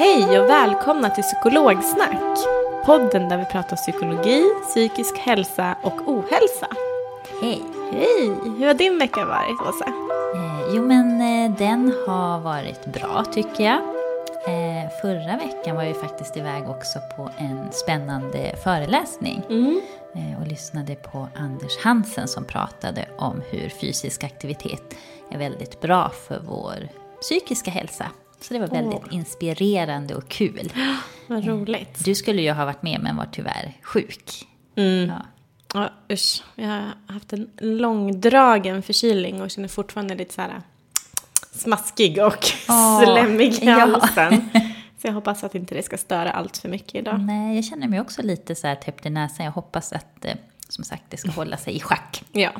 Hej 0.00 0.40
och 0.40 0.50
välkomna 0.50 1.10
till 1.10 1.24
Psykologsnack. 1.24 2.38
Podden 2.86 3.28
där 3.28 3.38
vi 3.38 3.44
pratar 3.44 3.76
psykologi, 3.76 4.44
psykisk 4.68 5.18
hälsa 5.18 5.76
och 5.82 6.08
ohälsa. 6.08 6.68
Hej. 7.40 7.62
Hej! 7.92 8.34
Hur 8.58 8.66
har 8.66 8.74
din 8.74 8.98
vecka 8.98 9.24
varit, 9.24 9.60
Åsa? 9.60 9.84
Eh, 10.34 10.74
jo, 10.74 10.82
men 10.86 11.20
eh, 11.20 11.58
den 11.58 11.92
har 12.06 12.40
varit 12.40 12.86
bra 12.86 13.24
tycker 13.32 13.64
jag. 13.64 13.76
Eh, 14.46 14.90
förra 15.02 15.36
veckan 15.36 15.76
var 15.76 15.82
jag 15.82 15.94
ju 15.94 16.00
faktiskt 16.00 16.36
iväg 16.36 16.68
också 16.68 16.98
på 17.16 17.30
en 17.36 17.72
spännande 17.72 18.56
föreläsning. 18.64 19.42
Eh, 20.14 20.40
och 20.40 20.46
lyssnade 20.46 20.94
på 20.94 21.28
Anders 21.34 21.78
Hansen 21.84 22.28
som 22.28 22.44
pratade 22.44 23.08
om 23.18 23.42
hur 23.50 23.68
fysisk 23.68 24.24
aktivitet 24.24 24.94
är 25.30 25.38
väldigt 25.38 25.80
bra 25.80 26.08
för 26.28 26.40
vår 26.46 26.88
psykiska 27.20 27.70
hälsa. 27.70 28.06
Så 28.40 28.54
det 28.54 28.60
var 28.60 28.66
väldigt 28.66 29.12
inspirerande 29.12 30.14
och 30.14 30.28
kul. 30.28 30.72
Vad 31.26 31.46
roligt. 31.46 32.04
Du 32.04 32.14
skulle 32.14 32.42
ju 32.42 32.52
ha 32.52 32.64
varit 32.64 32.82
med 32.82 33.00
men 33.02 33.16
var 33.16 33.28
tyvärr 33.32 33.72
sjuk. 33.82 34.46
Ja. 34.74 35.22
Ja, 35.74 35.90
usch. 36.12 36.42
Jag 36.54 36.68
har 36.68 36.92
haft 37.06 37.32
en 37.32 37.50
långdragen 37.58 38.82
förkylning 38.82 39.42
och 39.42 39.50
känner 39.50 39.68
fortfarande 39.68 40.14
lite 40.14 40.34
så 40.34 40.40
här 40.40 40.62
smaskig 41.52 42.18
och 42.24 42.46
Åh, 42.68 43.02
slemmig 43.02 43.52
i 43.52 43.66
ja. 43.66 43.78
halsen. 43.78 44.48
Så 44.98 45.06
jag 45.06 45.12
hoppas 45.12 45.44
att 45.44 45.54
inte 45.54 45.74
det 45.74 45.82
ska 45.82 45.96
störa 45.96 46.30
allt 46.30 46.56
för 46.56 46.68
mycket 46.68 46.94
idag. 46.94 47.20
Nej, 47.20 47.56
jag 47.56 47.64
känner 47.64 47.88
mig 47.88 48.00
också 48.00 48.22
lite 48.22 48.54
så 48.54 48.66
här 48.66 48.74
täppt 48.74 49.06
i 49.06 49.10
näsan. 49.10 49.46
Jag 49.46 49.52
hoppas 49.52 49.92
att, 49.92 50.24
eh, 50.24 50.34
som 50.68 50.84
sagt, 50.84 51.02
det 51.08 51.16
ska 51.16 51.30
hålla 51.30 51.56
sig 51.56 51.76
i 51.76 51.80
schack. 51.80 52.22
Ja. 52.32 52.50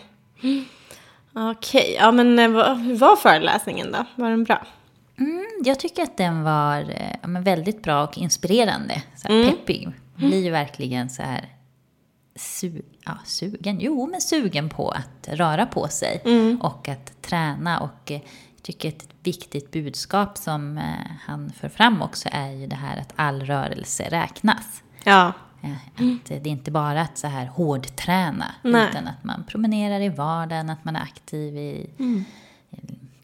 Okej, 1.33 1.97
ja 1.99 2.13
men 2.13 2.39
eh, 2.39 2.75
hur 2.75 2.97
var 2.97 3.17
föreläsningen 3.17 3.93
då? 3.93 4.05
Var 4.15 4.31
den 4.31 4.45
bra? 4.45 4.67
Mm, 5.21 5.47
jag 5.65 5.81
tycker 5.81 6.03
att 6.03 6.17
den 6.17 6.43
var 6.43 6.81
eh, 6.81 7.17
ja, 7.23 7.41
väldigt 7.41 7.83
bra 7.83 8.05
och 8.05 8.19
inspirerande. 8.19 9.03
Så 9.17 9.29
här, 9.29 9.51
Peppig. 9.51 9.87
Man 9.87 9.95
blir 10.31 10.45
ju 10.45 10.51
verkligen 10.51 11.11
så 11.11 11.23
här 11.23 11.49
su 12.35 12.83
ja, 13.05 13.19
sugen, 13.25 13.81
jo 13.81 14.07
men 14.07 14.21
sugen 14.21 14.69
på 14.69 14.91
att 14.91 15.29
röra 15.29 15.67
på 15.67 15.89
sig 15.89 16.23
och 16.61 16.89
att 16.89 17.23
träna. 17.23 17.81
Och 17.81 18.11
eh, 18.11 18.21
jag 18.55 18.63
tycker 18.63 18.89
ett 18.89 19.09
viktigt 19.23 19.71
budskap 19.71 20.39
som 20.39 20.79
eh, 20.79 20.85
han 21.27 21.53
för 21.53 21.69
fram 21.69 22.03
också 22.03 22.29
är 22.33 22.51
ju 22.51 22.67
det 22.67 22.77
här 22.77 23.01
att 23.01 23.13
all 23.17 23.43
rörelse 23.43 24.09
räknas. 24.11 24.83
Ja. 25.05 25.33
Att 25.63 26.25
det 26.25 26.35
är 26.35 26.47
inte 26.47 26.71
bara 26.71 27.01
att 27.01 27.19
så 27.19 27.27
här 27.27 27.47
hårdträna, 27.47 28.55
Nej. 28.63 28.89
utan 28.91 29.07
att 29.07 29.25
man 29.25 29.45
promenerar 29.49 30.01
i 30.01 30.09
vardagen, 30.09 30.71
att 30.71 30.85
man 30.85 30.97
är 30.97 31.01
aktiv 31.01 31.57
i 31.57 31.91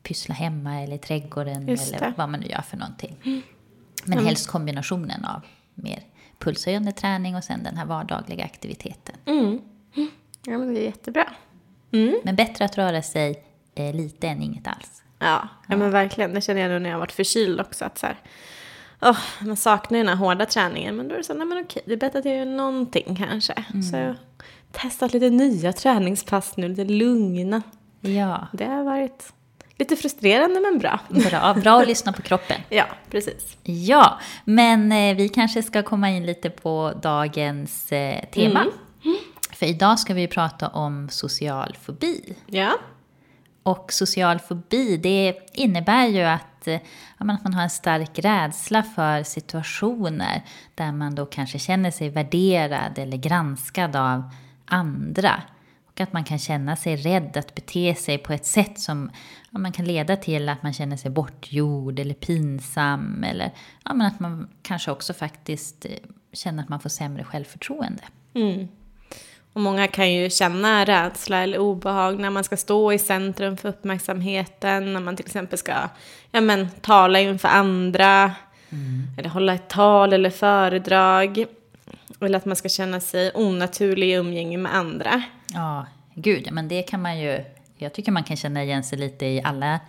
pyssla 0.07 0.35
hemma 0.35 0.81
eller 0.83 0.97
i 0.97 0.99
trädgården 0.99 1.69
Just 1.69 1.89
eller 1.89 2.01
det. 2.07 2.13
vad 2.17 2.29
man 2.29 2.41
nu 2.41 2.47
gör 2.47 2.63
för 2.63 2.77
någonting. 2.77 3.43
Men 4.05 4.27
helst 4.27 4.49
kombinationen 4.51 5.25
av 5.25 5.41
mer 5.75 6.03
pulshöjande 6.39 6.93
träning 6.93 7.37
och 7.37 7.45
sen 7.45 7.63
den 7.63 7.77
här 7.77 7.87
vardagliga 7.87 8.45
aktiviteten. 8.45 9.17
ja, 10.47 10.59
men 10.59 10.75
det 10.75 10.81
är 10.81 10.85
jättebra. 10.85 11.33
Men 12.25 12.37
bättre 12.37 12.65
att 12.65 12.79
röra 12.79 13.03
sig 13.03 13.45
eh, 13.75 13.95
lite 13.95 14.29
än 14.29 14.43
inget 14.43 14.67
alls. 14.67 15.03
Ja, 15.19 15.49
ja. 15.69 15.77
men 15.77 15.91
verkligen. 15.91 16.35
Det 16.35 16.41
känner 16.41 16.61
jag 16.61 16.69
nu 16.69 16.79
när 16.79 16.89
jag 16.91 16.97
har 16.97 17.01
varit 17.01 17.13
förkyld 17.13 17.61
också. 17.61 17.85
Att 17.85 17.99
så 17.99 18.07
här, 18.07 18.17
åh, 19.03 19.19
man 19.41 19.57
saknar 19.57 19.99
ju 19.99 20.05
den 20.05 20.19
här 20.19 20.25
hårda 20.27 20.47
träningen. 20.47 20.97
Men 20.97 21.09
då 21.09 21.15
är 21.15 21.19
det 21.19 21.25
så, 21.25 21.35
nej 21.35 21.47
men 21.47 21.65
okej, 21.65 21.83
det 21.87 21.93
är 21.93 21.97
bättre 21.97 22.19
att 22.19 22.25
jag 22.25 22.37
gör 22.37 22.45
någonting 22.45 23.17
kanske. 23.17 23.65
Så 23.91 23.97
jag 23.97 24.07
har 24.07 24.17
testat 24.73 25.13
lite 25.13 25.31
nya 25.31 25.73
träningspass 25.73 26.57
nu, 26.57 26.69
lite 26.69 26.85
lugna. 26.85 27.63
Ja, 28.01 28.47
Det 28.53 28.65
har 28.65 28.85
varit 28.85 29.33
lite 29.79 29.97
frustrerande 29.97 30.61
men 30.61 30.79
bra. 30.79 31.01
bra, 31.09 31.55
bra 31.55 31.81
att 31.81 31.87
lyssna 31.89 32.13
på 32.13 32.23
kroppen. 32.23 32.61
Ja, 32.69 32.85
precis. 33.11 33.57
Ja, 33.63 34.19
men 34.45 34.93
eh, 34.93 35.17
vi 35.17 35.29
kanske 35.29 35.63
ska 35.63 35.83
komma 35.83 36.11
in 36.11 36.27
lite 36.27 36.51
på 36.51 36.93
dagens 37.03 37.93
eh, 37.93 38.25
tema. 38.25 38.65
För 39.53 39.67
idag 39.67 39.99
ska 39.99 40.15
vi 40.15 40.29
prata 40.29 40.69
om 40.69 41.09
social 41.11 41.77
fobi. 41.83 42.35
Ja, 42.47 42.73
Och 43.63 43.93
social 43.93 44.39
fobi, 44.39 44.97
det 44.97 45.35
innebär 45.53 46.07
ju 46.07 46.23
att, 46.23 46.67
eh, 46.69 46.75
ja, 47.19 47.33
att 47.33 47.45
man 47.45 47.55
har 47.55 47.63
en 47.63 47.71
stark 47.71 48.19
rädsla 48.19 48.83
för 48.83 49.23
situationer 49.23 50.43
där 50.75 50.93
man 50.93 51.15
då 51.15 51.27
kanske 51.27 51.59
känner 51.59 51.91
sig 51.91 52.11
värderad 52.11 52.99
eller 52.99 53.17
granskad 53.17 53.97
av 53.97 54.31
andra. 54.65 55.43
Och 55.89 56.01
att 56.01 56.13
man 56.13 56.25
kan 56.25 56.39
känna 56.39 56.77
sig 56.77 56.97
rädd 56.97 57.37
att 57.37 57.55
bete 57.55 57.95
sig 57.95 58.19
på 58.19 58.33
ett 58.33 58.47
sätt 58.47 58.81
som 58.81 59.11
ja, 59.57 59.61
man 59.61 59.73
kan 59.73 59.85
leda 59.85 60.17
till 60.17 60.49
att 60.49 60.63
man 60.63 60.73
känner 60.73 60.97
sig 60.97 61.11
bortgjord 61.11 61.99
eller 61.99 62.15
pinsam. 62.15 63.25
Eller 63.25 63.51
ja, 63.85 63.95
men 63.95 64.07
att 64.07 64.21
man 64.21 64.49
kanske 64.63 64.91
också 64.91 65.15
faktiskt 65.15 65.85
eh, 65.85 65.91
känner 66.33 66.63
att 66.63 66.69
man 66.69 66.81
får 66.81 66.89
sämre 66.91 67.25
självförtroende. 67.25 68.03
och 69.53 69.61
många 69.61 69.89
kan 69.89 70.13
ju 70.13 70.31
känna 70.31 70.85
rädsla 70.85 71.43
eller 71.43 71.59
obehag 71.59 72.21
när 72.21 72.31
man 72.31 72.45
ska 72.45 72.57
stå 72.57 72.93
i 72.93 72.99
centrum 72.99 73.57
för 73.57 73.69
uppmärksamheten. 73.69 74.93
När 74.93 75.01
man 75.01 75.17
till 75.17 75.27
exempel 75.27 75.59
ska 75.59 75.73
ja, 76.31 76.41
men, 76.41 76.69
tala 76.81 77.21
inför 77.21 77.49
andra. 77.49 78.35
Eller 79.19 79.29
hålla 79.29 79.55
ett 79.55 79.69
tal 79.69 80.13
eller 80.13 80.31
föredrag. 80.31 81.45
Eller 82.21 82.39
att 82.39 82.45
man 82.45 82.57
ska 82.57 82.69
känna 82.69 83.01
sig 83.01 83.33
onaturlig 83.35 84.09
i 84.09 84.13
umgänge 84.13 84.59
med 84.59 84.75
andra. 84.75 85.23
Ja, 85.55 85.87
gud, 86.15 86.49
men 86.53 86.69
det 86.69 86.83
kan 86.83 87.03
man 87.03 87.19
ju... 87.19 87.45
Jag 87.77 87.93
tycker 87.95 88.13
man 88.13 88.25
kan 88.25 88.37
känna 88.37 88.63
igen 88.65 88.85
sig 88.85 88.99
lite 88.99 89.27
i 89.27 89.43
alla 89.43 89.81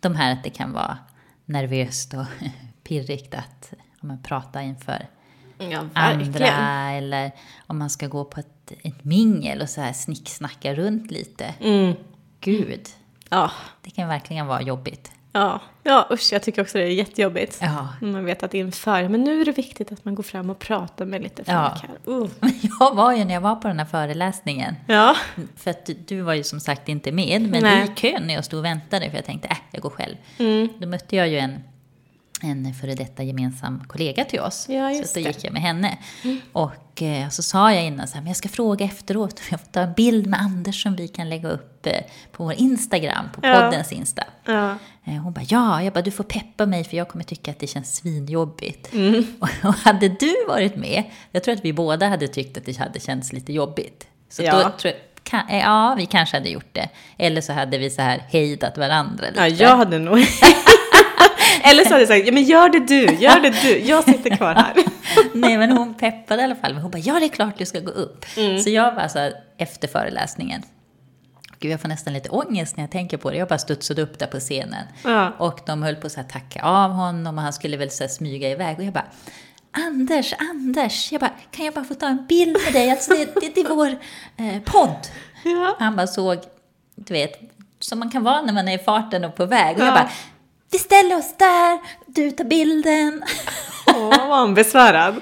de 0.00 0.14
här 0.14 0.32
att 0.32 0.44
det 0.44 0.50
kan 0.50 0.72
vara 0.72 0.98
nervöst 1.44 2.14
och 2.14 2.26
pirrigt 2.84 3.34
att 3.34 3.72
om 4.00 4.08
man 4.08 4.22
pratar 4.22 4.60
inför 4.60 5.06
Ja, 5.58 5.84
andra 5.94 6.90
eller 6.90 7.30
om 7.66 7.78
man 7.78 7.90
ska 7.90 8.06
gå 8.06 8.24
på 8.24 8.40
ett, 8.40 8.72
ett 8.82 9.04
mingel 9.04 9.62
och 9.62 9.70
så 9.70 9.80
här 9.80 9.92
snicksnacka 9.92 10.74
runt 10.74 11.10
lite. 11.10 11.54
Mm. 11.60 11.94
Gud, 12.40 12.88
Ja, 13.32 13.50
det 13.82 13.90
kan 13.90 14.08
verkligen 14.08 14.46
vara 14.46 14.62
jobbigt. 14.62 15.12
Ja, 15.32 15.60
ja 15.82 16.08
usch, 16.10 16.32
jag 16.32 16.42
tycker 16.42 16.62
också 16.62 16.78
det 16.78 16.84
är 16.84 16.88
jättejobbigt. 16.88 17.58
Ja. 17.62 17.88
Man 18.00 18.24
vet 18.24 18.42
att 18.42 18.54
inför, 18.54 19.08
men 19.08 19.24
nu 19.24 19.40
är 19.40 19.44
det 19.44 19.52
viktigt 19.52 19.92
att 19.92 20.04
man 20.04 20.14
går 20.14 20.22
fram 20.22 20.50
och 20.50 20.58
pratar 20.58 21.04
med 21.04 21.22
lite 21.22 21.44
folk 21.44 21.48
Ja. 21.48 21.76
här. 21.82 22.12
Uh. 22.14 22.28
Jag 22.80 22.94
var 22.94 23.12
ju 23.12 23.24
när 23.24 23.34
jag 23.34 23.40
var 23.40 23.56
på 23.56 23.68
den 23.68 23.78
här 23.78 23.86
föreläsningen. 23.86 24.74
Ja, 24.86 25.16
För 25.56 25.70
att 25.70 25.90
du, 26.06 26.20
var 26.20 26.34
ju 26.34 26.42
som 26.44 26.60
sagt 26.60 26.88
inte 26.88 27.12
med, 27.12 27.42
men 27.50 27.62
Nej. 27.62 27.84
i 27.84 28.00
kön 28.00 28.26
när 28.26 28.34
jag 28.34 28.44
stod 28.44 28.58
och 28.58 28.64
väntade, 28.64 29.10
för 29.10 29.16
jag 29.16 29.24
tänkte, 29.24 29.48
äh, 29.48 29.56
jag 29.70 29.82
går 29.82 29.90
själv. 29.90 30.16
Mm. 30.38 30.68
Då 30.78 30.88
mötte 30.88 31.16
jag 31.16 31.28
ju 31.28 31.38
en, 31.38 31.60
en 32.42 32.74
före 32.74 32.94
detta 32.94 33.22
gemensam 33.22 33.84
kollega 33.86 34.24
till 34.24 34.40
oss. 34.40 34.68
Ja, 34.68 35.02
så 35.04 35.20
då 35.20 35.26
gick 35.26 35.44
jag 35.44 35.52
med 35.52 35.62
henne. 35.62 35.98
Och 36.52 36.70
eh, 37.02 37.28
så 37.28 37.42
sa 37.42 37.72
jag 37.72 37.84
innan 37.84 38.08
så 38.08 38.14
här, 38.14 38.20
men 38.20 38.28
jag 38.28 38.36
ska 38.36 38.48
fråga 38.48 38.84
efteråt 38.86 39.32
om 39.38 39.44
jag 39.50 39.60
får 39.60 39.66
ta 39.66 39.80
en 39.80 39.92
bild 39.92 40.26
med 40.26 40.40
Anders 40.40 40.82
som 40.82 40.96
vi 40.96 41.08
kan 41.08 41.28
lägga 41.28 41.48
upp 41.48 41.86
eh, 41.86 41.92
på 42.32 42.44
vår 42.44 42.52
Instagram, 42.52 43.24
på 43.34 43.40
Ja. 43.46 43.54
poddens 43.54 43.92
Insta. 43.92 44.22
ja. 44.44 44.70
Eh, 45.04 45.12
Hon 45.14 45.32
bara, 45.32 45.44
ja, 45.48 45.82
jag 45.82 45.92
bara, 45.92 46.02
du 46.02 46.10
får 46.10 46.24
peppa 46.24 46.66
mig 46.66 46.84
för 46.84 46.96
jag 46.96 47.08
kommer 47.08 47.24
tycka 47.24 47.50
att 47.50 47.58
det 47.58 47.66
känns 47.66 47.96
svinjobbigt. 47.96 48.92
Mm. 48.92 49.26
Och, 49.40 49.48
och 49.68 49.74
hade 49.74 50.08
du 50.08 50.34
varit 50.48 50.76
med, 50.76 51.04
jag 51.30 51.44
tror 51.44 51.54
att 51.54 51.64
vi 51.64 51.72
båda 51.72 52.08
hade 52.08 52.28
tyckt 52.28 52.56
att 52.56 52.64
det 52.66 52.78
hade 52.78 53.00
känts 53.00 53.32
lite 53.32 53.52
jobbigt. 53.52 54.06
Så 54.30 54.42
Ja. 54.42 54.52
då 54.56 54.60
tror 54.78 54.94
jag, 54.94 55.00
kan, 55.24 55.58
ja, 55.58 55.94
vi 55.98 56.06
kanske 56.06 56.36
hade 56.36 56.48
gjort 56.48 56.68
det. 56.74 56.88
Eller 57.18 57.40
så 57.40 57.52
hade 57.52 57.78
vi 57.78 57.90
så 57.90 58.02
här 58.02 58.22
hejdat 58.28 58.78
varandra 58.78 59.26
lite. 59.28 59.40
ja 59.40 59.46
jag 59.48 59.76
hade 59.76 59.98
nog... 59.98 60.18
Eller 61.64 61.82
så 61.84 61.88
hade 61.88 62.00
jag 62.00 62.08
sagt, 62.08 62.26
ja 62.26 62.32
men 62.32 62.42
gör 62.42 62.68
det 62.68 62.78
du, 62.86 63.04
gör 63.04 63.40
det 63.40 63.54
du, 63.62 63.78
jag 63.78 64.04
sitter 64.04 64.36
kvar 64.36 64.54
här. 64.54 64.74
Nej, 65.34 65.58
men 65.58 65.72
hon 65.72 65.94
peppade 65.94 66.42
i 66.42 66.44
alla 66.44 66.54
fall. 66.56 66.74
Hon 66.74 66.90
bara, 66.90 66.98
ja 66.98 67.18
det 67.20 67.26
är 67.26 67.28
klart 67.28 67.58
du 67.58 67.66
ska 67.66 67.80
gå 67.80 67.90
upp. 67.90 68.24
Mm. 68.36 68.58
Så 68.58 68.70
jag 68.70 68.94
var 68.94 69.08
så 69.08 69.18
här, 69.18 69.32
efter 69.58 69.88
föreläsningen, 69.88 70.62
Gud, 71.58 71.72
jag 71.72 71.80
får 71.80 71.88
nästan 71.88 72.12
lite 72.12 72.28
ångest 72.28 72.76
när 72.76 72.84
jag 72.84 72.90
tänker 72.90 73.16
på 73.16 73.30
det. 73.30 73.36
Jag 73.36 73.48
bara 73.48 73.58
studsade 73.58 74.02
upp 74.02 74.18
där 74.18 74.26
på 74.26 74.40
scenen. 74.40 74.86
Ja. 75.04 75.32
Och 75.38 75.60
de 75.66 75.82
höll 75.82 75.96
på 75.96 76.06
att 76.06 76.28
tacka 76.28 76.62
av 76.62 76.90
honom 76.90 77.38
och 77.38 77.42
han 77.44 77.52
skulle 77.52 77.76
väl 77.76 77.90
så 77.90 78.08
smyga 78.08 78.50
iväg. 78.50 78.78
Och 78.78 78.84
jag 78.84 78.92
bara, 78.92 79.06
Anders, 79.72 80.34
Anders, 80.38 81.12
jag 81.12 81.20
bara, 81.20 81.30
kan 81.50 81.64
jag 81.64 81.74
bara 81.74 81.84
få 81.84 81.94
ta 81.94 82.06
en 82.06 82.26
bild 82.28 82.56
med 82.64 82.72
dig? 82.72 82.90
Alltså 82.90 83.10
det, 83.14 83.24
det, 83.40 83.54
det 83.54 83.60
är 83.60 83.74
vår 83.74 83.88
eh, 84.36 84.62
podd. 84.64 85.08
Ja. 85.44 85.76
Han 85.78 85.96
bara 85.96 86.06
såg, 86.06 86.38
du 86.94 87.14
vet, 87.14 87.40
som 87.78 87.98
man 87.98 88.10
kan 88.10 88.22
vara 88.24 88.42
när 88.42 88.52
man 88.52 88.68
är 88.68 88.74
i 88.74 88.78
farten 88.78 89.24
och 89.24 89.34
på 89.36 89.46
väg. 89.46 89.76
Och 89.76 89.82
jag 89.82 89.88
Ja. 89.88 89.92
bara, 89.92 90.10
vi 90.72 90.78
ställer 90.78 91.18
oss 91.18 91.34
där, 91.36 91.78
du 92.06 92.30
tar 92.30 92.44
bilden. 92.44 93.22
Åh, 93.86 94.28
var 94.28 94.36
han 94.36 94.54
besvärad? 94.54 95.20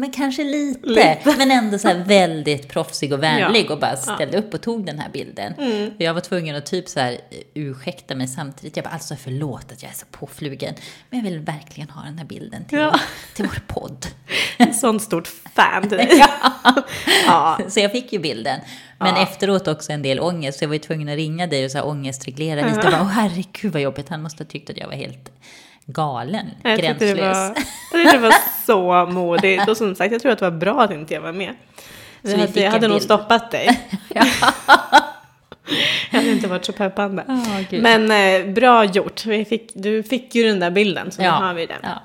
Men 0.00 0.10
kanske 0.10 0.44
lite, 0.44 0.88
Lite. 0.88 1.34
men 1.38 1.50
ändå 1.50 1.78
så 1.78 1.94
väldigt 2.06 2.68
proffsig 2.68 3.12
och 3.12 3.22
vänlig 3.22 3.66
Ja. 3.68 3.72
och 3.72 3.80
bara 3.80 3.96
ställde 3.96 4.38
upp 4.38 4.54
och 4.54 4.60
tog 4.62 4.86
den 4.86 4.98
här 4.98 5.10
bilden. 5.10 5.54
Mm. 5.58 5.90
Jag 5.98 6.14
var 6.14 6.20
tvungen 6.20 6.56
att 6.56 6.66
typ 6.66 6.88
så 6.88 7.00
här 7.00 7.18
ursäkta 7.54 8.14
mig 8.14 8.28
samtidigt. 8.28 8.76
Jag 8.76 8.84
bara, 8.84 8.90
alltså 8.90 9.16
förlåt 9.16 9.72
att 9.72 9.82
jag 9.82 9.92
är 9.92 9.96
så 9.96 10.06
påflugen, 10.10 10.74
men 11.10 11.18
jag 11.24 11.30
vill 11.30 11.40
verkligen 11.40 11.90
ha 11.90 12.02
den 12.02 12.18
här 12.18 12.24
bilden 12.24 12.64
till, 12.64 12.78
Ja. 12.78 12.90
vår, 12.90 13.00
till 13.36 13.44
vår 13.46 13.62
podd. 13.66 14.06
Sånt 14.80 15.02
stort 15.02 15.26
fan 15.54 15.82
till 15.88 15.98
dig. 15.98 16.24
Ja. 17.26 17.58
Så 17.68 17.80
jag 17.80 17.92
fick 17.92 18.12
ju 18.12 18.18
bilden. 18.18 18.60
Men 18.98 19.14
Ja. 19.14 19.22
efteråt 19.22 19.68
också 19.68 19.92
en 19.92 20.02
del 20.02 20.20
ångest, 20.20 20.58
så 20.58 20.64
jag 20.64 20.68
var 20.68 20.74
ju 20.74 20.78
tvungen 20.80 21.08
att 21.08 21.16
ringa 21.16 21.46
dig 21.46 21.64
och 21.64 21.70
så 21.70 21.78
här 21.78 21.86
ångestreglera 21.86 22.66
lite. 22.66 22.80
Jag 22.82 22.92
bara, 22.92 23.00
åh 23.02 23.08
herregud 23.08 23.72
vad 23.72 23.82
jobbigt, 23.82 24.08
han 24.08 24.22
måste 24.22 24.44
ha 24.44 24.48
tyckt 24.50 24.70
att 24.70 24.76
jag 24.76 24.86
var 24.86 24.94
helt 24.94 25.32
galen, 25.86 26.50
Jag 26.62 26.78
gränslös. 26.78 27.10
det 27.14 27.22
var, 27.22 27.28
jag 27.30 27.56
tyckte 27.92 28.12
det 28.16 28.18
var 28.18 28.34
så 28.66 29.06
modigt. 29.12 29.68
Och 29.68 29.76
som 29.76 29.94
sagt, 29.94 30.12
jag 30.12 30.22
tror 30.22 30.32
att 30.32 30.38
det 30.38 30.50
var 30.50 30.58
bra 30.58 30.82
att 30.82 30.90
inte 30.90 31.14
jag 31.14 31.20
var 31.20 31.32
med. 31.32 31.54
Jag 32.22 32.38
hade, 32.38 32.60
jag 32.60 32.70
hade 32.70 32.88
nog 32.88 33.02
stoppat 33.02 33.50
dig. 33.50 33.80
jag 36.10 36.18
hade 36.18 36.30
inte 36.30 36.48
varit 36.48 36.64
så 36.64 36.72
peppande. 36.72 37.24
Ja, 37.28 37.64
gud. 37.70 37.82
Men 37.82 38.10
eh, 38.10 38.52
bra 38.54 38.84
gjort. 38.84 39.26
Vi 39.26 39.44
fick, 39.44 39.70
du 39.74 40.02
fick 40.02 40.34
ju 40.34 40.42
den 40.42 40.60
där 40.60 40.70
bilden, 40.70 41.10
så 41.10 41.22
nu 41.22 41.28
har 41.28 41.54
vi 41.54 41.66
den. 41.66 41.78
ja. 41.82 42.02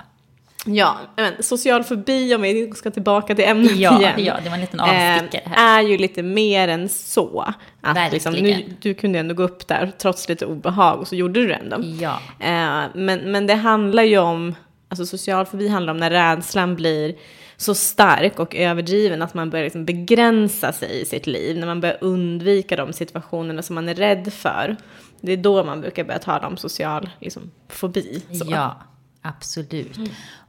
Ja, 0.66 0.96
men 1.16 1.32
social 1.40 1.84
fobi, 1.84 2.34
om 2.34 2.42
vi 2.42 2.72
ska 2.74 2.90
tillbaka 2.90 3.34
till 3.34 3.44
ämnet 3.44 3.76
Ja, 3.76 3.98
igen. 3.98 4.24
ja, 4.24 4.36
det 4.44 4.48
var 4.48 4.54
en 4.54 4.60
liten 4.60 4.80
avstickare 4.80 5.42
eh, 5.44 5.50
här. 5.50 5.78
är 5.78 5.88
ju 5.88 5.98
lite 5.98 6.22
mer 6.22 6.68
än 6.68 6.88
så. 6.88 7.54
Att 7.80 8.12
liksom, 8.12 8.32
nu, 8.32 8.40
Verkligen. 8.42 8.76
du 8.80 8.94
kunde 8.94 9.18
ändå 9.18 9.34
gå 9.34 9.42
upp 9.42 9.66
där 9.66 9.92
trots 9.98 10.28
lite 10.28 10.46
obehag 10.46 11.00
och 11.00 11.08
så 11.08 11.14
gjorde 11.14 11.40
du 11.40 11.46
det 11.46 11.54
ändå. 11.54 11.76
Ja. 12.00 12.18
Eh, 12.40 12.90
men, 12.94 13.18
men 13.32 13.46
det 13.46 13.54
handlar 13.54 14.02
ju 14.02 14.18
om, 14.18 14.54
alltså 14.88 15.06
social 15.06 15.46
fobi 15.46 15.68
handlar 15.68 15.90
om 15.90 15.96
när 16.00 16.10
rädslan 16.10 16.76
blir 16.76 17.14
så 17.56 17.74
stark 17.74 18.38
och 18.38 18.54
överdriven 18.54 19.22
att 19.22 19.34
man 19.34 19.50
börjar 19.50 19.64
liksom 19.64 19.84
begränsa 19.84 20.72
sig 20.72 21.00
i 21.00 21.04
sitt 21.04 21.26
liv, 21.26 21.58
när 21.58 21.66
man 21.66 21.80
börjar 21.80 21.98
undvika 22.00 22.76
de 22.76 22.92
situationerna 22.92 23.62
som 23.62 23.74
man 23.74 23.88
är 23.88 23.94
rädd 23.94 24.32
för. 24.32 24.76
Det 25.20 25.32
är 25.32 25.36
då 25.36 25.64
man 25.64 25.80
brukar 25.80 26.04
börja 26.04 26.18
tala 26.18 26.46
om 26.46 26.56
social 26.56 27.10
liksom, 27.20 27.50
fobi. 27.68 28.22
Så. 28.32 28.46
Ja, 28.50 28.76
absolut. 29.22 29.98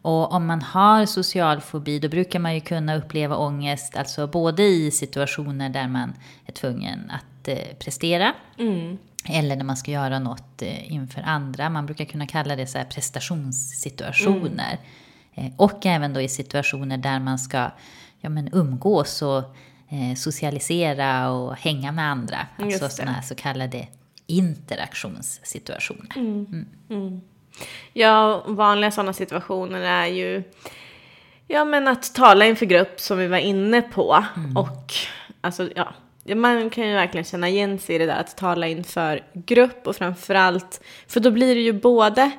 Och 0.07 0.31
om 0.31 0.45
man 0.45 0.61
har 0.61 1.05
social 1.05 1.61
fobi 1.61 1.99
då 1.99 2.09
brukar 2.09 2.39
man 2.39 2.55
ju 2.55 2.61
kunna 2.61 2.95
uppleva 2.95 3.35
ångest, 3.35 3.97
alltså 3.97 4.27
både 4.27 4.63
i 4.63 4.91
situationer 4.91 5.69
där 5.69 5.87
man 5.87 6.13
är 6.45 6.51
tvungen 6.51 7.11
att 7.11 7.47
eh, 7.47 7.57
prestera, 7.79 8.33
eller 9.25 9.55
när 9.55 9.63
man 9.63 9.77
ska 9.77 9.91
göra 9.91 10.19
något 10.19 10.61
eh, 10.61 10.93
inför 10.93 11.21
andra. 11.21 11.69
Man 11.69 11.85
brukar 11.85 12.05
kunna 12.05 12.27
kalla 12.27 12.55
det 12.55 12.67
så 12.67 12.77
här 12.77 12.85
prestationssituationer. 12.85 14.77
Eh, 15.33 15.51
och 15.57 15.85
även 15.85 16.13
då 16.13 16.21
i 16.21 16.29
situationer 16.29 16.97
där 16.97 17.19
man 17.19 17.39
ska 17.39 17.71
ja, 18.21 18.29
men 18.29 18.49
umgås 18.53 19.21
och 19.21 19.43
eh, 19.89 20.15
socialisera 20.15 21.31
och 21.31 21.55
hänga 21.55 21.91
med 21.91 22.05
andra. 22.05 22.47
Alltså 22.57 22.89
sådana 22.89 23.21
så 23.21 23.35
kallade 23.35 23.87
interaktionssituationer. 24.27 26.17
Ja, 27.93 28.43
vanliga 28.47 28.91
sådana 28.91 29.13
situationer 29.13 29.79
är 29.81 30.05
ju 30.05 30.43
ja, 31.47 31.65
men 31.65 31.87
att 31.87 32.15
tala 32.15 32.45
inför 32.45 32.65
grupp 32.65 32.99
som 32.99 33.17
vi 33.17 33.27
var 33.27 33.37
inne 33.37 33.81
på. 33.81 34.23
Och 34.55 34.93
alltså, 35.41 35.69
ja, 35.75 35.87
ja, 36.23 36.35
man 36.35 36.69
kan 36.69 36.87
ju 36.87 36.93
verkligen 36.93 37.25
känna 37.25 37.49
igen 37.49 37.79
sig 37.79 37.95
i 37.95 37.97
det 37.97 38.05
där 38.05 38.19
att 38.19 38.37
tala 38.37 38.67
inför 38.67 39.23
grupp 39.33 39.87
och 39.87 39.95
framförallt, 39.95 40.81
för 41.07 41.19
då 41.19 41.31
blir 41.31 41.55
det 41.55 41.61
ju 41.61 41.73
både 41.73 42.31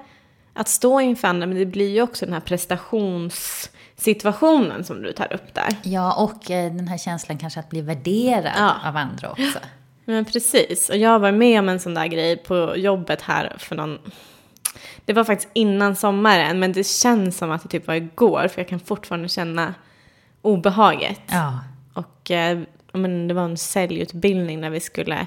att 0.55 0.69
stå 0.69 1.01
inför 1.01 1.29
andra, 1.29 1.47
men 1.47 1.59
det 1.59 1.67
blir 1.67 1.89
ju 1.91 2.03
också 2.03 2.25
den 2.25 2.35
här 2.35 2.41
prestationssituationen 2.41 4.85
som 4.85 5.03
du 5.03 5.13
tar 5.13 5.33
upp 5.33 5.55
där. 5.55 5.69
Ja, 5.83 6.15
och 6.25 6.51
eh, 6.51 6.73
den 6.73 6.89
här 6.89 6.99
känslan 6.99 7.39
kanske 7.39 7.61
att 7.61 7.71
bli 7.71 7.81
värderad 7.81 8.53
Ja. 8.57 8.75
av 8.85 8.97
andra 8.97 9.31
också. 9.31 9.59
Men 10.05 10.25
precis, 10.25 10.89
och 10.91 10.97
jag 10.97 11.19
var 11.19 11.33
med 11.33 11.59
om 11.59 11.69
en 11.69 11.81
sån 11.81 11.95
där 11.95 12.07
grej 12.07 12.37
på 12.37 12.77
jobbet 12.77 13.23
här 13.23 13.57
för 13.59 13.77
någon... 13.77 13.99
Det 15.09 15.15
var 15.15 15.25
faktiskt 15.25 15.51
innan 15.53 15.97
sommaren, 15.97 16.59
men 16.59 16.73
det 16.73 16.87
känns 16.87 17.39
som 17.39 17.51
att 17.51 17.63
det 17.63 17.69
typ 17.69 17.87
var 17.87 17.95
igår, 17.95 18.49
för 18.49 18.61
jag 18.61 18.69
kan 18.69 18.81
fortfarande 18.81 19.29
känna 19.29 19.75
obehaget. 20.43 21.21
Ja. 21.27 21.59
Och 21.93 22.31
eh, 22.31 22.59
men 22.93 23.29
det 23.29 23.35
var 23.35 23.43
en 23.43 23.57
säljutbildning 23.57 24.61
när 24.61 24.71
vi 24.71 24.81
skulle 24.81 25.27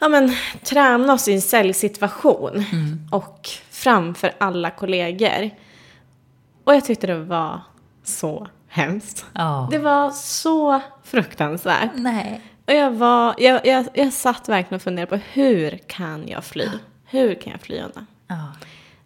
ja, 0.00 0.08
men, 0.08 0.32
träna 0.62 1.12
oss 1.12 1.28
i 1.28 1.34
en 1.34 1.40
säljsituation. 1.40 2.64
Och 3.10 3.48
framför 3.70 4.32
alla 4.38 4.70
kollegor. 4.70 5.50
Och 6.64 6.74
jag 6.74 6.84
tyckte 6.84 7.06
det 7.06 7.18
var 7.18 7.60
så 8.04 8.48
hemskt. 8.68 9.26
Ja. 9.32 9.68
Det 9.70 9.78
var 9.78 10.10
så 10.10 10.80
fruktansvärt. 11.04 11.90
Nej. 11.94 12.40
Och 12.66 12.74
jag, 12.74 12.90
var, 12.90 13.34
jag, 13.38 13.66
jag, 13.66 13.86
jag 13.94 14.12
satt 14.12 14.48
verkligen 14.48 14.76
och 14.76 14.82
funderade 14.82 15.10
på 15.10 15.22
hur 15.32 15.78
kan 15.86 16.28
jag 16.28 16.44
fly? 16.44 16.68
Hur 17.04 17.34
kan 17.34 17.52
jag 17.52 17.60
fly 17.60 17.80
undan? 17.80 18.06
Ja. 18.30 18.52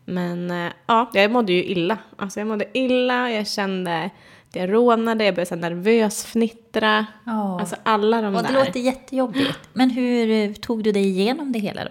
Men 0.04 0.50
eh, 0.50 0.72
ja, 0.86 1.10
jag 1.14 1.30
mådde 1.30 1.52
ju 1.52 1.64
illa. 1.64 1.98
Alltså 2.16 2.40
jag 2.40 2.46
mådde 2.46 2.78
illa, 2.78 3.30
jag 3.30 3.46
kände 3.48 4.04
att 4.48 4.56
jag 4.56 4.72
rånade, 4.72 5.24
jag 5.24 5.34
började 5.34 5.48
så 5.48 5.56
nervös 5.56 6.24
fnittra. 6.24 7.06
Ja. 7.26 7.60
Alltså 7.60 7.76
alla 7.82 8.22
de 8.22 8.34
Och 8.36 8.42
det 8.42 8.48
där. 8.48 8.64
låter 8.64 8.80
jättejobbigt. 8.80 9.58
Men 9.72 9.90
hur 9.90 10.54
tog 10.54 10.84
du 10.84 10.92
dig 10.92 11.06
igenom 11.06 11.52
det 11.52 11.58
hela 11.58 11.84
då? 11.84 11.90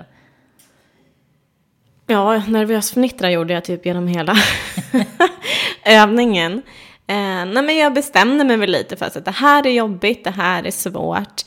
Ja, 2.07 2.43
nervös 2.47 2.91
fnittra 2.93 3.31
gjorde 3.31 3.53
jag 3.53 3.63
typ 3.65 3.85
genom 3.85 4.07
hela 4.07 4.35
övningen. 5.85 6.53
Eh, 7.07 7.15
nej, 7.45 7.63
men 7.63 7.77
jag 7.77 7.93
bestämde 7.93 8.43
mig 8.43 8.57
väl 8.57 8.71
lite 8.71 8.95
för 8.95 9.05
att 9.05 9.25
det 9.25 9.31
här 9.31 9.67
är 9.67 9.71
jobbigt, 9.71 10.23
det 10.23 10.31
här 10.31 10.63
är 10.67 10.71
svårt. 10.71 11.41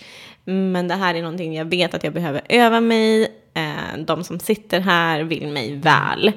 Men 0.44 0.88
det 0.88 0.94
här 0.94 1.14
är 1.14 1.22
någonting 1.22 1.54
jag 1.54 1.64
vet 1.64 1.94
att 1.94 2.04
jag 2.04 2.12
behöver 2.12 2.40
öva 2.48 2.80
mig 2.80 3.22
i. 3.22 3.28
Eh, 3.56 3.98
de 3.98 4.24
som 4.24 4.40
sitter 4.40 4.80
här 4.80 5.20
vill 5.22 5.48
mig 5.48 5.76
väl. 5.76 6.28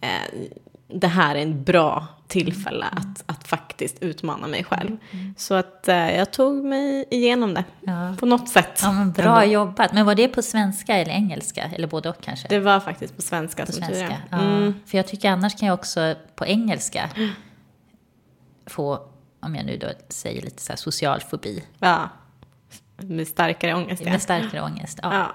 Eh, 0.00 0.08
det 0.88 1.06
här 1.08 1.34
är 1.34 1.42
en 1.42 1.64
bra 1.64 2.06
tillfälle 2.28 2.86
att, 2.92 3.22
att 3.26 3.48
faktiskt 3.48 4.02
utmana 4.02 4.46
mig 4.46 4.64
själv. 4.64 4.96
Så 5.36 5.54
att 5.54 5.88
eh, 5.88 6.16
jag 6.16 6.30
tog 6.32 6.64
mig 6.64 7.04
igenom 7.10 7.54
det 7.54 7.64
Ja. 7.80 8.16
på 8.20 8.26
något 8.26 8.48
sätt. 8.48 8.80
Ja, 8.82 8.92
men 8.92 9.12
bra 9.12 9.42
Ändå. 9.42 9.52
jobbat. 9.54 9.92
Men 9.92 10.06
var 10.06 10.14
det 10.14 10.28
på 10.28 10.42
svenska 10.42 10.96
eller 10.96 11.12
engelska? 11.12 11.64
Eller 11.64 11.86
både 11.88 12.08
och 12.08 12.20
kanske? 12.20 12.48
Det 12.48 12.60
var 12.60 12.80
faktiskt 12.80 13.16
på 13.16 13.22
svenska 13.22 13.66
på 13.66 13.72
som 13.72 13.82
tur 13.82 13.90
är. 13.90 13.94
svenska. 13.96 14.16
Ja. 14.30 14.38
Mm. 14.40 14.74
För 14.86 14.98
jag 14.98 15.06
tycker 15.06 15.30
annars 15.30 15.56
kan 15.58 15.68
jag 15.68 15.74
också 15.74 16.14
på 16.34 16.46
engelska 16.46 17.10
få, 18.66 19.00
om 19.40 19.54
jag 19.56 19.66
nu 19.66 19.76
då 19.76 19.88
säger 20.08 20.42
lite 20.42 20.62
så 20.62 20.72
här 20.72 20.76
social 20.76 21.20
fobi. 21.20 21.64
Ja, 21.78 22.08
med 22.96 23.28
starkare 23.28 23.74
ångest. 23.74 24.02
ja. 24.04 24.10
Med 24.12 24.22
starkare 24.22 24.62
ångest. 24.62 24.98
Ja. 25.02 25.26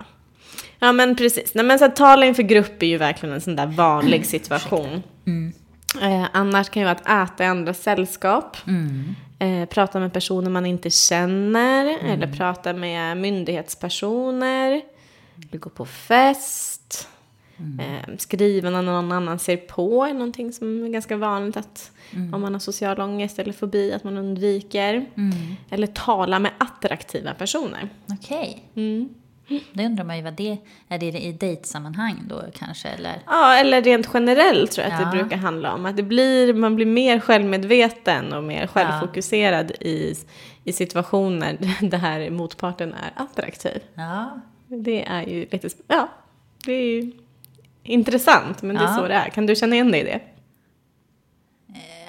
Ja. 0.79 0.91
Men 0.91 1.15
precis. 1.15 1.53
Nej, 1.53 1.65
men 1.65 1.79
så 1.79 1.85
att 1.85 1.95
tala 1.95 2.25
inför 2.25 2.43
grupp 2.43 2.83
är 2.83 2.87
ju 2.87 2.97
verkligen 2.97 3.35
en 3.35 3.41
sån 3.41 3.55
där 3.55 3.67
vanlig 3.67 4.25
situation. 4.25 5.03
Eh, 6.01 6.25
annars 6.33 6.69
kan 6.69 6.81
ju 6.81 6.85
vara 6.85 6.97
att 7.03 7.29
äta 7.31 7.43
i 7.43 7.47
andra 7.47 7.73
sällskap. 7.73 8.57
Eh, 9.39 9.65
prata 9.65 9.99
med 9.99 10.13
personer 10.13 10.49
man 10.51 10.65
inte 10.65 10.89
känner. 10.89 11.85
Eller 12.05 12.27
prata 12.37 12.73
med 12.73 13.17
myndighetspersoner. 13.17 14.81
Eller 15.49 15.59
gå 15.59 15.69
på 15.69 15.85
fest. 15.85 17.07
Eh, 17.79 18.15
skriva 18.17 18.69
när 18.69 18.81
någon 18.81 19.11
annan 19.11 19.39
ser 19.39 19.57
på 19.57 20.05
är 20.05 20.13
någonting 20.13 20.53
som 20.53 20.85
är 20.85 20.89
ganska 20.89 21.17
vanligt 21.17 21.57
att 21.57 21.91
om 22.33 22.41
man 22.41 22.53
har 22.53 22.59
social 22.59 23.01
ångest 23.01 23.39
eller 23.39 23.53
fobi 23.53 23.93
att 23.93 24.03
man 24.03 24.17
undviker. 24.17 25.05
Eller 25.69 25.87
tala 25.87 26.39
med 26.39 26.51
attraktiva 26.57 27.33
personer. 27.33 27.89
Okej. 28.11 28.63
Mm. 28.75 29.09
Då 29.73 29.83
undrar 29.83 30.03
man 30.03 30.17
ju 30.17 30.23
vad 30.23 30.33
det 30.33 30.57
är. 30.89 30.97
det 30.99 31.05
i 31.05 31.31
dejtsammanhang 31.31 32.15
då 32.27 32.43
kanske? 32.53 32.87
Eller? 32.89 33.21
Ja, 33.25 33.55
eller 33.57 33.81
rent 33.81 34.09
generellt 34.13 34.71
tror 34.71 34.87
jag 34.87 34.93
att 34.93 35.01
Ja. 35.01 35.05
det 35.11 35.17
brukar 35.17 35.37
handla 35.37 35.73
om. 35.73 35.85
Att 35.85 35.97
det 35.97 36.03
blir, 36.03 36.53
man 36.53 36.75
blir 36.75 36.85
mer 36.85 37.19
självmedveten 37.19 38.33
och 38.33 38.43
mer 38.43 38.67
självfokuserad 38.67 39.71
i, 39.71 40.15
i 40.63 40.73
situationer 40.73 41.57
där 41.89 42.29
motparten 42.29 42.93
är 42.93 43.11
attraktiv. 43.23 43.81
Ja, 43.93 44.39
Det 44.67 45.05
är 45.05 45.21
ju 45.21 45.47
lite, 45.51 45.69
ja, 45.87 46.09
det 46.65 46.71
är 46.73 46.83
ju 46.83 47.11
intressant, 47.83 48.61
men 48.61 48.75
det 48.75 48.81
är 48.81 48.87
Ja. 48.87 48.95
så 48.95 49.07
det 49.07 49.13
är. 49.13 49.29
Kan 49.29 49.45
du 49.45 49.55
känna 49.55 49.75
igen 49.75 49.91
dig 49.91 50.01
i 50.01 50.03
det? 50.03 50.19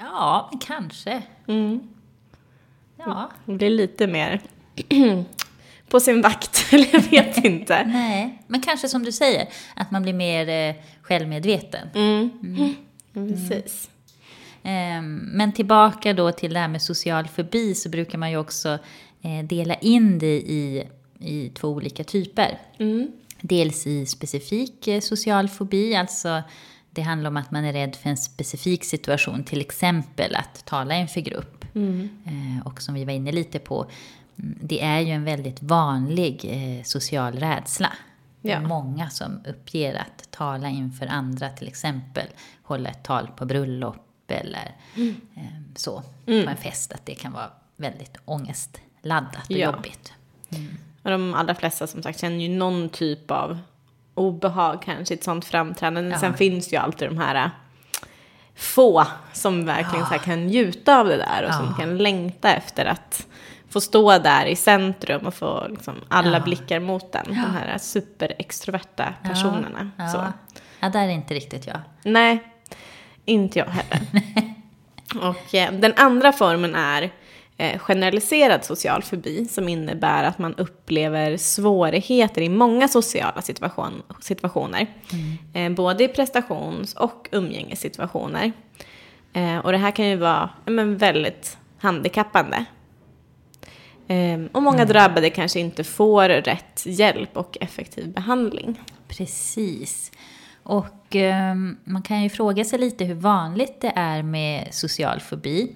ja 0.00 0.48
men 0.50 0.58
kanske. 0.60 1.22
Mm. 1.46 1.80
Ja, 2.96 3.30
Det 3.44 3.52
blir 3.52 3.70
lite 3.70 4.06
mer 4.06 4.40
på 5.90 6.00
sin 6.00 6.22
vakt, 6.22 6.66
eller 6.72 6.88
jag 6.94 7.00
vet 7.24 7.44
inte. 7.44 7.84
nej. 7.84 8.42
Men 8.46 8.60
kanske 8.60 8.88
som 8.88 9.02
du 9.04 9.12
säger, 9.12 9.48
att 9.74 9.90
man 9.90 10.02
blir 10.02 10.12
mer 10.12 10.48
eh, 10.48 10.74
självmedveten. 11.02 11.88
Mm. 11.94 12.74
Precis. 13.14 13.90
Ehm, 14.62 15.16
Men 15.16 15.52
tillbaka 15.52 16.12
då 16.12 16.32
till 16.32 16.52
det 16.54 16.60
här 16.60 16.68
med 16.68 16.82
social 16.82 17.28
fobi 17.28 17.74
så 17.74 17.88
brukar 17.88 18.18
man 18.18 18.30
ju 18.30 18.36
också 18.36 18.78
eh, 19.22 19.44
dela 19.44 19.74
in 19.74 20.18
det 20.18 20.36
i, 20.36 20.88
i 21.18 21.48
två 21.48 21.68
olika 21.68 22.04
typer. 22.04 22.58
Dels 23.40 23.86
i 23.86 24.06
specifik 24.06 24.88
eh, 24.88 25.00
social 25.00 25.48
fobi, 25.48 25.94
alltså 25.94 26.42
det 26.90 27.02
handlar 27.02 27.30
om 27.30 27.36
att 27.36 27.50
man 27.50 27.64
är 27.64 27.72
rädd 27.72 27.96
för 27.96 28.10
en 28.10 28.16
specifik 28.16 28.84
situation, 28.84 29.44
till 29.44 29.60
exempel 29.60 30.34
att 30.34 30.64
tala 30.66 30.96
inför 30.96 31.20
grupp. 31.20 31.64
Eh, 31.74 32.66
Och 32.66 32.82
som 32.82 32.94
vi 32.94 33.04
var 33.04 33.12
inne 33.12 33.32
lite 33.32 33.58
på, 33.58 33.82
mm, 33.82 33.90
det 34.62 34.82
är 34.82 35.00
ju 35.00 35.10
en 35.12 35.24
väldigt 35.24 35.62
vanlig 35.62 36.44
eh, 36.44 36.84
social 36.84 37.32
rädsla. 37.32 37.92
Ja. 38.42 38.60
många 38.60 39.10
som 39.10 39.40
uppger 39.46 39.94
att 39.94 40.30
tala 40.30 40.68
inför 40.68 41.06
andra, 41.06 41.48
till 41.48 41.68
exempel 41.68 42.26
hålla 42.62 42.88
ett 42.88 43.02
tal 43.02 43.26
på 43.36 43.44
bröllop 43.46 43.96
eller 44.28 44.74
eh, 45.34 45.44
så, 45.76 46.02
på 46.24 46.32
en 46.32 46.56
fest, 46.56 46.92
att 46.92 47.06
det 47.06 47.14
kan 47.14 47.32
vara 47.32 47.50
väldigt 47.76 48.16
ångestladdat 48.24 49.44
och 49.44 49.50
Ja. 49.56 49.72
jobbigt. 49.72 50.12
Och 51.02 51.10
de 51.10 51.34
allra 51.34 51.54
flesta 51.54 51.86
som 51.86 52.02
sagt 52.02 52.20
känner 52.20 52.36
ju 52.36 52.48
någon 52.48 52.88
typ 52.88 53.30
av 53.30 53.58
obehag 54.14 54.82
kanske 54.82 55.14
i 55.14 55.16
ett 55.16 55.24
sånt 55.24 55.44
framträdande. 55.44 56.18
Sen 56.18 56.34
finns 56.36 56.72
ju 56.72 56.76
alltid 56.76 57.08
de 57.08 57.18
här 57.18 57.34
äh, 57.34 57.50
få 58.54 59.06
som 59.32 59.64
verkligen 59.66 60.04
här 60.04 60.18
kan 60.18 60.46
njuta 60.46 61.00
av 61.00 61.06
det 61.06 61.16
där 61.16 61.46
och 61.48 61.54
som 61.54 61.74
kan 61.74 61.98
längta 61.98 62.54
efter 62.54 62.84
att 62.86 63.26
få 63.70 63.80
stå 63.80 64.18
där 64.18 64.46
i 64.46 64.56
centrum 64.56 65.26
och 65.26 65.34
få 65.34 65.66
liksom 65.68 65.94
alla 66.08 66.40
blickar 66.40 66.80
mot 66.80 67.12
den. 67.12 67.24
De 67.26 67.34
här 67.34 67.78
superextroverta 67.78 69.14
personerna. 69.22 69.90
Ja, 69.96 70.08
Så. 70.08 70.16
ja. 70.16 70.32
ja, 70.80 70.88
där 70.88 71.02
är 71.04 71.08
inte 71.08 71.34
riktigt 71.34 71.66
jag. 71.66 71.80
Nej, 72.02 72.42
inte 73.24 73.58
jag 73.58 73.66
heller. 73.66 74.00
och 75.28 75.54
eh, 75.54 75.72
den 75.72 75.92
andra 75.96 76.32
formen 76.32 76.74
är 76.74 77.10
eh, 77.56 77.78
generaliserad 77.78 78.64
social 78.64 79.02
fobi 79.02 79.46
som 79.50 79.68
innebär 79.68 80.24
att 80.24 80.38
man 80.38 80.54
upplever 80.54 81.36
svårigheter 81.36 82.42
i 82.42 82.48
många 82.48 82.88
sociala 82.88 83.42
situation, 83.42 84.02
situationer. 84.20 84.86
Eh, 85.54 85.70
både 85.70 86.04
i 86.04 86.08
prestations 86.08 86.94
och 86.94 87.28
umgängessituationer. 87.32 88.52
Eh, 89.32 89.58
och 89.58 89.72
det 89.72 89.78
här 89.78 89.90
kan 89.90 90.06
ju 90.06 90.16
vara 90.16 90.50
ja, 90.64 90.72
men, 90.72 90.96
väldigt 90.96 91.58
handikappande. 91.78 92.64
Eh, 94.10 94.40
och 94.52 94.62
många 94.62 94.84
drabbade 94.84 95.30
kanske 95.30 95.60
inte 95.60 95.84
får 95.84 96.28
rätt 96.28 96.82
hjälp 96.86 97.36
och 97.36 97.58
effektiv 97.60 98.12
behandling. 98.12 98.80
Precis. 99.08 100.12
Och 100.62 101.16
ehm, 101.16 101.76
man 101.84 102.02
kan 102.02 102.22
ju 102.22 102.28
fråga 102.28 102.64
sig 102.64 102.78
lite 102.78 103.04
hur 103.04 103.14
vanligt 103.14 103.80
det 103.80 103.92
är 103.96 104.22
med 104.22 104.68
social 104.70 105.20
fobi. 105.20 105.72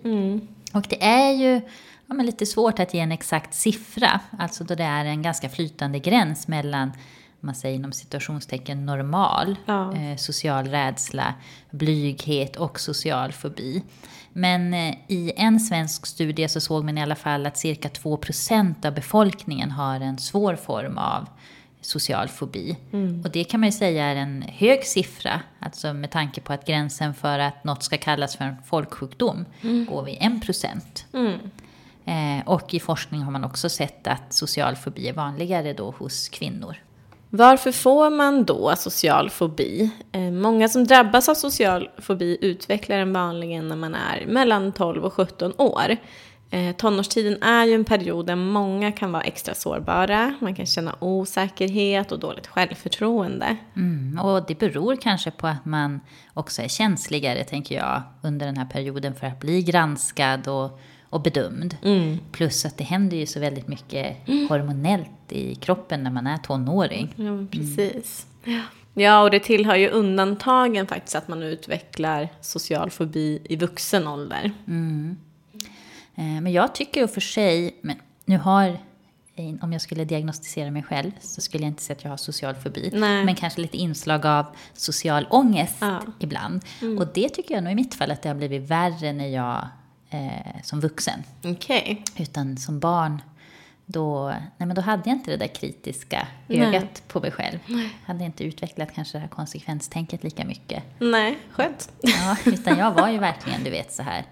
Och 0.72 0.86
det 0.88 1.02
är 1.04 1.30
ju 1.32 1.60
ja, 2.06 2.14
lite 2.14 2.46
svårt 2.46 2.78
att 2.78 2.94
ge 2.94 3.00
en 3.00 3.12
exakt 3.12 3.54
siffra, 3.54 4.20
alltså 4.38 4.64
då 4.64 4.74
det 4.74 4.84
är 4.84 5.04
en 5.04 5.22
ganska 5.22 5.48
flytande 5.48 5.98
gräns 5.98 6.48
mellan 6.48 6.92
man 7.40 7.54
säger 7.54 7.74
inom 7.74 7.92
situationstecken 7.92 8.86
normal, 8.86 9.56
Ja. 9.66 9.94
eh, 9.96 10.16
social 10.16 10.66
rädsla, 10.66 11.34
blyghet 11.70 12.56
och 12.56 12.80
social 12.80 13.32
fobi. 13.32 13.82
Men 14.36 14.74
eh, 14.74 14.94
i 15.08 15.32
en 15.36 15.60
svensk 15.60 16.06
studie 16.06 16.48
så 16.48 16.60
såg 16.60 16.84
man 16.84 16.98
i 16.98 17.02
alla 17.02 17.14
fall 17.14 17.46
att 17.46 17.58
cirka 17.58 17.88
2% 17.88 18.86
av 18.86 18.94
befolkningen 18.94 19.70
har 19.70 20.00
en 20.00 20.18
svår 20.18 20.56
form 20.56 20.98
av 20.98 21.28
social 21.80 22.28
fobi. 22.28 22.76
Och 23.24 23.30
det 23.30 23.44
kan 23.44 23.60
man 23.60 23.68
ju 23.68 23.72
säga 23.72 24.04
är 24.04 24.16
en 24.16 24.42
hög 24.42 24.84
siffra, 24.84 25.40
alltså 25.60 25.92
med 25.94 26.10
tanke 26.10 26.40
på 26.40 26.52
att 26.52 26.66
gränsen 26.66 27.14
för 27.14 27.38
att 27.38 27.64
något 27.64 27.82
ska 27.82 27.96
kallas 27.96 28.36
för 28.36 28.44
en 28.44 28.56
folksjukdom 28.66 29.44
går 29.88 30.02
vid 30.02 30.18
1%. 30.18 30.80
Eh, 32.04 32.48
och 32.48 32.74
i 32.74 32.80
forskning 32.80 33.22
har 33.22 33.30
man 33.32 33.44
också 33.44 33.68
sett 33.68 34.06
att 34.06 34.32
social 34.32 34.76
fobi 34.76 35.08
är 35.08 35.12
vanligare 35.12 35.72
då 35.72 35.90
hos 35.98 36.28
kvinnor. 36.28 36.76
Varför 37.36 37.72
får 37.72 38.10
man 38.10 38.44
då 38.44 38.76
social 38.76 39.30
fobi? 39.30 39.90
Eh, 40.12 40.20
många 40.20 40.68
som 40.68 40.84
drabbas 40.84 41.28
av 41.28 41.34
social 41.34 41.88
fobi 41.98 42.38
utvecklar 42.40 42.98
den 42.98 43.12
vanligen 43.12 43.68
när 43.68 43.76
man 43.76 43.94
är 43.94 44.26
mellan 44.26 44.72
12 44.72 45.04
och 45.04 45.12
17 45.12 45.52
år. 45.56 45.96
Eh, 46.50 46.76
tonårstiden 46.76 47.42
är 47.42 47.64
ju 47.64 47.74
en 47.74 47.84
period 47.84 48.26
där 48.26 48.36
många 48.36 48.92
kan 48.92 49.12
vara 49.12 49.22
extra 49.22 49.54
sårbara. 49.54 50.34
Man 50.40 50.54
kan 50.54 50.66
känna 50.66 50.96
osäkerhet 51.00 52.12
och 52.12 52.18
dåligt 52.18 52.46
självförtroende. 52.46 53.56
Mm, 53.76 54.18
och 54.18 54.46
det 54.46 54.58
beror 54.58 54.96
kanske 54.96 55.30
på 55.30 55.46
att 55.46 55.64
man 55.64 56.00
också 56.34 56.62
är 56.62 56.68
känsligare, 56.68 57.44
tänker 57.44 57.74
jag, 57.74 58.02
under 58.22 58.46
den 58.46 58.56
här 58.56 58.66
perioden 58.66 59.14
för 59.14 59.26
att 59.26 59.40
bli 59.40 59.62
granskad 59.62 60.48
och, 60.48 60.80
och 61.14 61.20
bedömd. 61.22 61.76
Plus 62.32 62.64
att 62.64 62.78
det 62.78 62.84
händer 62.84 63.16
ju 63.16 63.26
så 63.26 63.40
väldigt 63.40 63.68
mycket 63.68 64.16
hormonellt 64.48 65.08
i 65.32 65.54
kroppen 65.54 66.02
när 66.02 66.10
man 66.10 66.26
är 66.26 66.38
tonåring. 66.38 67.12
Ja, 67.16 67.22
men 67.24 67.48
precis. 67.48 68.26
Ja, 68.94 69.22
och 69.22 69.30
det 69.30 69.40
tillhör 69.40 69.76
ju 69.76 69.88
undantagen 69.88 70.86
faktiskt 70.86 71.14
att 71.16 71.28
man 71.28 71.42
utvecklar 71.42 72.28
social 72.40 72.90
fobi 72.90 73.40
i 73.44 73.56
vuxen 73.56 74.06
ålder. 74.08 74.52
Eh, 76.16 76.24
Men 76.42 76.52
jag 76.52 76.74
tycker 76.74 77.04
och 77.04 77.10
för 77.10 77.20
sig, 77.20 77.76
men 77.82 77.96
nu 78.24 78.38
har, 78.38 78.78
om 79.60 79.72
jag 79.72 79.80
skulle 79.82 80.04
diagnostisera 80.04 80.70
mig 80.70 80.82
själv 80.82 81.10
så 81.20 81.40
skulle 81.40 81.64
jag 81.64 81.70
inte 81.70 81.82
säga 81.82 81.96
att 81.96 82.04
jag 82.04 82.10
har 82.10 82.16
social 82.16 82.54
fobi. 82.54 82.90
Nej. 82.92 83.24
Men 83.24 83.34
kanske 83.34 83.60
lite 83.60 83.76
inslag 83.76 84.26
av 84.26 84.46
social 84.72 85.26
ångest 85.30 85.76
Ja. 85.80 86.00
ibland. 86.20 86.60
Och 86.98 87.06
det 87.14 87.28
tycker 87.28 87.54
jag 87.54 87.64
nog 87.64 87.72
i 87.72 87.76
mitt 87.76 87.94
fall 87.94 88.10
att 88.10 88.22
det 88.22 88.28
har 88.28 88.36
blivit 88.36 88.62
värre 88.70 89.12
när 89.12 89.28
jag 89.28 89.68
eh, 90.14 90.62
som 90.62 90.80
vuxen. 90.80 91.22
Okej. 91.44 92.02
Utan 92.16 92.56
som 92.56 92.80
barn, 92.80 93.22
då, 93.86 94.28
nej 94.28 94.66
men 94.66 94.74
då 94.74 94.82
hade 94.82 95.02
jag 95.10 95.16
inte 95.18 95.30
det 95.30 95.36
där 95.36 95.54
kritiska 95.54 96.26
Nej. 96.46 96.60
ögat 96.60 97.02
på 97.08 97.20
mig 97.20 97.30
själv. 97.30 97.58
Hade 98.06 98.24
inte 98.24 98.44
utvecklat 98.44 98.94
kanske 98.94 99.18
det 99.18 99.22
här 99.22 99.28
konsekvenstänket 99.28 100.24
lika 100.24 100.44
mycket. 100.44 100.82
Nej, 100.98 101.38
skönt. 101.52 101.90
Ja, 102.02 102.36
utan 102.44 102.78
jag 102.78 102.92
var 102.92 103.08
ju 103.08 103.18
verkligen, 103.18 103.64
du 103.64 103.70
vet, 103.70 103.92
så 103.92 104.02
här. 104.02 104.24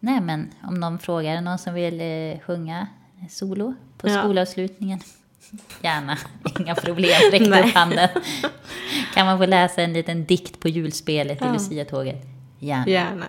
Nej, 0.00 0.20
men 0.20 0.50
om 0.62 0.74
någon 0.80 0.98
frågar, 0.98 1.40
någon 1.40 1.58
som 1.58 1.74
vill 1.74 2.00
eh, 2.00 2.40
sjunga 2.40 2.86
solo 3.30 3.74
på 3.98 4.08
Ja. 4.08 4.18
skolavslutningen? 4.22 5.00
Gärna, 5.82 6.18
inga 6.60 6.74
problem, 6.74 7.30
räck 7.32 7.48
Nej. 7.48 7.68
upp 7.68 7.74
handen. 7.74 8.08
Kan 9.14 9.26
man 9.26 9.38
få 9.38 9.46
läsa 9.46 9.82
en 9.82 9.92
liten 9.92 10.24
dikt 10.24 10.60
på 10.60 10.68
julspelet 10.68 11.42
i 11.42 11.44
Ja. 11.44 11.52
Lucia-tåget? 11.52 12.22
Gärna. 12.58 12.86
Gärna. 12.86 13.26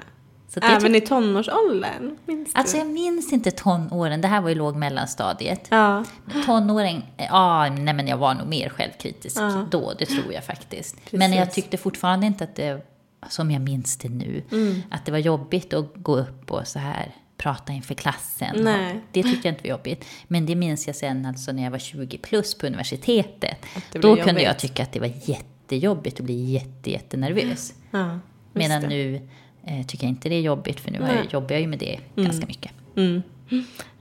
Så 0.56 0.62
det 0.62 0.68
Även 0.68 0.96
i 0.96 1.02
tonårsåldern, 1.02 2.18
minns 2.26 2.54
du? 2.54 2.60
Alltså 2.60 2.78
jag 2.78 2.88
minns 2.88 3.34
inte 3.34 3.52
tonåren, 3.52 4.22
det 4.22 4.28
här 4.28 4.42
var 4.42 4.50
ju 4.50 4.56
låg 4.56 4.76
mellanstadiet. 4.76 5.68
Ja. 5.70 6.04
Tonåring, 6.46 7.14
ja, 7.18 7.70
nej 7.70 7.94
men 7.94 8.08
jag 8.08 8.18
var 8.18 8.34
nog 8.34 8.48
mer 8.48 8.70
självkritisk 8.70 9.38
Ja. 9.40 9.68
då, 9.72 9.94
det 10.00 10.06
tror 10.06 10.34
jag 10.34 10.44
faktiskt. 10.44 10.98
Men 11.12 11.34
jag 11.34 11.40
Precis. 11.48 11.56
tyckte 11.64 11.78
fortfarande 11.78 12.26
inte 12.26 12.44
att 12.44 12.56
det, 12.56 12.86
som 13.30 13.52
jag 13.52 13.62
minns 13.62 13.98
det 13.98 14.10
nu, 14.10 14.44
Mm. 14.52 14.82
att 14.92 15.06
det 15.06 15.12
var 15.12 15.20
jobbigt 15.20 15.74
att 15.74 15.92
gå 15.96 16.18
upp 16.18 16.52
och 16.52 16.68
så 16.68 16.80
här 16.80 17.12
prata 17.38 17.74
inför 17.74 17.94
klassen. 17.94 18.56
Nej. 18.64 19.00
Det 19.12 19.24
tycker 19.24 19.50
jag 19.50 19.54
inte 19.56 19.64
var 19.64 19.70
jobbigt. 19.70 20.06
Men 20.28 20.46
det 20.46 20.56
minns 20.56 20.88
jag 20.88 20.96
sen 20.96 21.26
alltså 21.26 21.52
när 21.52 21.64
jag 21.64 21.72
var 21.72 21.78
20 21.80 22.18
plus 22.18 22.56
på 22.58 22.68
universitetet. 22.68 23.58
Då 23.94 24.02
kunde 24.16 24.32
jag 24.32 24.42
jobbigt. 24.42 24.58
tycka 24.60 24.84
att 24.84 24.92
det 24.94 25.00
var 25.00 25.12
jättejobbigt 25.24 26.20
och 26.20 26.26
bli 26.26 26.44
jätte, 26.52 26.92
jättenervös. 26.92 27.74
Ja, 27.92 28.20
Medan 28.54 28.82
det. 28.82 28.88
nu 28.88 29.30
eh, 29.66 29.86
tycker 29.86 30.04
jag 30.04 30.12
inte 30.12 30.30
det 30.30 30.36
är 30.36 30.42
jobbigt 30.42 30.80
för 30.80 30.92
nu 30.92 31.00
jag, 31.02 31.34
jobbar 31.34 31.52
jag 31.52 31.62
ju 31.62 31.68
med 31.68 31.80
det 31.80 32.00
ganska 32.16 32.46
mycket. 32.46 32.72
Mm. 32.96 33.22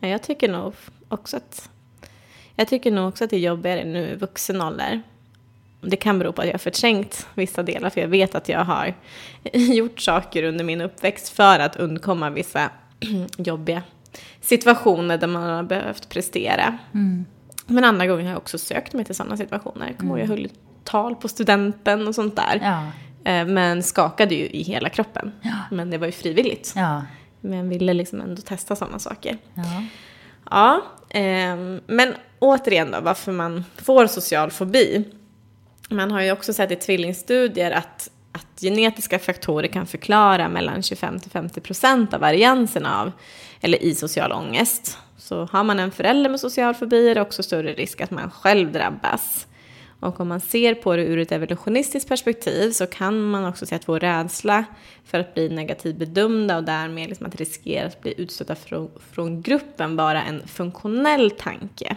Ja, 0.00 0.09
jag 0.09 0.23
tycker 0.23 0.49
nog 0.49 0.75
också 1.09 1.37
att 1.37 1.71
jag 2.56 2.68
tycker 2.68 2.90
nog 2.90 3.09
också 3.09 3.25
att 3.25 3.30
det 3.30 3.37
är 3.37 3.40
jobbigare 3.40 3.85
nu 3.85 4.09
i 4.09 4.14
vuxen 4.14 4.62
ålder. 4.62 5.02
Det 5.80 5.97
kan 5.97 6.18
bero 6.18 6.33
på 6.33 6.42
att 6.42 6.47
jag 6.47 6.54
har 6.54 6.59
förträngt 6.59 7.26
vissa 7.35 7.62
delar, 7.62 7.90
för 7.90 8.00
jag 8.00 8.09
vet 8.09 8.35
att 8.35 8.49
jag 8.49 8.64
har 8.64 8.94
gjort 9.52 10.00
saker 10.00 10.42
under 10.42 10.64
min 10.64 10.80
uppväxt 10.80 11.28
för 11.28 11.59
att 11.59 11.76
undkomma 11.76 12.30
vissa 12.30 12.71
jobbiga 13.38 13.83
situationer 14.40 15.18
där 15.18 15.26
man 15.26 15.42
har 15.42 15.62
behövt 15.62 16.09
prestera. 16.09 16.78
Men 17.66 17.85
andra 17.85 18.06
gånger 18.06 18.23
har 18.23 18.30
jag 18.30 18.38
också 18.38 18.59
sökt 18.59 18.92
mig 18.92 19.04
till 19.04 19.14
sådana 19.14 19.37
situationer. 19.37 19.87
Jag 19.87 19.99
kommer 19.99 20.11
ihåg 20.11 20.21
jag 20.21 20.26
höll 20.26 20.49
tal 20.85 21.16
på 21.16 21.28
studenten 21.28 22.09
och 22.09 22.14
sånt 22.14 22.37
där. 22.37 22.61
Ja, 22.62 22.90
Men 23.25 23.83
skakade 23.83 24.35
ju 24.35 24.47
i 24.47 24.62
hela 24.62 24.88
kroppen. 24.88 25.33
Men 25.71 25.90
det 25.90 25.99
var 25.99 26.07
ju 26.07 26.12
frivilligt. 26.12 26.73
ja, 26.76 27.02
Men 27.40 27.69
ville 27.69 27.95
liksom 27.95 28.21
ändå 28.21 28.43
testa 28.43 28.76
sådana 28.76 28.99
saker. 28.99 29.38
ja. 29.54 29.83
Ja, 30.50 30.83
ehm, 31.11 31.81
men 31.87 32.14
återigen 32.38 32.90
då, 32.90 33.00
varför 33.00 33.33
man 33.33 33.64
får 33.76 34.07
social 34.07 34.50
fobi. 34.50 35.04
Man 35.88 36.11
har 36.11 36.21
ju 36.21 36.33
också 36.33 36.52
sett 36.52 36.71
i 36.71 36.76
tvillingstudier 36.76 37.71
att, 37.71 38.11
att 38.33 38.61
genetiska 38.61 39.19
faktorer 39.19 39.69
kan 39.69 39.87
förklara 39.87 40.49
mellan 40.49 40.81
25-50% 40.81 42.14
av 42.14 42.21
varianserna 42.21 43.00
av, 43.00 43.12
eller 43.61 43.83
i 43.83 43.95
social 43.95 44.33
ångest. 44.33 44.99
Så 45.16 45.49
har 45.52 45.64
man 45.64 45.78
en 45.81 45.90
förälder 45.90 46.31
med 46.31 46.40
social 46.40 46.75
fobi 46.75 47.09
är 47.11 47.14
det 47.14 47.21
också 47.21 47.43
större 47.43 47.73
risk 47.73 48.00
att 48.00 48.11
man 48.11 48.31
själv 48.31 48.73
drabbas. 48.73 49.47
Och 50.04 50.20
om 50.20 50.28
man 50.28 50.40
ser 50.40 50.75
på 50.75 50.96
det 50.96 51.02
ur 51.02 51.18
ett 51.18 51.32
evolutionistiskt 51.32 52.08
perspektiv 52.08 52.70
så 52.70 52.87
kan 52.87 53.20
man 53.20 53.44
också 53.44 53.66
se 53.66 53.75
att 53.75 53.88
vår 53.88 54.00
rädsla 54.00 54.64
för 55.04 55.20
att 55.20 55.34
bli 55.34 55.49
negativt 55.49 55.96
bedömda 55.96 56.56
och 56.56 56.64
därmed 56.64 57.08
liksom 57.08 57.26
att 57.26 57.37
riskera 57.37 57.87
att 57.87 58.00
bli 58.00 58.14
utstötta 58.16 58.54
från, 58.54 58.90
från 59.12 59.42
gruppen 59.42 59.96
vara 59.96 60.23
en 60.23 60.46
funktionell 60.46 61.30
tanke 61.30 61.96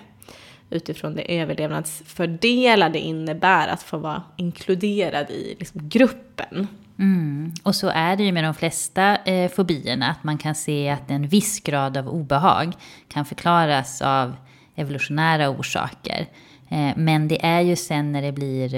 utifrån 0.70 1.16
det 1.16 1.40
överlevnadsfördelar 1.40 2.90
det 2.90 3.00
innebär 3.00 3.68
att 3.68 3.84
få 3.84 3.98
vara 3.98 4.24
inkluderad 4.36 5.30
i 5.30 5.56
liksom, 5.60 5.90
gruppen. 5.90 6.68
Mm. 7.00 7.54
Och 7.64 7.76
så 7.76 7.88
är 7.88 8.16
det 8.16 8.24
ju 8.24 8.32
med 8.32 8.44
de 8.44 8.54
flesta 8.54 9.16
eh, 9.16 9.52
fobierna, 9.52 10.10
att 10.10 10.24
man 10.24 10.38
kan 10.38 10.56
se 10.56 10.90
att 10.90 11.12
en 11.12 11.28
viss 11.28 11.60
grad 11.60 11.98
av 11.98 12.10
obehag 12.10 12.74
kan 13.08 13.26
förklaras 13.26 14.02
av 14.02 14.36
evolutionära 14.76 15.50
orsaker. 15.50 16.28
Eh, 16.70 16.94
men 16.96 17.28
det 17.28 17.46
är 17.46 17.62
ju 17.62 17.76
sen 17.76 18.12
när 18.12 18.22
det 18.22 18.32
blir... 18.32 18.76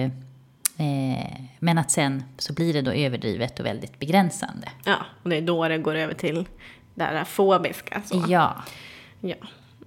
Eh, 0.77 1.41
men 1.59 1.77
att 1.77 1.91
sen 1.91 2.23
så 2.37 2.53
blir 2.53 2.73
det 2.73 2.81
då 2.81 2.91
överdrivet 2.91 3.59
och 3.59 3.65
väldigt 3.65 3.99
begränsande. 3.99 4.69
Ja, 4.85 4.97
och 5.23 5.29
det 5.29 5.35
är 5.35 5.41
då 5.41 5.67
det 5.67 5.77
går 5.77 5.95
över 5.95 6.13
till 6.13 6.45
det 6.95 7.03
här 7.03 7.23
fobiska. 7.23 8.01
Så. 8.05 8.23
Ja. 8.27 8.55
Ja. 9.19 9.35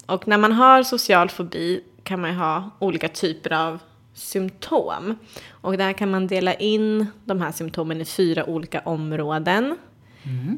Och 0.07 0.29
när 0.29 0.39
man 0.39 0.53
har 0.53 0.83
social 0.83 1.29
fobi 1.29 1.85
kan 2.03 2.21
man 2.21 2.31
ju 2.31 2.37
ha 2.37 2.71
olika 2.79 3.09
typer 3.09 3.53
av 3.53 3.79
symptom. 4.15 5.19
Och 5.51 5.79
där 5.79 5.93
kan 5.93 6.11
man 6.11 6.27
dela 6.27 6.55
in 6.55 7.07
de 7.25 7.41
här 7.41 7.53
symptomen 7.53 8.01
i 8.01 8.05
fyra 8.05 8.45
olika 8.45 8.81
områden. 8.81 9.79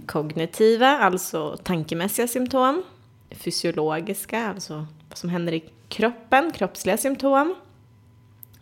Kognitiva, 0.07 0.89
alltså 0.89 1.57
tankemässiga 1.63 2.29
symptom. 2.29 2.83
Fysiologiska, 3.31 4.49
alltså 4.49 4.87
vad 5.09 5.19
som 5.19 5.31
händer 5.31 5.53
i 5.53 5.65
kroppen, 5.95 6.53
kroppsliga 6.53 6.97
symptom. 6.97 7.55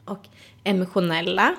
Och 0.05 0.29
emotionella, 0.65 1.55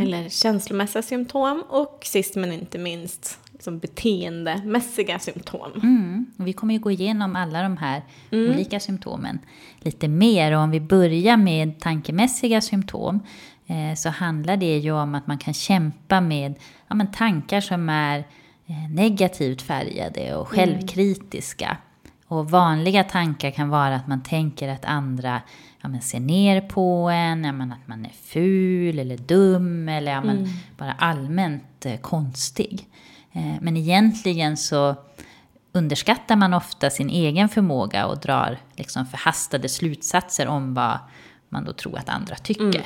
eller 0.00 0.28
känslomässiga 0.28 1.02
symptom. 1.02 1.64
Och 1.68 2.00
sist 2.04 2.36
men 2.36 2.52
inte 2.52 2.78
minst, 2.78 3.38
liksom 3.52 3.78
beteendemässiga 3.78 5.18
symptom. 5.18 5.72
Mm. 5.74 6.26
Vi 6.36 6.52
kommer 6.52 6.74
ju 6.74 6.80
gå 6.80 6.90
igenom 6.90 7.36
alla 7.36 7.62
de 7.62 7.76
här 7.76 8.02
olika 8.30 8.80
symptomen 8.80 9.38
lite 9.78 10.08
mer. 10.08 10.52
Och 10.52 10.62
om 10.62 10.70
vi 10.70 10.80
börjar 10.80 11.36
med 11.36 11.80
tankemässiga 11.80 12.60
symptom 12.60 13.20
eh, 13.66 13.94
så 13.96 14.08
handlar 14.08 14.56
det 14.56 14.78
ju 14.78 14.92
om 14.92 15.14
att 15.14 15.26
man 15.26 15.38
kan 15.38 15.54
kämpa 15.54 16.20
med 16.20 16.54
ja, 16.88 16.94
men 16.94 17.12
tankar 17.12 17.60
som 17.60 17.88
är 17.88 18.18
eh, 18.66 18.90
negativt 18.90 19.62
färgade 19.62 20.36
och 20.36 20.48
självkritiska. 20.48 21.76
Och 22.28 22.50
vanliga 22.50 23.04
tankar 23.04 23.50
kan 23.50 23.68
vara 23.68 23.94
att 23.94 24.06
man 24.06 24.22
tänker 24.22 24.68
att 24.68 24.84
andra 24.84 25.42
ja, 25.82 25.88
men 25.88 26.02
ser 26.02 26.20
ner 26.20 26.60
på 26.60 27.10
en, 27.10 27.44
ja, 27.44 27.52
men 27.52 27.72
att 27.72 27.88
man 27.88 28.04
är 28.04 28.12
ful 28.22 28.98
eller 28.98 29.16
dum 29.16 29.88
eller 29.88 30.12
ja, 30.12 30.20
men 30.20 30.48
bara 30.78 30.92
allmänt 30.92 31.86
eh, 31.86 32.00
konstig. 32.00 32.88
Eh, 33.32 33.54
men 33.60 33.76
egentligen 33.76 34.56
så 34.56 34.96
underskattar 35.72 36.36
man 36.36 36.54
ofta 36.54 36.90
sin 36.90 37.10
egen 37.10 37.48
förmåga 37.48 38.06
och 38.06 38.18
drar 38.18 38.58
liksom 38.74 39.06
förhastade 39.06 39.68
slutsatser 39.68 40.46
om 40.46 40.74
vad 40.74 40.98
man 41.48 41.64
då 41.64 41.72
tror 41.72 41.98
att 41.98 42.08
andra 42.08 42.36
tycker. 42.36 42.84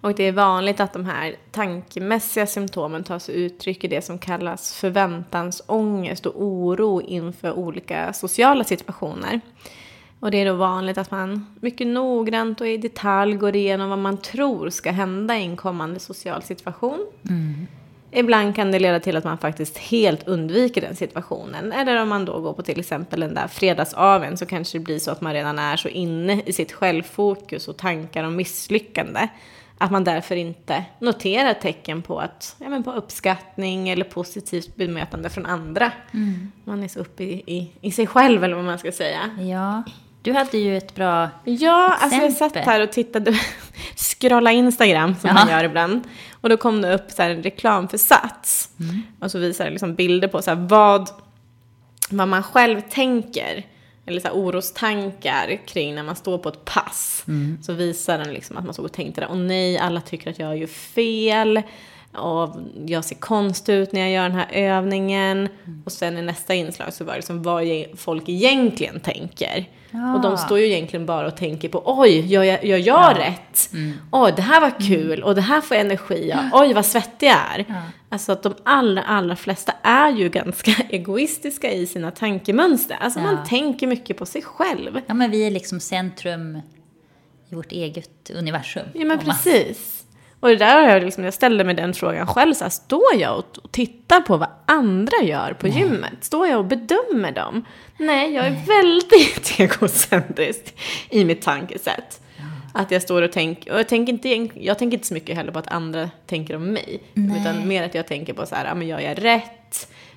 Och 0.00 0.14
det 0.14 0.24
är 0.24 0.32
vanligt 0.32 0.80
att 0.80 0.92
de 0.92 1.04
här 1.04 1.36
tankemässiga 1.50 2.46
symptomen 2.46 3.04
tar 3.04 3.18
sig 3.18 3.34
uttryck 3.34 3.84
i 3.84 3.88
det 3.88 4.02
som 4.02 4.18
kallas 4.18 4.74
förväntansångest 4.74 6.26
och 6.26 6.42
oro 6.42 7.00
inför 7.02 7.52
olika 7.52 8.12
sociala 8.12 8.64
situationer. 8.64 9.40
Och 10.20 10.30
det 10.30 10.40
är 10.40 10.46
då 10.46 10.54
vanligt 10.54 10.98
att 10.98 11.10
man 11.10 11.56
mycket 11.60 11.86
noggrant 11.86 12.60
och 12.60 12.68
i 12.68 12.76
detalj 12.76 13.34
går 13.34 13.56
igenom 13.56 13.90
vad 13.90 13.98
man 13.98 14.16
tror 14.16 14.70
ska 14.70 14.90
hända 14.90 15.38
i 15.38 15.42
en 15.42 15.56
kommande 15.56 16.00
social 16.00 16.42
situation. 16.42 17.06
Ibland 18.10 18.56
kan 18.56 18.72
det 18.72 18.78
leda 18.78 19.00
till 19.00 19.16
att 19.16 19.24
man 19.24 19.38
faktiskt 19.38 19.78
helt 19.78 20.28
undviker 20.28 20.80
den 20.80 20.96
situationen. 20.96 21.72
Eller 21.72 22.02
om 22.02 22.08
man 22.08 22.24
då 22.24 22.40
går 22.40 22.52
på 22.52 22.62
till 22.62 22.80
exempel 22.80 23.20
den 23.20 23.34
där 23.34 23.48
fredagsaven 23.48 24.36
så 24.36 24.46
kanske 24.46 24.78
det 24.78 24.84
blir 24.84 24.98
så 24.98 25.10
att 25.10 25.20
man 25.20 25.32
redan 25.32 25.58
är 25.58 25.76
så 25.76 25.88
inne 25.88 26.42
i 26.46 26.52
sitt 26.52 26.72
självfokus 26.72 27.68
och 27.68 27.76
tankar 27.76 28.24
om 28.24 28.36
misslyckande. 28.36 29.28
Att 29.80 29.90
man 29.90 30.04
därför 30.04 30.36
inte 30.36 30.84
noterar 30.98 31.54
tecken 31.54 32.02
på, 32.02 32.20
att, 32.20 32.56
ja, 32.58 32.68
men 32.68 32.82
på 32.84 32.92
uppskattning 32.92 33.88
eller 33.88 34.04
positivt 34.04 34.76
bemötande 34.76 35.30
från 35.30 35.46
andra. 35.46 35.92
Man 36.64 36.82
är 36.82 36.88
så 36.88 37.00
uppe 37.00 37.24
i, 37.24 37.42
i, 37.46 37.70
i 37.80 37.90
sig 37.92 38.06
själv 38.06 38.44
eller 38.44 38.54
vad 38.56 38.64
man 38.64 38.78
ska 38.78 38.92
säga. 38.92 39.20
Ja, 39.40 39.82
du 40.22 40.32
hade 40.32 40.58
ju 40.58 40.76
ett 40.76 40.94
bra... 40.94 41.28
Ja, 41.44 41.96
alltså 42.00 42.16
jag 42.18 42.26
Exempel. 42.26 42.62
satt 42.62 42.66
här 42.72 42.82
och 42.82 42.92
tittade, 42.92 43.32
scrolla 43.96 44.52
Instagram 44.52 45.14
som 45.20 45.28
Ja. 45.28 45.34
man 45.34 45.48
gör 45.48 45.64
ibland. 45.64 46.00
Och 46.40 46.48
då 46.48 46.56
kom 46.56 46.82
det 46.82 46.94
upp 46.94 47.10
så 47.10 47.22
en 47.22 47.42
reklam 47.42 47.88
för 47.88 47.98
Sats. 47.98 48.70
Mm. 48.80 49.02
Och 49.20 49.30
så 49.30 49.38
visar 49.38 49.64
det 49.64 49.70
liksom 49.70 49.94
bilder 49.94 50.28
på 50.28 50.42
så 50.42 50.50
här 50.50 50.66
vad, 50.68 51.08
vad 52.10 52.28
man 52.28 52.42
själv 52.42 52.80
tänker. 52.90 53.64
Eller 54.08 54.20
så 54.20 54.28
här 54.28 54.34
orostankar 54.34 55.58
kring 55.66 55.94
när 55.94 56.02
man 56.02 56.16
står 56.16 56.38
på 56.38 56.48
ett 56.48 56.64
pass. 56.64 57.24
Mm. 57.28 57.58
Så 57.62 57.72
visar 57.72 58.18
den 58.18 58.34
liksom 58.34 58.56
att 58.56 58.64
man 58.64 58.74
stod 58.74 58.84
och 58.84 58.92
tänkte 58.92 59.26
åh 59.30 59.36
nej, 59.36 59.78
alla 59.78 60.00
tycker 60.00 60.30
att 60.30 60.38
jag 60.38 60.58
gör 60.58 60.66
fel. 60.66 61.62
Och 62.12 62.56
jag 62.86 63.04
ser 63.04 63.16
konstig 63.16 63.74
ut 63.74 63.92
när 63.92 64.00
jag 64.00 64.10
gör 64.10 64.22
den 64.22 64.32
här 64.38 64.48
övningen. 64.52 65.38
Mm. 65.38 65.82
Och 65.86 65.92
sen 65.92 66.18
i 66.18 66.22
nästa 66.22 66.54
inslag 66.54 66.92
så 66.92 67.04
var 67.04 67.12
det 67.12 67.18
liksom 67.18 67.42
vad 67.42 67.64
folk 67.96 68.28
egentligen 68.28 69.00
tänker. 69.00 69.68
Ja. 69.90 70.14
Och 70.14 70.20
de 70.20 70.36
står 70.38 70.58
ju 70.58 70.66
egentligen 70.66 71.06
bara 71.06 71.26
och 71.26 71.36
tänker 71.36 71.68
på 71.68 71.82
oj, 71.86 72.20
gör 72.32 72.42
jag, 72.42 72.64
gör 72.64 72.78
jag 72.78 73.18
rätt? 73.18 73.70
Oj, 74.12 74.32
det 74.36 74.42
här 74.42 74.60
var 74.60 74.80
kul 74.88 75.22
och 75.22 75.34
det 75.34 75.40
här 75.40 75.60
får 75.60 75.76
jag 75.76 75.86
energi 75.86 76.32
av. 76.32 76.60
Oj, 76.62 76.72
vad 76.74 76.86
svettig 76.86 77.26
jag 77.26 77.36
är. 77.54 77.64
Alltså 78.08 78.32
att 78.32 78.42
de 78.42 78.54
allra, 78.64 79.02
allra 79.02 79.36
flesta 79.36 79.72
är 79.82 80.10
ju 80.10 80.28
ganska 80.28 80.70
egoistiska 80.88 81.72
i 81.72 81.86
sina 81.86 82.10
tankemönster. 82.10 82.96
Alltså 83.00 83.18
Ja. 83.20 83.24
man 83.24 83.44
tänker 83.46 83.86
mycket 83.86 84.16
på 84.16 84.26
sig 84.26 84.42
själv. 84.42 85.00
Ja, 85.06 85.14
men 85.14 85.30
vi 85.30 85.46
är 85.46 85.50
liksom 85.50 85.80
centrum 85.80 86.60
i 87.50 87.54
vårt 87.54 87.72
eget 87.72 88.30
universum. 88.34 88.86
Ja 88.92 89.04
men 89.04 89.10
Om 89.18 89.26
man- 89.26 89.36
precis. 89.36 89.97
Och 90.40 90.48
det 90.48 90.56
där 90.56 90.82
har 90.82 90.90
jag 90.90 91.02
liksom, 91.02 91.24
jag 91.24 91.34
ställde 91.34 91.64
mig 91.64 91.74
den 91.74 91.94
frågan 91.94 92.26
själv, 92.26 92.54
så 92.54 92.64
här, 92.64 92.70
står 92.70 93.14
jag 93.18 93.38
och 93.38 93.72
tittar 93.72 94.20
på 94.20 94.36
vad 94.36 94.48
andra 94.66 95.16
gör 95.22 95.52
på 95.52 95.68
gymmet? 95.68 96.24
Står 96.24 96.46
jag 96.46 96.58
och 96.58 96.64
bedömer 96.64 97.32
dem? 97.32 97.64
Nej, 97.98 98.34
jag 98.34 98.46
är 98.46 98.56
väldigt 98.66 99.58
egocentrisk 99.60 100.74
i 101.10 101.24
mitt 101.24 101.42
tankesätt. 101.42 102.20
Att 102.74 102.90
jag 102.90 103.02
står 103.02 103.22
och 103.22 103.32
tänker, 103.32 103.72
och 103.72 103.78
jag 103.78 103.88
tänker, 103.88 104.12
inte, 104.12 104.48
jag 104.54 104.78
tänker 104.78 104.96
inte 104.96 105.06
så 105.06 105.14
mycket 105.14 105.36
heller 105.36 105.52
på 105.52 105.58
att 105.58 105.68
andra 105.68 106.10
tänker 106.26 106.56
om 106.56 106.72
mig. 106.72 107.02
Utan 107.40 107.68
mer 107.68 107.82
att 107.82 107.94
jag 107.94 108.06
tänker 108.06 108.32
på 108.32 108.46
så 108.46 108.54
här, 108.54 108.64
ja 108.64 108.74
men 108.74 108.88
jag 108.88 109.24
rätt? 109.24 109.57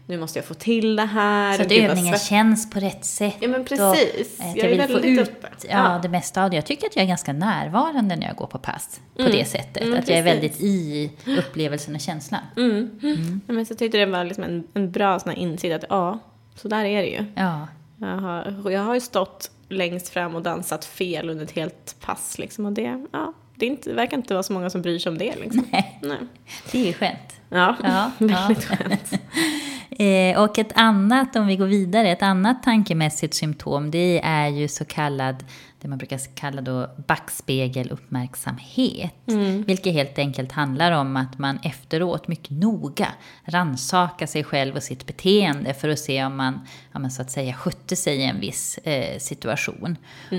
Nu 0.06 0.18
måste 0.18 0.40
jag 0.40 0.46
få 0.46 0.54
till 0.54 0.96
det 0.96 1.06
här. 1.06 1.54
Så 1.58 1.62
att 1.62 1.70
Gud, 1.70 1.84
övningen 1.86 2.18
känns 2.18 2.70
på 2.70 2.80
rätt 2.80 3.06
sätt. 3.06 3.36
Ja, 3.40 3.48
men 3.48 3.62
och, 3.62 3.68
precis. 3.68 4.40
eh, 4.40 4.50
att 4.50 4.58
Jag 4.58 4.72
jag 4.72 4.88
vill 4.88 4.98
få 4.98 5.06
ut 5.06 5.20
uppe. 5.30 5.48
ja, 5.64 5.94
Ja. 5.94 6.00
det 6.04 6.10
mesta 6.10 6.44
av 6.44 6.50
det. 6.50 6.56
Jag 6.56 6.66
tycker 6.66 6.88
att 6.88 6.96
jag 6.96 7.04
är 7.04 7.08
ganska 7.08 7.34
närvarande 7.34 8.16
när 8.16 8.28
jag 8.28 8.36
går 8.36 8.48
på 8.48 8.58
pass. 8.58 9.02
På 9.18 9.24
det 9.24 9.46
sättet. 9.46 9.84
Mm, 9.84 10.00
att 10.00 10.08
jag 10.08 10.18
är 10.18 10.24
väldigt 10.24 10.62
i 10.62 11.12
upplevelsen 11.40 11.96
och 11.96 12.02
känslan. 12.02 12.42
Ja, 13.48 13.54
men 13.54 13.66
så 13.66 13.72
jag 13.72 13.78
tyckte 13.80 13.98
det 13.98 14.06
var 14.06 14.24
liksom 14.24 14.44
en, 14.44 14.64
en 14.74 14.92
bra 14.92 15.20
sån 15.20 15.30
här 15.32 15.38
insikt 15.40 15.76
att 15.76 15.86
ja, 15.90 16.20
Så 16.56 16.68
där 16.68 16.86
är 16.86 17.02
det 17.02 17.10
ju. 17.10 17.26
Ja. 17.36 17.68
Jag 17.98 18.18
har, 18.18 18.72
jag 18.72 18.82
har 18.82 18.94
ju 18.94 19.02
stått 19.02 19.52
längst 19.70 20.10
fram 20.10 20.36
och 20.36 20.42
dansat 20.42 20.86
fel 20.86 21.30
under 21.30 21.44
ett 21.46 21.52
helt 21.52 21.96
pass 22.06 22.38
liksom. 22.40 22.66
Och 22.66 22.72
det, 22.74 23.06
ja, 23.12 23.34
det, 23.56 23.66
inte, 23.66 23.90
det 23.90 23.96
verkar 23.96 24.18
inte 24.18 24.34
vara 24.34 24.44
så 24.44 24.54
många 24.54 24.70
som 24.70 24.82
bryr 24.82 25.00
sig 25.00 25.10
om 25.10 25.18
det 25.18 25.36
liksom. 25.36 25.68
Nej. 25.72 26.00
Nej. 26.02 26.18
Det 26.72 26.82
är 26.82 26.86
ju 26.86 26.94
skönt. 26.94 27.41
Ja, 27.52 27.76
Ja, 27.84 28.12
väldigt 28.20 28.68
ja. 28.70 28.76
skönt. 28.76 29.12
Eh, 30.00 30.42
och 30.42 30.60
ett 30.60 30.72
annat, 30.76 31.36
om 31.36 31.48
vi 31.48 31.56
går 31.56 31.66
vidare, 31.66 32.12
ett 32.12 32.22
annat 32.22 32.64
tankemässigt 32.64 33.34
symptom 33.34 33.92
det 33.92 34.22
är 34.24 34.48
ju 34.48 34.68
så 34.68 34.86
kallad, 34.86 35.44
det 35.82 35.88
man 35.88 35.98
brukar 35.98 36.20
kalla 36.36 36.62
då 36.62 36.90
backspegeluppmärksamhet. 37.08 39.14
Vilket 39.66 39.94
helt 39.94 40.20
enkelt 40.20 40.52
handlar 40.52 40.92
om 40.92 41.18
att 41.18 41.40
man 41.40 41.60
efteråt 41.64 42.28
mycket 42.28 42.52
noga 42.52 43.08
rannsakar 43.46 44.26
sig 44.26 44.44
själv 44.44 44.76
och 44.76 44.84
sitt 44.84 45.08
beteende 45.08 45.74
för 45.74 45.90
att 45.90 46.00
se 46.00 46.26
om 46.26 46.38
man, 46.38 46.60
ja, 46.92 47.00
men 47.00 47.12
så 47.12 47.22
att 47.22 47.32
säga, 47.32 47.54
skötte 47.54 47.96
sig 47.96 48.18
i 48.18 48.24
en 48.24 48.40
viss 48.40 48.78
eh, 48.78 49.20
situation. 49.20 49.98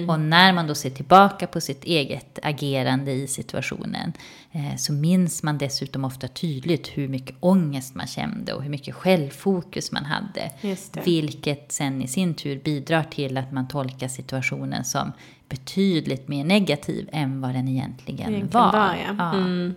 Och 0.08 0.20
när 0.20 0.52
man 0.52 0.66
då 0.66 0.74
ser 0.74 0.90
tillbaka 0.90 1.46
på 1.46 1.60
sitt 1.60 1.84
eget 1.84 2.38
agerande 2.42 3.12
i 3.12 3.26
situationen 3.26 4.12
eh, 4.52 4.76
så 4.76 4.92
minns 4.92 5.42
man 5.42 5.58
dessutom 5.58 6.04
ofta 6.04 6.28
tydligt 6.28 6.88
hur 6.88 7.01
mycket 7.08 7.36
ångest 7.40 7.94
man 7.94 8.06
kände 8.06 8.52
och 8.52 8.62
hur 8.62 8.70
mycket 8.70 8.94
självfokus 8.94 9.92
man 9.92 10.04
hade. 10.04 10.50
Vilket 11.04 11.72
sen 11.72 12.02
i 12.02 12.08
sin 12.08 12.34
tur 12.34 12.60
bidrar 12.64 13.02
till 13.02 13.36
att 13.38 13.52
man 13.52 13.68
tolkar 13.68 14.08
situationen 14.08 14.84
som 14.84 15.12
betydligt 15.48 16.28
mer 16.28 16.44
negativ 16.44 17.08
än 17.12 17.40
vad 17.40 17.54
den 17.54 17.68
egentligen, 17.68 18.34
Egentligen 18.34 18.48
var. 18.50 18.72
var, 18.72 18.94
ja. 19.18 19.32
Mm. 19.34 19.74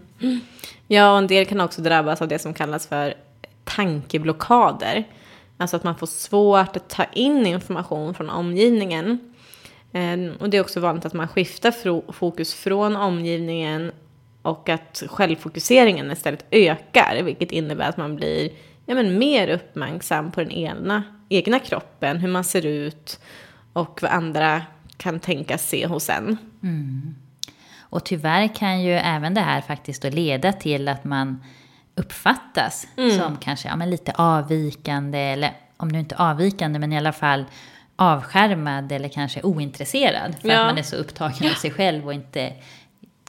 Ja, 0.87 1.11
och 1.11 1.17
en 1.17 1.27
del 1.27 1.45
kan 1.45 1.61
också 1.61 1.81
drabbas 1.81 2.21
av 2.21 2.27
det 2.27 2.39
som 2.39 2.53
kallas 2.53 2.87
för 2.87 3.13
tankeblockader. 3.63 5.03
Alltså 5.57 5.75
att 5.75 5.83
man 5.83 5.95
får 5.95 6.07
svårt 6.07 6.77
att 6.77 6.89
ta 6.89 7.03
in 7.03 7.45
information 7.45 8.13
från 8.13 8.29
omgivningen. 8.29 9.33
Eh, 9.91 10.17
Och 10.39 10.49
det 10.49 10.57
är 10.57 10.61
också 10.61 10.79
vanligt 10.79 11.05
att 11.05 11.13
man 11.13 11.27
skiftar 11.27 12.11
fokus 12.11 12.53
från 12.53 12.95
omgivningen 12.95 13.91
och 14.45 14.69
att 14.69 15.03
självfokuseringen 15.07 16.11
istället 16.11 16.45
ökar, 16.51 17.21
vilket 17.23 17.51
innebär 17.51 17.89
att 17.89 17.97
man 17.97 18.15
blir 18.15 18.49
ja, 18.85 18.95
men 18.95 19.17
mer 19.17 19.47
uppmärksam 19.47 20.31
på 20.31 20.39
den 20.41 20.51
egna, 20.51 21.03
egna 21.29 21.59
kroppen, 21.59 22.17
hur 22.17 22.27
man 22.27 22.43
ser 22.43 22.65
ut 22.65 23.19
och 23.73 23.99
vad 24.01 24.11
andra 24.11 24.61
kan 24.97 25.19
tänkas 25.19 25.69
se 25.69 25.87
hos 25.87 26.09
en. 26.09 26.37
Och 27.79 28.03
tyvärr 28.05 28.55
kan 28.55 28.81
ju 28.81 28.91
även 28.93 29.33
det 29.33 29.41
här 29.41 29.61
faktiskt 29.61 30.01
då 30.01 30.09
leda 30.09 30.53
till 30.53 30.87
att 30.87 31.03
man 31.03 31.43
uppfattas 31.95 32.87
som 33.19 33.37
kanske 33.37 33.67
ja, 33.67 33.75
men 33.75 33.89
lite 33.89 34.11
avvikande, 34.15 35.19
eller 35.19 35.51
om 35.77 35.87
nu 35.87 35.99
inte 35.99 36.15
avvikande, 36.15 36.79
men 36.79 36.93
i 36.93 36.97
alla 36.97 37.13
fall 37.13 37.45
avskärmad 37.95 38.91
eller 38.91 39.09
kanske 39.09 39.41
ointresserad. 39.41 40.35
För 40.41 40.49
Ja. 40.49 40.59
att 40.59 40.65
man 40.67 40.77
är 40.77 40.83
så 40.83 40.95
upptagen 40.95 41.49
av 41.49 41.53
sig 41.53 41.71
själv 41.71 42.05
och 42.05 42.13
inte 42.13 42.53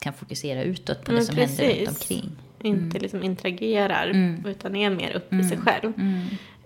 kan 0.00 0.12
fokusera 0.12 0.62
utåt 0.62 1.04
på 1.04 1.10
det 1.10 1.16
Men 1.16 1.26
som 1.26 1.36
händer 1.36 1.56
precis. 1.56 1.78
runt 1.78 1.88
omkring. 1.88 2.30
Inte 2.62 2.98
liksom 2.98 3.22
interagerar, 3.22 4.06
utan 4.46 4.76
är 4.76 4.90
mer 4.90 5.16
uppe 5.16 5.36
i 5.36 5.44
sig 5.44 5.58
själv. 5.58 5.92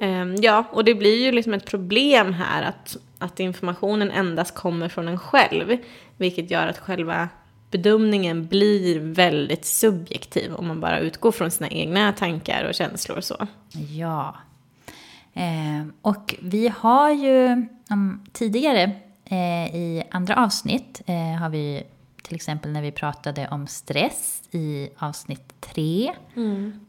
Ehm, 0.00 0.36
ja, 0.42 0.64
och 0.72 0.84
det 0.84 0.94
blir 0.94 1.24
ju 1.24 1.32
liksom 1.32 1.54
ett 1.54 1.66
problem 1.66 2.34
här 2.34 2.62
att, 2.62 2.96
att 3.18 3.40
informationen 3.40 4.10
endast 4.10 4.54
kommer 4.54 4.88
från 4.88 5.08
en 5.08 5.18
själv. 5.18 5.76
Vilket 6.16 6.50
gör 6.50 6.66
att 6.66 6.78
själva 6.78 7.28
bedömningen 7.70 8.46
blir 8.46 9.00
väldigt 9.00 9.64
subjektiv 9.64 10.54
om 10.54 10.66
man 10.66 10.80
bara 10.80 10.98
utgår 10.98 11.32
från 11.32 11.50
sina 11.50 11.68
egna 11.68 12.12
tankar 12.12 12.64
och 12.64 12.74
känslor 12.74 13.16
och 13.18 13.24
så. 13.24 13.46
Ja. 13.96 14.36
Eh, 15.34 15.86
och 16.02 16.34
vi 16.42 16.72
har 16.76 17.10
ju 17.10 17.66
um, 17.90 18.24
tidigare 18.32 18.82
eh, 19.24 19.74
i 19.74 20.02
andra 20.10 20.36
avsnitt 20.36 21.02
eh, 21.06 21.40
har 21.40 21.48
vi 21.48 21.82
till 22.30 22.36
exempel 22.36 22.70
när 22.72 22.82
vi 22.82 22.92
pratade 22.92 23.48
om 23.48 23.66
stress 23.66 24.42
i 24.50 24.88
avsnitt 24.98 25.54
tre. 25.60 26.12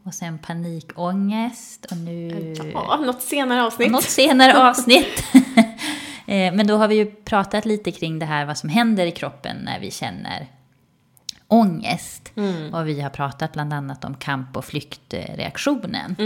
Och 0.02 0.14
sen 0.14 0.38
panikångest 0.38 1.84
och 1.84 1.96
nu... 1.96 2.54
Ja, 2.74 2.96
något 3.06 3.22
senare 3.22 3.62
avsnitt. 3.62 3.90
Något 3.90 4.04
senare 4.04 4.68
avsnitt. 4.68 5.24
Eh, 6.26 6.54
Men 6.54 6.66
då 6.66 6.76
har 6.76 6.88
vi 6.88 6.94
ju 6.94 7.06
pratat 7.10 7.64
lite 7.64 7.92
kring 7.92 8.18
det 8.18 8.26
här 8.26 8.44
vad 8.46 8.58
som 8.58 8.68
händer 8.68 9.06
i 9.06 9.10
kroppen 9.10 9.56
när 9.56 9.80
vi 9.80 9.90
känner 9.90 10.46
ångest. 11.48 12.32
Och 12.72 12.88
vi 12.88 13.00
har 13.00 13.10
pratat 13.10 13.52
bland 13.52 13.72
annat 13.72 14.04
om 14.04 14.14
kamp 14.14 14.56
och 14.56 14.64
flyktreaktionen. 14.64 16.16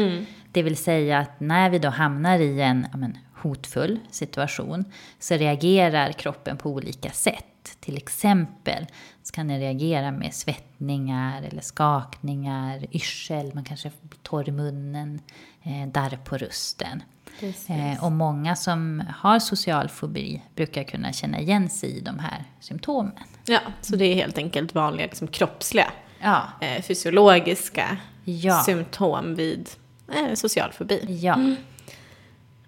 Det 0.52 0.62
vill 0.62 0.76
säga 0.76 1.18
att 1.18 1.40
när 1.40 1.70
vi 1.70 1.78
då 1.78 1.88
hamnar 1.88 2.38
i 2.38 2.60
en 2.60 2.86
men, 2.94 3.18
hotfull 3.42 3.98
situation 4.10 4.84
så 5.18 5.34
reagerar 5.34 6.12
kroppen 6.12 6.56
på 6.56 6.70
olika 6.70 7.10
sätt. 7.10 7.44
Till 7.80 7.96
exempel 7.96 8.86
så 9.22 9.32
kan 9.32 9.48
den 9.48 9.58
reagera 9.60 10.10
med 10.10 10.34
svettningar 10.34 11.42
eller 11.42 11.60
skakningar, 11.62 12.86
yrsel, 12.92 13.54
man 13.54 13.64
kanske 13.64 13.90
blir 14.02 14.18
torr 14.22 14.48
i 14.48 14.52
munnen, 14.52 15.20
eh, 15.62 15.88
darr 15.88 16.18
på 16.24 16.36
rösten. 16.36 17.02
Eh, 17.68 18.04
och 18.04 18.12
många 18.12 18.56
som 18.56 19.02
har 19.18 19.38
social 19.38 19.88
fobi 19.88 20.42
brukar 20.54 20.84
kunna 20.84 21.12
känna 21.12 21.40
igen 21.40 21.68
sig 21.68 21.96
i 21.98 22.00
de 22.00 22.18
här 22.18 22.44
symptomen. 22.60 23.12
Ja, 23.46 23.60
så 23.80 23.96
det 23.96 24.04
är 24.04 24.14
helt 24.14 24.38
enkelt 24.38 24.74
vanliga 24.74 25.06
liksom, 25.06 25.28
kroppsliga, 25.28 25.92
Ja, 26.20 26.42
eh, 26.60 26.82
fysiologiska 26.82 27.96
Ja. 28.24 28.62
symptom 28.66 29.34
vid 29.34 29.68
eh, 30.14 30.34
social 30.34 30.72
fobi. 30.72 31.18
ja. 31.22 31.38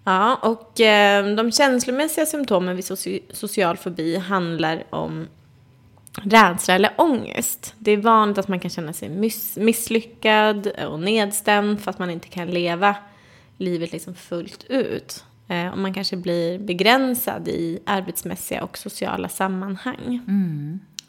Ja, 0.03 0.35
och 0.35 0.81
eh, 0.81 1.35
de 1.35 1.51
känslomässiga 1.51 2.25
symptomen 2.25 2.75
vid 2.75 2.85
soci 2.85 3.19
social 3.31 3.77
fobi 3.77 4.17
handlar 4.17 4.83
om 4.89 5.27
rädsla 6.23 6.75
eller 6.75 6.93
ångest. 6.97 7.75
Det 7.77 7.91
är 7.91 7.97
vanligt 7.97 8.37
att 8.37 8.47
man 8.47 8.59
kan 8.59 8.71
känna 8.71 8.93
sig 8.93 9.09
miss 9.09 9.57
misslyckad 9.57 10.67
och 10.67 10.99
nedstämd 10.99 11.81
för 11.81 11.91
att 11.91 11.99
man 11.99 12.09
inte 12.09 12.27
kan 12.27 12.47
leva 12.47 12.95
livet 13.57 13.91
liksom 13.91 14.15
fullt 14.15 14.65
ut. 14.69 15.23
Eh, 15.47 15.67
och 15.67 15.77
man 15.77 15.93
kanske 15.93 16.17
blir 16.17 16.59
begränsad 16.59 17.47
i 17.47 17.79
arbetsmässiga 17.85 18.63
och 18.63 18.77
sociala 18.77 19.29
sammanhang. 19.29 20.21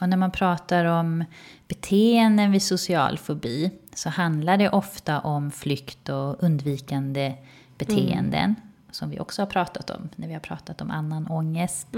Och 0.00 0.09
när 0.09 0.16
man 0.16 0.31
pratar 0.31 0.85
om 0.85 1.24
beteenden 1.68 2.53
vid 2.53 2.62
social 2.62 3.18
fobi 3.18 3.70
så 3.94 4.09
handlar 4.09 4.57
det 4.57 4.70
ofta 4.70 5.20
om 5.20 5.50
flykt 5.50 6.09
och 6.09 6.42
undvikande 6.42 7.35
beteenden. 7.79 8.55
Som 8.92 9.11
vi 9.11 9.20
också 9.20 9.42
har 9.42 9.46
pratat 9.46 9.90
om 9.90 10.09
när 10.16 10.29
vi 10.29 10.33
har 10.33 10.40
pratat 10.40 10.81
om 10.81 10.90
annan 10.90 11.26
ångest. 11.26 11.88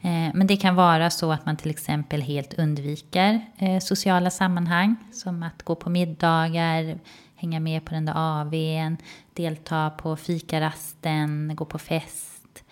Eh, 0.00 0.34
men 0.34 0.46
det 0.46 0.56
kan 0.56 0.74
vara 0.74 1.10
så 1.10 1.32
att 1.32 1.46
man 1.46 1.56
till 1.56 1.70
exempel 1.70 2.22
helt 2.22 2.54
undviker 2.54 3.40
eh, 3.58 3.78
sociala 3.78 4.30
sammanhang. 4.30 4.96
Som 5.12 5.42
att 5.42 5.62
gå 5.62 5.74
på 5.74 5.90
middagar, 5.90 6.98
hänga 7.36 7.60
med 7.60 7.84
på 7.84 7.94
den 7.94 8.04
där 8.04 8.14
AWn, 8.16 8.96
delta 9.34 9.90
på 9.90 10.16
fikarasten, 10.16 11.52
gå 11.56 11.64
på 11.64 11.78
fest. 11.78 12.64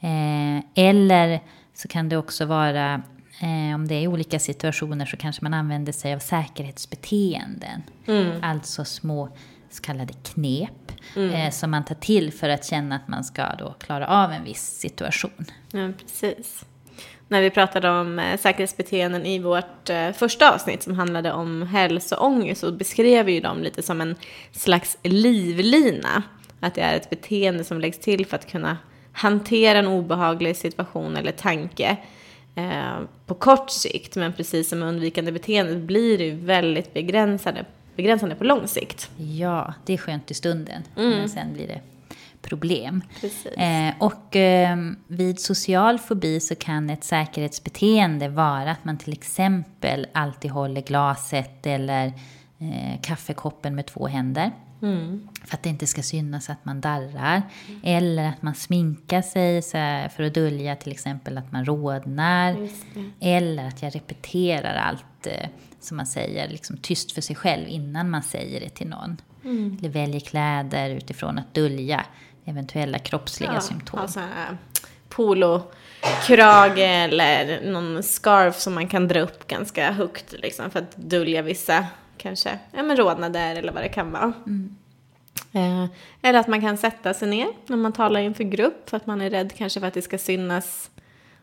Eh, 0.00 0.64
eller 0.74 1.40
så 1.74 1.88
kan 1.88 2.08
det 2.08 2.16
också 2.16 2.44
vara, 2.44 3.02
eh, 3.40 3.74
om 3.74 3.88
det 3.88 3.94
är 3.94 4.08
olika 4.08 4.38
situationer 4.38 5.06
så 5.06 5.16
kanske 5.16 5.44
man 5.44 5.54
använder 5.54 5.92
sig 5.92 6.14
av 6.14 6.18
säkerhetsbeteenden. 6.18 7.82
Alltså 8.42 8.84
små 8.84 9.28
så 9.76 9.82
kallade 9.82 10.12
knep 10.22 10.92
eh, 11.16 11.50
som 11.50 11.70
man 11.70 11.84
tar 11.84 11.94
till 11.94 12.32
för 12.32 12.48
att 12.48 12.64
känna 12.64 12.96
att 12.96 13.08
man 13.08 13.24
ska 13.24 13.54
då 13.58 13.74
klara 13.80 14.06
av 14.06 14.32
en 14.32 14.44
viss 14.44 14.78
situation. 14.78 15.44
Ja, 15.72 15.88
precis. 16.00 16.64
När 17.28 17.40
vi 17.40 17.50
pratade 17.50 17.90
om 17.90 18.18
eh, 18.18 18.38
säkerhetsbeteenden 18.38 19.26
i 19.26 19.38
vårt 19.38 19.90
eh, 19.90 20.12
första 20.12 20.54
avsnitt 20.54 20.82
som 20.82 20.94
handlade 20.94 21.32
om 21.32 21.62
hälsoångest 21.62 22.60
så 22.60 22.72
beskrev 22.72 23.26
vi 23.26 23.32
ju 23.32 23.40
dem 23.40 23.62
lite 23.62 23.82
som 23.82 24.00
en 24.00 24.16
slags 24.52 24.98
livlina. 25.02 26.22
Att 26.60 26.74
det 26.74 26.80
är 26.80 26.96
ett 26.96 27.10
beteende 27.10 27.64
som 27.64 27.80
läggs 27.80 27.98
till 27.98 28.26
för 28.26 28.36
att 28.36 28.50
kunna 28.50 28.78
hantera 29.12 29.78
en 29.78 29.86
obehaglig 29.86 30.56
situation 30.56 31.16
eller 31.16 31.32
tanke 31.32 31.96
eh, 32.54 32.98
på 33.26 33.34
kort 33.34 33.70
sikt. 33.70 34.16
Men 34.16 34.32
precis 34.32 34.68
som 34.68 34.82
undvikande 34.82 35.32
beteendet 35.32 35.78
blir 35.78 36.18
det 36.18 36.24
ju 36.24 36.36
väldigt 36.36 36.94
begränsande, 36.94 37.64
begränsande 37.96 38.34
på 38.34 38.44
lång 38.44 38.68
sikt. 38.68 39.10
Ja, 39.16 39.74
det 39.84 39.92
är 39.92 39.98
skönt 39.98 40.30
i 40.30 40.34
stunden, 40.34 40.82
men 40.94 41.28
sen 41.28 41.52
blir 41.52 41.66
det 41.66 41.80
problem. 42.42 43.02
Eh, 43.56 43.94
och 43.98 44.36
eh, 44.36 44.76
vid 45.06 45.40
social 45.40 45.98
fobi 45.98 46.40
så 46.40 46.54
kan 46.54 46.90
ett 46.90 47.04
säkerhetsbeteende 47.04 48.28
vara 48.28 48.70
att 48.70 48.84
man 48.84 48.98
till 48.98 49.12
exempel 49.12 50.06
alltid 50.12 50.50
håller 50.50 50.80
glaset 50.80 51.66
eller 51.66 52.06
eh, 52.58 53.00
kaffekoppen 53.02 53.74
med 53.74 53.86
två 53.86 54.06
händer. 54.06 54.50
För 55.44 55.56
att 55.56 55.62
det 55.62 55.68
inte 55.68 55.86
ska 55.86 56.02
synas 56.02 56.50
att 56.50 56.64
man 56.64 56.80
darrar. 56.80 57.42
Eller 57.82 58.28
att 58.28 58.42
man 58.42 58.54
sminkar 58.54 59.22
sig 59.22 59.62
för 60.10 60.22
att 60.22 60.34
dölja 60.34 60.76
till 60.76 60.92
exempel 60.92 61.38
att 61.38 61.52
man 61.52 61.64
rodnar. 61.64 62.68
Eller 63.20 63.68
att 63.68 63.82
jag 63.82 63.94
repeterar 63.94 64.74
allt 64.74 65.26
eh, 65.26 65.48
som 65.86 65.96
man 65.96 66.06
säger 66.06 66.48
liksom 66.48 66.76
tyst 66.76 67.12
för 67.12 67.20
sig 67.20 67.36
själv 67.36 67.68
innan 67.68 68.10
man 68.10 68.22
säger 68.22 68.60
det 68.60 68.68
till 68.68 68.88
någon. 68.88 69.16
Eller 69.78 69.88
väljer 69.88 70.20
kläder 70.20 70.90
utifrån 70.90 71.38
att 71.38 71.54
dölja 71.54 72.04
eventuella 72.44 72.98
kroppsliga 72.98 73.54
ja, 73.54 73.60
symptom. 73.60 74.08
Sån 74.08 74.22
här 74.22 74.56
polokrage 75.08 76.84
eller 76.84 77.70
någon 77.70 78.02
scarf 78.02 78.58
som 78.58 78.74
man 78.74 78.88
kan 78.88 79.08
dra 79.08 79.20
upp 79.20 79.46
ganska 79.46 79.92
högt 79.92 80.32
liksom, 80.32 80.70
för 80.70 80.78
att 80.78 80.96
dölja 80.96 81.42
vissa 81.42 81.86
kanske 82.18 82.58
ja, 82.72 82.82
men 82.82 82.96
rodnader 82.96 83.56
eller 83.56 83.72
vad 83.72 83.82
det 83.82 83.88
kan 83.88 84.12
vara. 84.12 84.32
Mm. 84.46 84.76
Eh, 85.52 85.90
eller 86.22 86.38
att 86.38 86.48
man 86.48 86.60
kan 86.60 86.78
sätta 86.78 87.14
sig 87.14 87.28
ner 87.28 87.48
när 87.66 87.76
man 87.76 87.92
talar 87.92 88.20
inför 88.20 88.44
grupp 88.44 88.90
för 88.90 88.96
att 88.96 89.06
man 89.06 89.20
är 89.20 89.30
rädd 89.30 89.52
kanske 89.56 89.80
för 89.80 89.86
att 89.86 89.94
det 89.94 90.02
ska 90.02 90.18
synas 90.18 90.90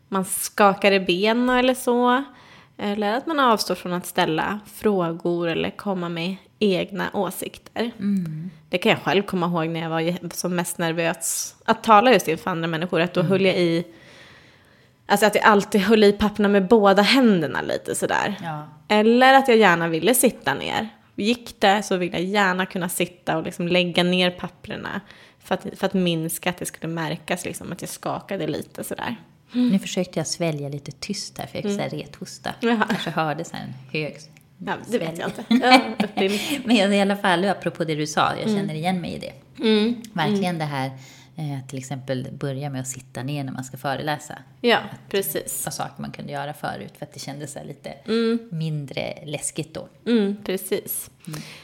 man 0.07 0.25
skakar 0.25 0.91
i 0.91 0.99
benen 0.99 1.49
eller 1.49 1.73
så. 1.73 2.23
Eller 2.77 3.13
att 3.17 3.27
man 3.27 3.39
avstår 3.39 3.75
från 3.75 3.93
att 3.93 4.05
ställa 4.05 4.59
frågor 4.73 5.47
eller 5.49 5.69
komma 5.69 6.09
med 6.09 6.35
egna 6.59 7.09
åsikter. 7.13 7.91
Mm. 7.99 8.49
Det 8.69 8.77
kan 8.77 8.89
jag 8.89 9.01
själv 9.01 9.21
komma 9.23 9.45
ihåg 9.45 9.69
när 9.69 9.81
jag 9.81 9.89
var 9.89 10.33
som 10.35 10.55
mest 10.55 10.77
nervös 10.77 11.55
att 11.65 11.83
tala 11.83 12.13
just 12.13 12.27
inför 12.27 12.51
andra 12.51 12.67
människor. 12.67 12.99
Att 13.01 13.13
då 13.13 13.19
Mm. 13.19 13.31
höll 13.31 13.45
jag 13.45 13.55
i, 13.57 13.85
alltså 15.05 15.25
att 15.25 15.35
jag 15.35 15.43
alltid 15.43 15.81
höll 15.81 16.03
i 16.03 16.13
papperna 16.13 16.49
med 16.49 16.67
båda 16.67 17.01
händerna 17.01 17.61
lite 17.61 17.95
sådär. 17.95 18.35
Ja. 18.43 18.67
Eller 18.87 19.33
att 19.33 19.47
jag 19.47 19.57
gärna 19.57 19.87
ville 19.87 20.13
sitta 20.15 20.53
ner. 20.53 20.89
Gick 21.15 21.55
det 21.61 21.83
så 21.83 21.97
ville 21.97 22.17
jag 22.17 22.25
gärna 22.25 22.65
kunna 22.65 22.89
sitta 22.89 23.37
och 23.37 23.43
liksom 23.43 23.67
lägga 23.67 24.03
ner 24.03 24.31
papperna. 24.31 25.01
För 25.39 25.55
att, 25.55 25.65
för 25.77 25.85
att 25.85 25.93
minska 25.93 26.49
att 26.49 26.57
det 26.57 26.65
skulle 26.65 26.93
märkas 26.93 27.45
liksom 27.45 27.71
att 27.71 27.81
jag 27.81 27.89
skakade 27.89 28.47
lite 28.47 28.83
sådär. 28.83 29.15
Nu 29.53 29.79
försökte 29.79 30.19
jag 30.19 30.27
svälja 30.27 30.69
lite 30.69 30.91
tyst 30.91 31.37
här 31.37 31.47
för 31.47 31.57
jag 31.57 31.65
mm. 31.65 31.89
rethosta. 31.89 32.55
Jaha. 32.59 32.85
Kanske 32.89 33.09
hörde 33.09 33.43
en 33.57 33.73
hög 33.91 34.17
Ja, 34.65 34.73
det 34.87 34.97
vet 34.97 35.19
jag 35.19 35.27
inte. 35.27 35.43
Ja, 35.49 35.81
Men 36.65 36.93
i 36.93 37.01
alla 37.01 37.15
fall, 37.15 37.45
apropå 37.45 37.83
det 37.83 37.95
du 37.95 38.07
sa, 38.07 38.31
jag 38.41 38.49
känner 38.49 38.73
igen 38.73 39.01
mig 39.01 39.13
i 39.13 39.19
det. 39.19 39.33
Verkligen 40.13 40.57
det 40.57 40.65
här, 40.65 40.91
eh, 41.35 41.67
till 41.67 41.79
exempel 41.79 42.27
börja 42.31 42.69
med 42.69 42.81
att 42.81 42.87
sitta 42.87 43.23
ner 43.23 43.43
när 43.43 43.51
man 43.51 43.63
ska 43.63 43.77
föreläsa. 43.77 44.37
ja, 44.61 44.79
precis. 45.09 45.61
Vad 45.65 45.73
saker 45.73 46.01
man 46.01 46.11
kunde 46.11 46.31
göra 46.31 46.53
förut 46.53 46.93
för 46.97 47.05
att 47.05 47.13
det 47.13 47.19
kändes 47.19 47.57
lite 47.65 47.93
mindre 48.49 49.25
läskigt 49.25 49.73
då. 49.73 49.87
Mm, 50.05 50.37
precis. 50.45 51.11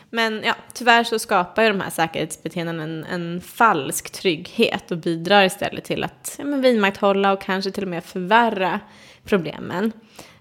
Men 0.10 0.42
ja, 0.46 0.56
tyvärr 0.74 1.04
så 1.04 1.20
skapar 1.20 1.64
ju 1.64 1.70
de 1.70 1.82
här 1.82 1.90
säkerhetsbeteendena 1.90 2.84
en, 2.84 3.04
en 3.04 3.42
falsk 3.42 4.10
trygghet 4.12 4.92
och 4.92 4.98
bidrar 4.98 5.44
istället 5.44 5.84
till 5.84 6.04
att 6.04 6.36
ja, 6.38 6.46
men 6.46 6.62
vidmakthålla 6.62 7.34
och 7.34 7.42
kanske 7.42 7.72
till 7.72 7.84
och 7.84 7.90
med 7.90 8.04
förvärra 8.04 8.80
problemen. 9.24 9.92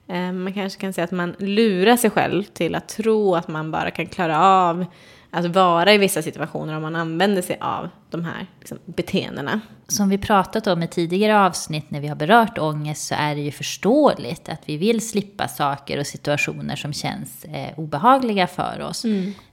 Eh, 0.09 0.33
man 0.33 0.53
kanske 0.53 0.81
kan 0.81 0.93
säga 0.93 1.05
att 1.05 1.11
man 1.11 1.35
lurar 1.39 1.97
sig 1.97 2.11
själv 2.11 2.43
till 2.43 2.75
att 2.75 2.89
tro 2.89 3.35
att 3.35 3.49
man 3.49 3.71
bara 3.71 3.91
kan 3.91 4.07
klara 4.07 4.45
av 4.45 4.87
att 5.31 5.47
vara 5.47 5.95
i 5.95 5.99
vissa 5.99 6.23
situationer 6.23 6.77
om 6.77 6.83
man 6.83 6.97
använder 6.97 7.43
sig 7.43 7.59
av 7.61 7.89
de 8.11 8.25
här 8.25 8.47
liksom, 8.59 8.79
beteendena. 8.85 9.61
Som 9.89 10.09
vi 10.09 10.19
pratat 10.19 10.67
om 10.67 10.83
i 10.83 10.89
tidigare 10.89 11.41
avsnitt 11.41 11.91
när 11.91 12.01
vi 12.01 12.09
har 12.09 12.17
berört 12.17 12.59
ångest 12.59 13.07
så 13.07 13.15
är 13.15 13.35
det 13.35 13.41
ju 13.41 13.51
förståeligt 13.51 14.49
att 14.49 14.61
vi 14.65 14.77
vill 14.77 15.09
slippa 15.09 15.49
saker 15.49 15.99
och 15.99 16.07
situationer 16.07 16.77
som 16.77 16.93
känns 16.93 17.45
eh, 17.45 17.79
obehagliga 17.79 18.47
för 18.47 18.81
oss. 18.81 19.05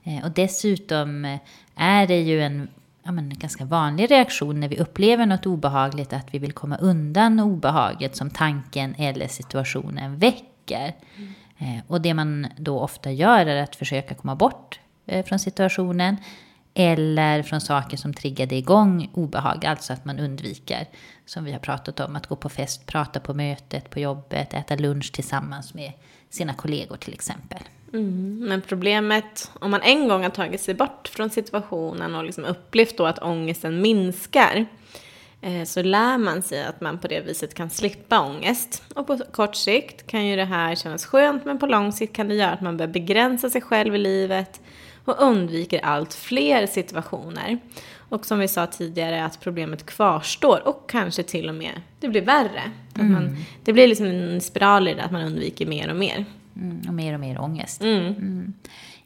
Eh, 0.03 0.23
och 0.23 0.31
dessutom 0.31 1.25
eh, 1.25 1.39
är 1.75 2.07
det 2.07 2.21
ju 2.21 2.41
en 2.41 2.67
ja, 3.03 3.11
men, 3.11 3.31
en 3.31 3.39
ganska 3.39 3.65
vanlig 3.65 4.11
reaktion 4.11 4.59
när 4.59 4.67
vi 4.67 4.77
upplever 4.77 5.25
något 5.25 5.45
obehagligt 5.45 6.13
att 6.13 6.33
vi 6.33 6.39
vill 6.39 6.53
komma 6.53 6.77
undan 6.77 7.39
obehaget 7.39 8.15
som 8.15 8.29
tanken 8.29 8.95
eller 8.97 9.27
situationen 9.27 10.17
väcker. 10.17 10.93
Eh, 11.57 11.77
och 11.87 12.01
det 12.01 12.13
man 12.13 12.47
då 12.57 12.79
ofta 12.79 13.11
gör 13.11 13.45
är 13.45 13.63
att 13.63 13.75
försöka 13.75 14.15
komma 14.15 14.35
bort 14.35 14.79
Eh, 15.05 15.25
från 15.25 15.39
situationen 15.39 16.17
eller 16.73 17.43
från 17.43 17.61
saker 17.61 17.97
som 17.97 18.13
triggade 18.13 18.55
igång 18.55 19.09
obehag, 19.13 19.65
alltså 19.65 19.93
att 19.93 20.05
man 20.05 20.19
undviker, 20.19 20.87
som 21.25 21.43
vi 21.43 21.51
har 21.51 21.59
pratat 21.59 21.99
om, 21.99 22.15
att 22.15 22.27
gå 22.27 22.35
på 22.35 22.49
fest, 22.49 22.85
prata 22.85 23.19
på 23.19 23.33
mötet, 23.33 23.89
på 23.89 23.99
jobbet, 23.99 24.53
äta 24.53 24.75
lunch 24.75 25.11
tillsammans 25.11 25.73
med 25.73 25.91
sina 26.29 26.53
kollegor 26.53 26.97
till 26.97 27.13
exempel. 27.13 27.59
Mm, 27.93 28.39
men 28.39 28.61
problemet, 28.61 29.51
om 29.59 29.71
man 29.71 29.81
en 29.81 30.07
gång 30.07 30.23
har 30.23 30.29
tagit 30.29 30.61
sig 30.61 30.73
bort 30.73 31.07
från 31.07 31.29
situationen 31.29 32.15
och 32.15 32.23
liksom 32.23 32.45
upplevt 32.45 32.97
då 32.97 33.05
att 33.05 33.19
ångesten 33.19 33.81
minskar, 33.81 34.65
eh, 35.41 35.63
så 35.63 35.81
lär 35.81 36.17
man 36.17 36.41
sig 36.41 36.63
att 36.63 36.81
man 36.81 36.99
på 36.99 37.07
det 37.07 37.19
viset 37.19 37.53
kan 37.53 37.69
slippa 37.69 38.19
ångest. 38.19 38.83
Och 38.95 39.07
på 39.07 39.17
kort 39.31 39.55
sikt 39.55 40.07
kan 40.07 40.25
ju 40.25 40.35
det 40.35 40.45
här 40.45 40.75
kännas 40.75 41.05
skönt, 41.05 41.45
men 41.45 41.59
på 41.59 41.65
lång 41.65 41.91
sikt 41.91 42.15
kan 42.15 42.27
det 42.27 42.35
göra 42.35 42.51
att 42.51 42.61
man 42.61 42.77
börjar 42.77 42.93
begränsa 42.93 43.49
sig 43.49 43.61
själv 43.61 43.95
i 43.95 43.97
livet 43.97 44.61
och 45.05 45.15
undviker 45.19 45.79
allt 45.79 46.13
fler 46.13 46.67
situationer. 46.67 47.57
Och 48.09 48.25
som 48.25 48.39
vi 48.39 48.47
sa 48.47 48.67
tidigare, 48.67 49.25
att 49.25 49.39
problemet 49.39 49.85
kvarstår 49.85 50.67
och 50.67 50.89
kanske 50.89 51.23
till 51.23 51.49
och 51.49 51.55
med 51.55 51.81
det 51.99 52.09
blir 52.09 52.21
värre. 52.21 52.71
Att 52.93 53.05
man, 53.05 53.37
det 53.63 53.73
blir 53.73 53.87
liksom 53.87 54.05
en 54.05 54.41
spiral 54.41 54.87
i 54.87 54.93
det, 54.93 55.03
att 55.03 55.11
man 55.11 55.21
undviker 55.21 55.65
mer 55.65 55.89
och 55.89 55.95
mer. 55.95 56.25
Mm, 56.55 56.81
och 56.87 56.93
mer 56.93 57.13
och 57.13 57.19
mer 57.19 57.41
ångest. 57.41 57.81
Mm. 57.81 58.53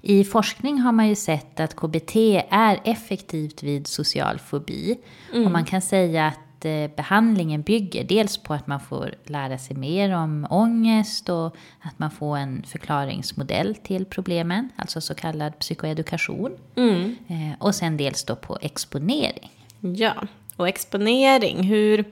I 0.02 0.24
forskning 0.24 0.80
har 0.80 0.92
man 0.92 1.08
ju 1.08 1.16
sett 1.16 1.60
att 1.60 1.76
KBT 1.76 2.16
är 2.50 2.80
effektivt 2.84 3.64
vid 3.64 3.88
social 3.88 4.40
fobi. 4.40 5.00
Och 5.34 5.52
man 5.52 5.66
kan 5.66 5.82
säga 5.82 6.28
att 6.28 6.40
eh, 6.66 6.90
behandlingen 6.96 7.62
bygger 7.62 8.04
dels 8.04 8.38
på 8.38 8.54
att 8.54 8.68
man 8.68 8.80
får 8.80 9.16
lära 9.24 9.58
sig 9.58 9.76
mer 9.76 10.16
om 10.16 10.48
ångest 10.50 11.30
och 11.30 11.56
att 11.82 12.00
man 12.00 12.12
får 12.12 12.38
en 12.38 12.64
förklaringsmodell 12.68 13.76
till 13.76 14.06
problemen, 14.06 14.70
alltså 14.76 15.02
så 15.02 15.16
kallad 15.16 15.60
psykoedukation. 15.60 16.52
Eh, 17.28 17.54
och 17.60 17.76
sen 17.76 17.98
dels 17.98 18.24
då 18.24 18.36
på 18.36 18.58
exponering. 18.62 19.50
Ja, 19.80 20.14
och 20.56 20.68
exponering. 20.68 21.64
Hur, 21.64 22.06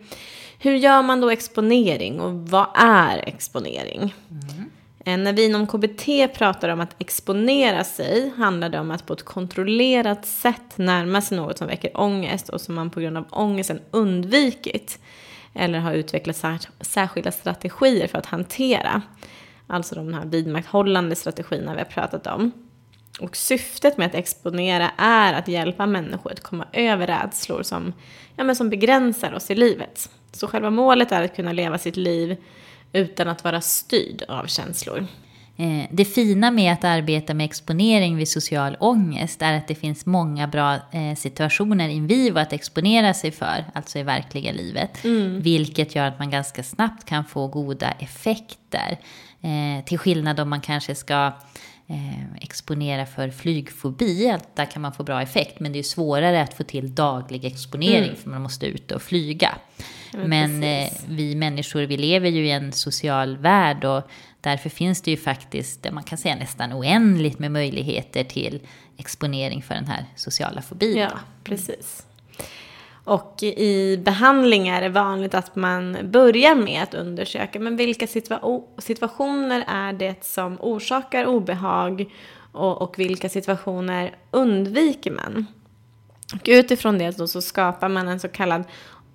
hur 0.60 0.76
gör 0.76 1.02
man 1.02 1.22
då 1.22 1.30
exponering 1.30 2.20
och 2.22 2.34
vad 2.50 2.68
är 2.76 3.18
exponering? 3.28 4.14
Eh, 4.30 4.64
Eh, 5.08 5.18
när 5.18 5.34
vi 5.34 5.46
inom 5.46 5.68
KBT 5.68 6.28
pratar 6.34 6.70
om 6.70 6.82
att 6.82 6.96
exponera 7.02 7.84
sig 7.84 8.34
handlar 8.38 8.70
det 8.70 8.80
om 8.80 8.92
att 8.92 9.06
på 9.06 9.14
ett 9.14 9.24
kontrollerat 9.24 10.26
sätt 10.26 10.78
närma 10.78 11.22
sig 11.22 11.38
något 11.38 11.58
som 11.58 11.68
väcker 11.68 12.02
ångest 12.02 12.50
och 12.50 12.62
som 12.62 12.76
man 12.76 12.90
på 12.90 13.00
grund 13.00 13.18
av 13.18 13.26
ångesten 13.30 13.80
undvikit 13.92 15.00
eller 15.54 15.80
har 15.80 15.94
utvecklat 15.94 16.68
särskilda 16.82 17.32
strategier 17.32 18.08
för 18.08 18.18
att 18.18 18.26
hantera. 18.26 19.02
Alltså 19.68 19.96
de 19.96 20.14
här 20.14 20.26
vidmakthållande 20.26 21.16
strategierna 21.16 21.74
vi 21.74 21.80
har 21.80 21.86
pratat 21.86 22.28
om. 22.28 22.52
Och 23.20 23.36
syftet 23.38 23.98
med 23.98 24.08
att 24.08 24.16
exponera 24.16 24.92
är 24.98 25.34
att 25.34 25.48
hjälpa 25.48 25.86
människor 25.86 26.32
att 26.32 26.44
komma 26.44 26.66
över 26.74 27.08
rädslor 27.08 27.64
som, 27.64 27.94
ja, 28.36 28.44
men 28.44 28.56
som 28.56 28.70
begränsar 28.70 29.34
oss 29.34 29.52
i 29.52 29.56
livet. 29.56 30.10
Så 30.32 30.48
själva 30.48 30.70
målet 30.70 31.12
är 31.12 31.24
att 31.24 31.36
kunna 31.36 31.52
leva 31.52 31.78
sitt 31.78 31.98
liv 31.98 32.38
utan 32.94 33.28
att 33.28 33.44
vara 33.44 33.62
styrd 33.62 34.24
av 34.28 34.46
känslor. 34.48 35.08
Eh, 35.58 35.84
Det 35.92 36.06
fina 36.06 36.52
med 36.52 36.74
att 36.74 36.84
arbeta 36.84 37.34
med 37.34 37.46
exponering 37.46 38.18
vid 38.18 38.28
social 38.30 38.78
ångest 38.80 39.42
är 39.42 39.54
att 39.54 39.68
det 39.68 39.76
finns 39.76 40.06
många 40.06 40.48
bra 40.48 40.74
eh, 40.74 41.16
situationer 41.18 41.90
in 41.90 42.08
vivo 42.08 42.40
att 42.40 42.54
exponera 42.54 43.14
sig 43.14 43.32
för, 43.32 43.66
alltså 43.74 44.00
i 44.00 44.04
verkliga 44.04 44.52
livet. 44.52 45.06
Vilket 45.42 45.96
gör 45.96 46.06
att 46.06 46.20
man 46.20 46.30
ganska 46.30 46.64
snabbt 46.64 47.06
kan 47.06 47.26
få 47.26 47.48
goda 47.48 47.92
effekter. 47.92 48.98
Eh, 49.42 49.86
till 49.86 49.98
skillnad 49.98 50.40
om 50.40 50.50
man 50.50 50.62
kanske 50.62 50.96
ska 50.96 51.32
exponera 52.42 53.06
för 53.06 53.30
flygfobi, 53.30 54.38
där 54.56 54.66
kan 54.66 54.82
man 54.82 54.94
få 54.94 55.04
bra 55.04 55.22
effekt. 55.22 55.60
Men 55.60 55.72
det 55.74 55.80
är 55.80 55.84
svårare 55.84 56.42
att 56.42 56.54
få 56.54 56.64
till 56.64 56.96
daglig 56.96 57.46
exponering 57.46 58.16
för 58.16 58.30
man 58.30 58.42
måste 58.42 58.66
ut 58.66 58.92
och 58.92 59.02
flyga. 59.02 59.56
Men 60.14 60.30
Men 60.30 60.64
eh, 60.64 60.90
vi 61.08 61.36
människor, 61.36 61.82
vi 61.82 61.98
lever 61.98 62.30
ju 62.30 62.48
i 62.48 62.52
en 62.52 62.72
social 62.72 63.38
värld 63.38 63.86
och 63.86 64.02
därför 64.42 64.70
finns 64.70 65.02
det 65.02 65.12
ju 65.12 65.18
faktiskt, 65.18 65.92
man 65.92 66.04
kan 66.04 66.18
säga 66.18 66.36
nästan 66.36 66.74
oändligt 66.74 67.40
med 67.40 67.52
möjligheter 67.52 68.24
till 68.24 68.60
exponering 68.98 69.62
för 69.62 69.76
den 69.76 69.88
här 69.88 70.06
sociala 70.16 70.62
fobin. 70.62 70.98
Ja, 70.98 71.12
precis. 71.44 72.04
Och 73.04 73.44
i 73.44 73.98
behandling 73.98 74.68
är 74.68 74.82
det 74.82 74.90
vanligt 74.90 75.34
att 75.34 75.56
man 75.56 75.98
börjar 76.04 76.56
med 76.56 76.84
att 76.84 76.94
undersöka 76.94 77.60
men 77.60 77.78
vilka 77.78 78.06
situa- 78.06 78.62
situationer 78.78 79.64
är 79.68 79.94
det 79.94 80.24
som 80.26 80.58
orsakar 80.62 81.26
obehag 81.26 82.06
och, 82.52 82.82
och 82.82 83.00
vilka 83.00 83.30
situationer 83.30 84.16
undviker 84.32 85.12
man. 85.12 85.46
Och 86.34 86.42
utifrån 86.46 86.98
det 86.98 87.18
då 87.18 87.28
så 87.28 87.42
skapar 87.42 87.90
man 87.90 88.08
en 88.08 88.20
så 88.20 88.28
kallad 88.28 88.64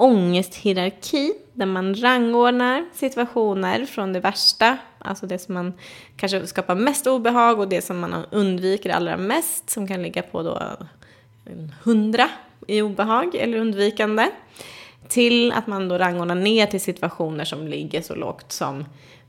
ångesthierarki 0.02 1.32
där 1.52 1.66
man 1.66 1.94
rangordnar 1.94 2.84
situationer 2.94 3.86
från 3.86 4.12
det 4.12 4.20
värsta, 4.20 4.78
alltså 4.98 5.26
det 5.26 5.38
som 5.38 5.54
man 5.54 5.72
kanske 6.16 6.46
skapar 6.46 6.74
mest 6.74 7.06
obehag 7.06 7.58
och 7.58 7.68
det 7.68 7.82
som 7.82 8.00
man 8.00 8.14
undviker 8.30 8.90
allra 8.90 9.16
mest 9.16 9.70
som 9.70 9.88
kan 9.88 10.02
ligga 10.02 10.22
på 10.22 10.42
då 10.42 10.62
en 11.44 11.74
hundra 11.82 12.28
i 12.66 12.82
obehag 12.82 13.34
eller 13.34 13.58
undvikande. 13.58 14.30
Till 15.08 15.52
att 15.52 15.66
man 15.66 15.88
då 15.88 15.98
rangordnar 15.98 16.34
ner 16.34 16.66
till 16.66 16.80
situationer 16.80 17.44
som 17.44 17.68
ligger 17.68 18.02
så 18.02 18.14
lågt 18.14 18.52
som 18.52 18.84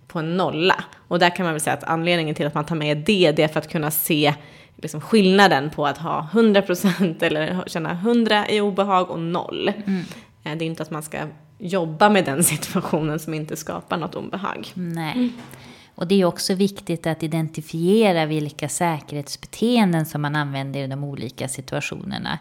på 0.07 0.19
en 0.19 0.37
nolla. 0.37 0.83
Och 1.07 1.19
där 1.19 1.35
kan 1.35 1.45
man 1.45 1.53
väl 1.53 1.61
säga 1.61 1.73
att 1.73 1.83
anledningen 1.83 2.35
till 2.35 2.47
att 2.47 2.53
man 2.53 2.65
tar 2.65 2.75
med 2.75 2.97
det, 2.97 3.31
det 3.31 3.43
är 3.43 3.47
för 3.47 3.59
att 3.59 3.71
kunna 3.71 3.91
se 3.91 4.33
liksom 4.75 5.01
skillnaden 5.01 5.69
på 5.69 5.87
att 5.87 5.97
ha 5.97 6.27
100% 6.33 7.23
eller 7.23 7.63
känna 7.67 7.91
100 7.91 8.49
i 8.49 8.61
obehag 8.61 9.09
och 9.09 9.19
noll. 9.19 9.71
Mm. 9.85 10.03
Det 10.43 10.49
är 10.49 10.61
inte 10.61 10.83
att 10.83 10.91
man 10.91 11.03
ska 11.03 11.27
jobba 11.57 12.09
med 12.09 12.25
den 12.25 12.43
situationen 12.43 13.19
som 13.19 13.33
inte 13.33 13.55
skapar 13.55 13.97
något 13.97 14.15
obehag. 14.15 14.71
Nej. 14.73 15.31
Och 15.95 16.07
det 16.07 16.21
är 16.21 16.25
också 16.25 16.53
viktigt 16.53 17.07
att 17.07 17.23
identifiera 17.23 18.25
vilka 18.25 18.69
säkerhetsbeteenden 18.69 20.05
som 20.05 20.21
man 20.21 20.35
använder 20.35 20.83
i 20.83 20.87
de 20.87 21.03
olika 21.03 21.47
situationerna. 21.47 22.39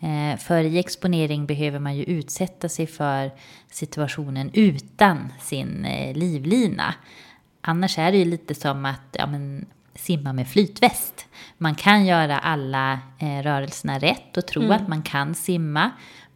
Eh, 0.00 0.38
för 0.38 0.64
i 0.64 0.78
exponering 0.78 1.46
behöver 1.46 1.78
man 1.78 1.96
ju 1.96 2.04
utsätta 2.04 2.68
sig 2.68 2.86
för 2.86 3.30
situationen 3.70 4.50
utan 4.52 5.32
sin 5.40 5.84
eh, 5.84 6.16
livlina. 6.16 6.94
Annars 7.60 7.98
är 7.98 8.12
det 8.12 8.18
ju 8.18 8.24
lite 8.24 8.54
som 8.54 8.84
att 8.84 9.00
ja, 9.12 9.26
men, 9.26 9.66
simma 9.94 10.32
med 10.32 10.48
flytväst. 10.48 11.26
Man 11.58 11.74
kan 11.74 12.06
göra 12.06 12.38
alla 12.38 13.00
eh, 13.18 13.42
rörelserna 13.42 13.98
rätt 13.98 14.36
och 14.36 14.46
tro 14.46 14.62
mm. 14.62 14.76
att 14.76 14.88
man 14.88 15.02
kan 15.02 15.34
simma. 15.34 15.90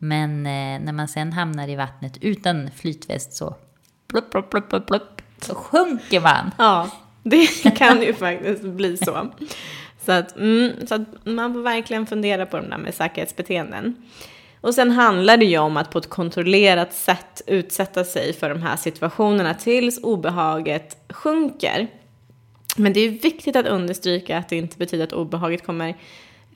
Men 0.05 0.47
eh, 0.47 0.81
när 0.85 0.93
man 0.93 1.09
sen 1.09 1.33
hamnar 1.33 1.69
i 1.69 1.77
vattnet 1.77 2.19
utan 2.21 2.71
flytväst 2.77 3.33
så 3.33 3.57
plupp, 4.09 4.31
plupp, 4.31 4.51
plupp, 4.51 4.69
plupp, 4.69 4.87
plupp, 4.87 5.23
så 5.41 5.55
sjunker 5.55 6.21
man. 6.21 6.51
Ja, 6.59 6.91
det 7.23 7.47
kan 7.77 8.03
ju 8.03 8.15
faktiskt 8.15 8.63
bli 8.63 8.97
så. 8.97 9.31
Så 10.05 10.13
att, 10.13 10.37
mm, 10.37 10.87
så 10.87 10.95
att 10.95 11.25
man 11.25 11.53
får 11.53 11.63
verkligen 11.63 12.07
fundera 12.07 12.47
på 12.47 12.57
de 12.57 12.71
där 12.71 12.79
med 12.79 12.95
säkerhetsbeteenden. 12.95 13.97
Och 14.61 14.75
sen 14.75 14.91
handlar 14.91 15.37
det 15.37 15.45
ju 15.45 15.59
om 15.59 15.77
att 15.77 15.91
på 15.91 15.99
ett 15.99 16.11
kontrollerat 16.11 16.93
sätt 16.93 17.43
utsätta 17.47 18.05
sig 18.05 18.33
för 18.33 18.49
de 18.49 18.63
här 18.63 18.77
situationerna 18.77 19.55
tills 19.55 19.99
obehaget 20.03 20.97
sjunker. 21.09 21.89
Men 22.77 22.93
det 22.93 23.01
är 23.01 23.11
viktigt 23.11 23.57
att 23.57 23.67
understryka 23.67 24.39
att 24.39 24.49
det 24.49 24.57
inte 24.57 24.79
betyder 24.79 25.05
att 25.05 25.13
obehaget 25.13 25.67
kommer, 25.67 25.97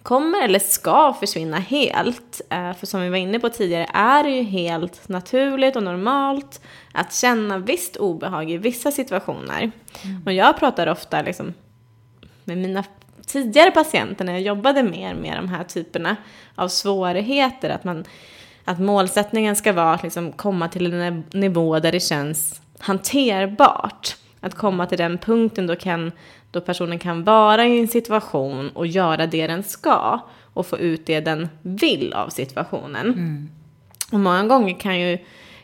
kommer 0.02 0.44
eller 0.44 0.58
ska 0.58 1.12
försvinna 1.20 1.58
helt. 1.58 2.40
Eh, 2.50 2.74
för 2.74 2.86
som 2.86 3.00
vi 3.00 3.08
var 3.08 3.16
inne 3.16 3.38
på 3.38 3.48
tidigare 3.48 3.88
är 3.94 4.22
det 4.24 4.30
ju 4.30 4.42
helt 4.42 5.08
naturligt 5.08 5.76
och 5.76 5.82
normalt 5.82 6.60
att 6.92 7.14
känna 7.14 7.58
visst 7.58 7.96
obehag 7.96 8.50
i 8.50 8.56
vissa 8.56 8.92
situationer. 8.92 9.70
Mm. 10.04 10.22
Och 10.26 10.32
jag 10.32 10.58
pratar 10.58 10.86
ofta 10.86 11.22
liksom 11.22 11.54
med 12.44 12.58
mina 12.58 12.84
tidigare 13.26 13.70
patienter 13.70 14.24
när 14.24 14.32
jag 14.32 14.42
jobbade 14.42 14.82
mer 14.82 15.14
med 15.14 15.36
de 15.36 15.48
här 15.48 15.64
typerna 15.64 16.16
av 16.54 16.68
svårigheter. 16.68 17.70
Att, 17.70 17.84
man, 17.84 18.04
att 18.64 18.78
målsättningen 18.78 19.56
ska 19.56 19.72
vara 19.72 19.94
att 19.94 20.02
liksom 20.02 20.32
komma 20.32 20.68
till 20.68 20.92
en 20.92 21.24
nivå 21.32 21.78
där 21.78 21.92
det 21.92 22.00
känns 22.00 22.60
hanterbart. 22.78 24.16
Att 24.40 24.54
komma 24.54 24.86
till 24.86 24.98
den 24.98 25.18
punkten 25.18 25.66
då, 25.66 25.76
kan, 25.76 26.12
då 26.50 26.60
personen 26.60 26.98
kan 26.98 27.24
vara 27.24 27.66
i 27.66 27.80
en 27.80 27.88
situation 27.88 28.70
och 28.70 28.86
göra 28.86 29.26
det 29.26 29.46
den 29.46 29.62
ska 29.62 30.20
och 30.54 30.66
få 30.66 30.78
ut 30.78 31.06
det 31.06 31.20
den 31.20 31.48
vill 31.62 32.12
av 32.12 32.28
situationen. 32.28 33.06
Mm. 33.06 33.48
Och 34.12 34.20
många 34.20 34.46
gånger 34.46 34.80
kan, 34.80 35.00
ju, 35.00 35.18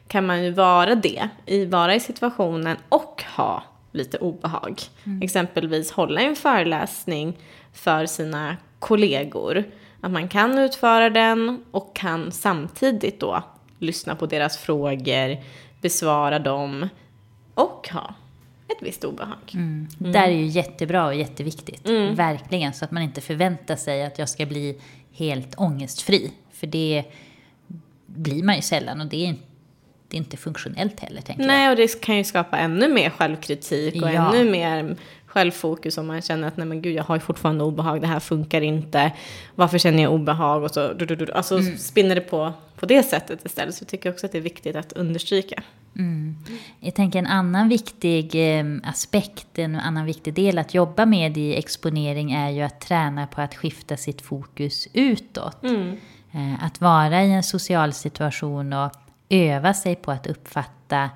kan 0.08 0.26
man 0.26 0.44
ju 0.44 0.50
vara 0.50 0.94
det, 0.94 1.28
i, 1.46 1.64
vara 1.64 1.94
i 1.94 2.00
situationen 2.00 2.76
och 2.88 3.24
ha 3.36 3.62
lite 3.92 4.18
obehag. 4.18 4.80
Mm. 5.04 5.22
Exempelvis 5.22 5.92
hålla 5.92 6.20
en 6.20 6.36
föreläsning 6.36 7.38
för 7.72 8.06
sina 8.06 8.56
kollegor. 8.78 9.64
Att 10.00 10.10
man 10.10 10.28
kan 10.28 10.58
utföra 10.58 11.10
den 11.10 11.64
och 11.70 11.96
kan 11.96 12.32
samtidigt 12.32 13.20
då 13.20 13.42
lyssna 13.78 14.14
på 14.16 14.26
deras 14.26 14.58
frågor, 14.58 15.36
besvara 15.80 16.38
dem 16.38 16.88
och 17.54 17.88
ha 17.92 18.14
ett 18.68 18.82
visst 18.82 19.04
obehag. 19.04 19.50
Mm. 19.54 19.66
Mm. 19.66 19.88
Det 19.98 20.18
där 20.18 20.28
är 20.28 20.36
ju 20.36 20.46
jättebra 20.46 21.06
och 21.06 21.14
jätteviktigt. 21.14 21.88
Mm. 21.88 22.14
Verkligen. 22.14 22.72
Så 22.72 22.84
att 22.84 22.90
man 22.90 23.02
inte 23.02 23.20
förväntar 23.20 23.76
sig 23.76 24.04
att 24.04 24.18
jag 24.18 24.28
ska 24.28 24.46
bli 24.46 24.80
helt 25.12 25.54
ångestfri. 25.58 26.32
För 26.52 26.66
det 26.66 27.04
blir 28.06 28.42
man 28.42 28.56
ju 28.56 28.62
sällan 28.62 29.00
och 29.00 29.06
det 29.06 29.26
är 29.26 29.34
det 30.08 30.16
är 30.16 30.18
inte 30.18 30.36
funktionellt 30.36 31.00
heller. 31.00 31.20
Tänker 31.20 31.46
Nej, 31.46 31.64
jag. 31.64 31.70
och 31.70 31.76
det 31.76 32.00
kan 32.00 32.16
ju 32.16 32.24
skapa 32.24 32.58
ännu 32.58 32.88
mer 32.88 33.10
självkritik 33.10 34.02
och 34.02 34.12
ja. 34.12 34.34
ännu 34.34 34.50
mer 34.50 34.96
självfokus 35.26 35.98
om 35.98 36.06
man 36.06 36.22
känner 36.22 36.48
att 36.48 36.56
nej 36.56 36.66
men 36.66 36.82
gud 36.82 36.94
jag 36.94 37.04
har 37.04 37.16
ju 37.16 37.20
fortfarande 37.20 37.64
obehag, 37.64 38.00
det 38.00 38.06
här 38.06 38.20
funkar 38.20 38.60
inte, 38.60 39.12
varför 39.54 39.78
känner 39.78 40.02
jag 40.02 40.12
obehag 40.12 40.62
och 40.62 40.70
så, 40.70 40.92
du, 40.92 41.06
du, 41.06 41.16
du, 41.16 41.32
alltså 41.32 41.58
mm. 41.58 41.78
spinner 41.78 42.14
det 42.14 42.20
på, 42.20 42.52
på 42.76 42.86
det 42.86 43.02
sättet 43.02 43.44
istället. 43.44 43.74
Så 43.74 43.82
jag 43.82 43.88
tycker 43.88 44.10
också 44.10 44.26
att 44.26 44.32
det 44.32 44.38
är 44.38 44.42
viktigt 44.42 44.76
att 44.76 44.92
understryka. 44.92 45.62
Mm. 45.96 46.36
Jag 46.80 46.94
tänker 46.94 47.18
en 47.18 47.26
annan 47.26 47.68
viktig 47.68 48.58
eh, 48.58 48.64
aspekt, 48.82 49.58
en 49.58 49.76
annan 49.76 50.04
viktig 50.04 50.34
del 50.34 50.58
att 50.58 50.74
jobba 50.74 51.06
med 51.06 51.36
i 51.36 51.56
exponering 51.56 52.32
är 52.32 52.50
ju 52.50 52.62
att 52.62 52.80
träna 52.80 53.26
på 53.26 53.40
att 53.40 53.54
skifta 53.54 53.96
sitt 53.96 54.22
fokus 54.22 54.88
utåt. 54.92 55.64
Mm. 55.64 55.96
Eh, 56.32 56.64
att 56.64 56.80
vara 56.80 57.22
i 57.22 57.32
en 57.32 57.42
social 57.42 57.92
situation 57.92 58.72
och 58.72 58.92
öva 59.28 59.74
sig 59.74 59.96
på 59.96 60.10
att 60.10 60.26
uppfatta 60.26 61.10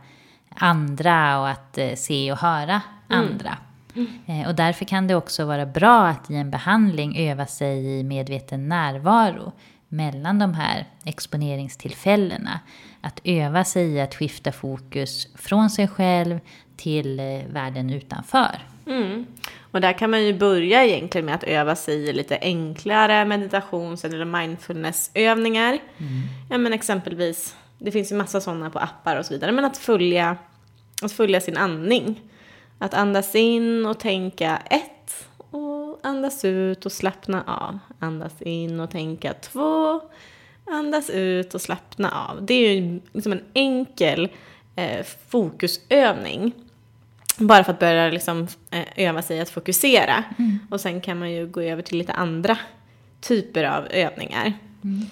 andra 0.55 1.41
och 1.41 1.49
att 1.49 1.79
eh, 1.79 1.95
se 1.95 2.33
och 2.33 2.39
höra 2.39 2.83
mm. 3.11 3.29
andra. 3.29 3.59
Mm. 3.95 4.47
Och 4.47 4.55
därför 4.55 4.85
kan 4.85 5.07
det 5.07 5.15
också 5.15 5.45
vara 5.45 5.67
bra 5.67 6.07
att 6.07 6.31
i 6.31 6.35
en 6.35 6.51
behandling 6.51 7.19
öva 7.19 7.47
sig 7.47 7.99
i 7.99 8.03
medveten 8.03 8.69
närvaro 8.69 9.53
mellan 9.89 10.39
de 10.39 10.55
här 10.55 10.87
exponeringstillfällena. 11.05 12.61
Att 13.01 13.21
öva 13.25 13.65
sig 13.65 13.93
i 13.93 14.01
att 14.01 14.15
skifta 14.15 14.53
fokus 14.53 15.29
från 15.35 15.71
sig 15.71 15.89
själv 15.89 16.41
till 16.77 17.21
eh, 17.21 17.25
världen 17.53 17.91
utanför. 17.91 18.59
Mm. 18.87 19.27
Och 19.71 19.81
där 19.81 19.93
kan 19.93 20.11
man 20.11 20.25
ju 20.25 20.39
börja 20.39 20.85
egentligen 20.85 21.25
med 21.25 21.35
att 21.35 21.45
öva 21.45 21.77
sig 21.77 22.09
i 22.09 22.13
lite 22.13 22.39
enklare 22.43 23.25
meditations 23.25 24.05
eller 24.05 24.25
mindfulnessövningar. 24.25 25.79
Mm. 25.99 26.23
Ja, 26.51 26.59
men 26.59 26.73
exempelvis 26.73 27.57
det 27.79 27.91
finns 27.91 28.13
ju 28.13 28.17
massa 28.17 28.41
sådana 28.41 28.71
på 28.71 28.79
appar 28.79 29.17
och 29.17 29.27
så 29.27 29.35
vidare. 29.35 29.53
Men 29.53 29.65
att 29.65 29.77
följa, 29.77 30.37
att 31.03 31.13
följa 31.13 31.41
sin 31.41 31.57
andning. 31.57 32.21
Att 32.79 32.95
andas 32.95 33.35
in 33.35 33.87
och 33.87 34.01
tänka 34.01 34.57
ett 34.57 35.29
och 35.37 36.01
andas 36.03 36.45
ut 36.45 36.87
och 36.87 36.93
slappna 36.93 37.43
av. 37.47 37.79
Andas 37.99 38.43
in 38.43 38.81
och 38.81 38.91
tänka 38.91 39.35
två. 39.35 40.01
Andas 40.73 41.11
ut 41.11 41.55
och 41.55 41.61
slappna 41.61 42.11
av. 42.11 42.47
Det 42.47 42.55
är 42.55 42.75
ju 42.75 43.01
liksom 43.13 43.33
en 43.33 43.43
enkel 43.55 44.29
eh, 44.77 45.07
fokusövning. 45.29 46.53
Bara 47.39 47.65
för 47.65 47.73
att 47.73 47.79
börja 47.79 48.11
liksom, 48.11 48.49
eh, 48.71 49.07
öva 49.09 49.23
sig 49.23 49.41
att 49.41 49.51
fokusera. 49.51 50.25
Mm. 50.39 50.59
Och 50.71 50.81
sen 50.81 51.01
kan 51.01 51.19
man 51.19 51.31
ju 51.33 51.47
gå 51.47 51.61
över 51.61 51.83
till 51.83 51.99
lite 51.99 52.13
andra 52.13 52.59
typer 53.21 53.65
av 53.65 53.87
övningar. 53.91 54.53
Mm. 54.85 55.07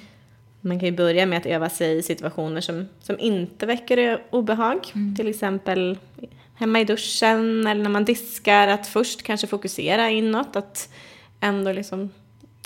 Man 0.60 0.80
kan 0.80 0.88
ju 0.88 0.96
börja 0.96 1.26
med 1.26 1.38
att 1.38 1.46
öva 1.46 1.68
sig 1.68 1.98
i 1.98 2.02
situationer 2.02 2.60
som, 2.60 2.88
som 3.00 3.20
inte 3.20 3.66
väcker 3.66 4.22
obehag. 4.30 4.78
Mm. 4.94 5.16
Till 5.16 5.28
exempel 5.28 5.98
hemma 6.54 6.80
i 6.80 6.84
duschen 6.84 7.66
eller 7.66 7.82
när 7.82 7.90
man 7.90 8.04
diskar. 8.04 8.68
Att 8.68 8.86
först 8.86 9.22
kanske 9.22 9.46
fokusera 9.46 10.10
inåt. 10.10 10.56
Att 10.56 10.92
ändå 11.40 11.72
liksom 11.72 12.10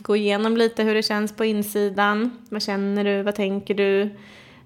gå 0.02 0.16
igenom 0.16 0.56
lite 0.56 0.82
hur 0.82 0.94
det 0.94 1.02
känns 1.02 1.36
på 1.36 1.44
insidan. 1.44 2.38
Vad 2.48 2.62
känner 2.62 3.04
du? 3.04 3.22
Vad 3.22 3.34
tänker 3.34 3.74
du? 3.74 4.10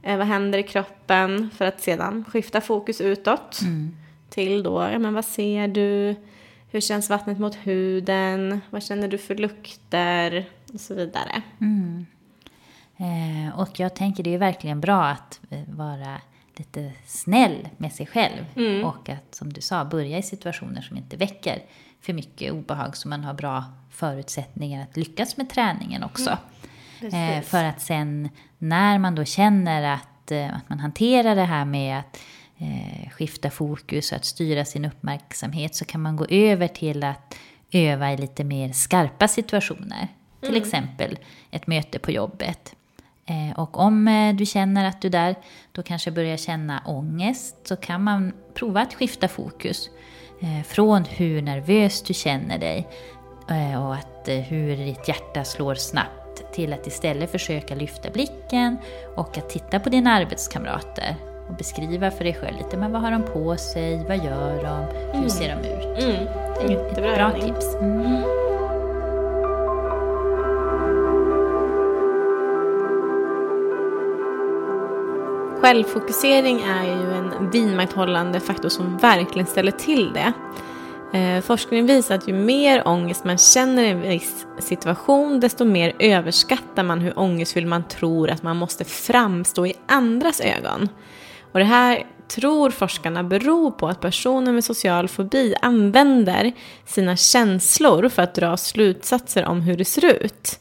Eh, 0.02 0.16
vad 0.16 0.26
händer 0.26 0.58
i 0.58 0.62
kroppen? 0.62 1.50
För 1.54 1.64
att 1.64 1.80
sedan 1.80 2.24
skifta 2.28 2.60
fokus 2.60 3.00
utåt. 3.00 3.60
Mm. 3.62 3.96
Till 4.30 4.62
då, 4.62 4.88
ja 4.92 4.98
men 4.98 5.14
vad 5.14 5.24
ser 5.24 5.68
du? 5.68 6.14
Hur 6.70 6.80
känns 6.80 7.10
vattnet 7.10 7.38
mot 7.38 7.54
huden? 7.54 8.60
Vad 8.70 8.82
känner 8.82 9.08
du 9.08 9.18
för 9.18 9.34
lukter? 9.34 10.44
Och 10.72 10.80
så 10.80 10.94
vidare. 10.94 11.42
Mm. 11.60 12.06
Eh, 12.96 13.58
och 13.58 13.80
jag 13.80 13.94
tänker 13.94 14.22
det 14.22 14.34
är 14.34 14.38
verkligen 14.38 14.80
bra 14.80 15.04
att 15.04 15.40
vara 15.68 16.20
lite 16.56 16.92
snäll 17.06 17.68
med 17.76 17.92
sig 17.92 18.06
själv. 18.06 18.44
Mm. 18.56 18.84
Och 18.84 19.08
att, 19.08 19.34
som 19.34 19.52
du 19.52 19.60
sa, 19.60 19.84
börja 19.84 20.18
i 20.18 20.22
situationer 20.22 20.82
som 20.82 20.96
inte 20.96 21.16
väcker 21.16 21.62
för 22.04 22.12
mycket 22.12 22.52
obehag. 22.52 22.96
Så 22.96 23.08
man 23.08 23.24
har 23.24 23.34
bra 23.34 23.64
förutsättningar 23.90 24.82
att 24.82 24.96
lyckas 24.96 25.36
med 25.36 25.50
träningen 25.50 26.02
också. 26.02 26.38
Mm. 27.00 27.38
Eh, 27.38 27.42
för 27.42 27.64
att 27.64 27.80
sen 27.80 28.28
när 28.58 28.98
man 28.98 29.14
då 29.14 29.24
känner 29.24 29.82
att, 29.94 30.30
eh, 30.30 30.56
att 30.56 30.68
man 30.68 30.80
hanterar 30.80 31.34
det 31.34 31.44
här 31.44 31.64
med 31.64 31.98
att 31.98 32.20
eh, 32.58 33.10
skifta 33.10 33.50
fokus 33.50 34.12
och 34.12 34.16
att 34.16 34.24
styra 34.24 34.64
sin 34.64 34.84
uppmärksamhet 34.84 35.74
så 35.74 35.84
kan 35.84 36.00
man 36.00 36.16
gå 36.16 36.26
över 36.28 36.68
till 36.68 37.04
att 37.04 37.34
öva 37.72 38.12
i 38.12 38.16
lite 38.16 38.44
mer 38.44 38.72
skarpa 38.72 39.28
situationer. 39.28 40.08
Till 40.40 40.48
mm. 40.48 40.62
exempel 40.62 41.18
ett 41.50 41.66
möte 41.66 41.98
på 41.98 42.10
jobbet. 42.10 42.74
Eh, 43.26 43.58
och 43.58 43.78
om 43.78 44.08
eh, 44.08 44.34
du 44.34 44.46
känner 44.46 44.84
att 44.84 45.00
du 45.00 45.08
där 45.08 45.36
då 45.72 45.82
kanske 45.82 46.10
börjar 46.10 46.36
känna 46.36 46.82
ångest 46.86 47.56
så 47.64 47.76
kan 47.76 48.02
man 48.02 48.32
prova 48.54 48.80
att 48.80 48.94
skifta 48.94 49.28
fokus 49.28 49.90
från 50.66 51.04
hur 51.04 51.42
nervös 51.42 52.02
du 52.02 52.14
känner 52.14 52.58
dig 52.58 52.88
och 53.78 53.94
att 53.94 54.28
hur 54.48 54.76
ditt 54.76 55.08
hjärta 55.08 55.44
slår 55.44 55.74
snabbt 55.74 56.52
till 56.52 56.72
att 56.72 56.86
istället 56.86 57.30
försöka 57.30 57.74
lyfta 57.74 58.10
blicken 58.10 58.76
och 59.16 59.38
att 59.38 59.50
titta 59.50 59.80
på 59.80 59.88
dina 59.88 60.12
arbetskamrater 60.12 61.16
och 61.48 61.54
beskriva 61.54 62.10
för 62.10 62.24
dig 62.24 62.34
själv 62.34 62.56
lite, 62.56 62.76
men 62.76 62.92
vad 62.92 63.02
har 63.02 63.10
de 63.10 63.22
på 63.22 63.56
sig, 63.56 64.04
vad 64.08 64.16
gör 64.16 64.62
de, 64.62 64.96
hur 65.06 65.14
mm. 65.14 65.30
ser 65.30 65.48
de 65.48 65.68
ut? 65.68 66.04
Mm. 66.04 66.24
Det 66.58 66.74
är 66.74 66.90
ett 66.90 67.16
bra 67.16 67.30
tips. 67.30 67.74
Mm. 67.74 68.43
Självfokusering 75.64 76.62
är 76.62 76.84
ju 76.84 77.14
en 77.14 77.50
vidmakthållande 77.50 78.40
faktor 78.40 78.68
som 78.68 78.96
verkligen 78.96 79.46
ställer 79.46 79.70
till 79.70 80.12
det. 80.12 80.32
Eh, 81.18 81.82
visar 81.82 82.14
att 82.14 82.28
ju 82.28 82.32
mer 82.32 82.88
ångest 82.88 83.24
man 83.24 83.38
känner 83.38 83.82
i 83.84 83.88
en 83.88 84.00
viss 84.00 84.46
situation, 84.58 85.40
desto 85.40 85.64
mer 85.64 85.92
överskattar 85.98 86.82
man 86.82 87.00
hur 87.00 87.18
ångestfylld 87.18 87.66
man 87.66 87.88
tror 87.88 88.30
att 88.30 88.42
man 88.42 88.56
måste 88.56 88.84
framstå 88.84 89.66
i 89.66 89.74
andras 89.86 90.40
ögon. 90.40 90.88
Och 91.52 91.58
det 91.58 91.64
här 91.64 92.06
tror 92.28 92.70
forskarna 92.70 93.22
beror 93.22 93.70
på 93.70 93.88
att 93.88 94.00
personer 94.00 94.52
med 94.52 94.64
social 94.64 95.08
fobi 95.08 95.54
använder 95.62 96.52
sina 96.86 97.16
känslor 97.16 98.08
för 98.08 98.22
att 98.22 98.34
dra 98.34 98.56
slutsatser 98.56 99.44
om 99.44 99.60
hur 99.60 99.76
det 99.76 99.84
ser 99.84 100.24
ut. 100.24 100.60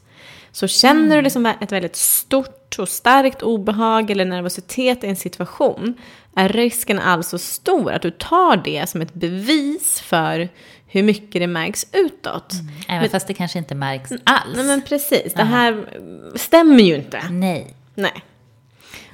Så 0.53 0.67
känner 0.67 1.15
du 1.15 1.21
liksom 1.21 1.45
ett 1.45 1.71
väldigt 1.71 1.95
stort 1.95 2.79
och 2.79 2.89
starkt 2.89 3.41
obehag 3.41 4.11
eller 4.11 4.25
nervositet 4.25 5.03
i 5.03 5.07
en 5.07 5.15
situation 5.15 5.93
är 6.35 6.49
risken 6.49 6.99
alltså 6.99 7.37
stor 7.37 7.91
att 7.91 8.01
du 8.01 8.11
tar 8.11 8.57
det 8.57 8.89
som 8.89 9.01
ett 9.01 9.13
bevis 9.13 10.01
för 10.01 10.49
hur 10.87 11.03
mycket 11.03 11.41
det 11.41 11.47
märks 11.47 11.85
utåt. 11.91 12.53
Mm. 12.53 12.73
Även 12.87 13.01
men, 13.01 13.09
fast 13.09 13.27
det 13.27 13.33
kanske 13.33 13.59
inte 13.59 13.75
märks 13.75 14.11
alls. 14.23 14.55
Nej 14.55 14.65
men 14.65 14.81
precis, 14.81 15.33
det 15.33 15.43
här 15.43 15.85
stämmer 16.35 16.83
ju 16.83 16.95
inte. 16.95 17.23
Nej. 17.29 17.73
Nej. 17.95 18.23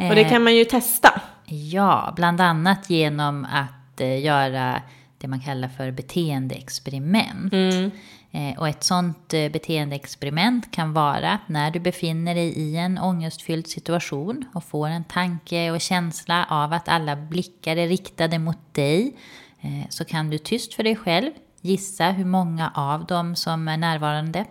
Och 0.10 0.16
det 0.16 0.24
kan 0.24 0.44
man 0.44 0.56
ju 0.56 0.66
testa. 0.66 1.22
Ja, 1.46 2.14
bland 2.16 2.42
annat 2.42 2.90
genom 2.90 3.46
att 3.46 4.02
eh, 4.02 4.24
göra 4.24 4.82
det 5.20 5.28
man 5.28 5.40
kallar 5.40 5.68
för 5.68 5.92
beteendeexperiment. 5.92 7.54
Mm. 7.54 7.92
Eh, 8.32 8.60
och 8.60 8.68
ett 8.68 8.84
sånt 8.84 9.34
eh, 9.34 9.50
beteendeexperiment 9.50 10.72
kan 10.72 10.94
vara 10.94 11.32
att 11.32 11.50
när 11.50 11.72
du 11.72 11.80
befinner 11.80 12.36
dig 12.36 12.48
i 12.48 12.78
en 12.78 12.98
ångestfylld 12.98 13.68
situation 13.68 14.46
och 14.54 14.64
får 14.64 14.88
en 14.88 15.04
tanke 15.04 15.72
och 15.72 15.82
känsla 15.82 16.46
av 16.50 16.74
att 16.74 16.90
alla 16.90 17.16
blickar 17.16 17.78
är 17.78 17.88
riktade 17.88 18.40
mot 18.40 18.74
dig 18.74 19.16
eh, 19.62 19.90
så 19.90 20.06
kan 20.06 20.30
du 20.30 20.38
tyst 20.38 20.74
för 20.74 20.84
dig 20.84 20.96
själv 20.96 21.32
gissa 21.62 22.12
hur 22.12 22.26
många 22.26 22.72
av 22.76 23.06
dem 23.06 23.36
som 23.36 23.68
är 23.68 23.78
närvarande 23.78 24.46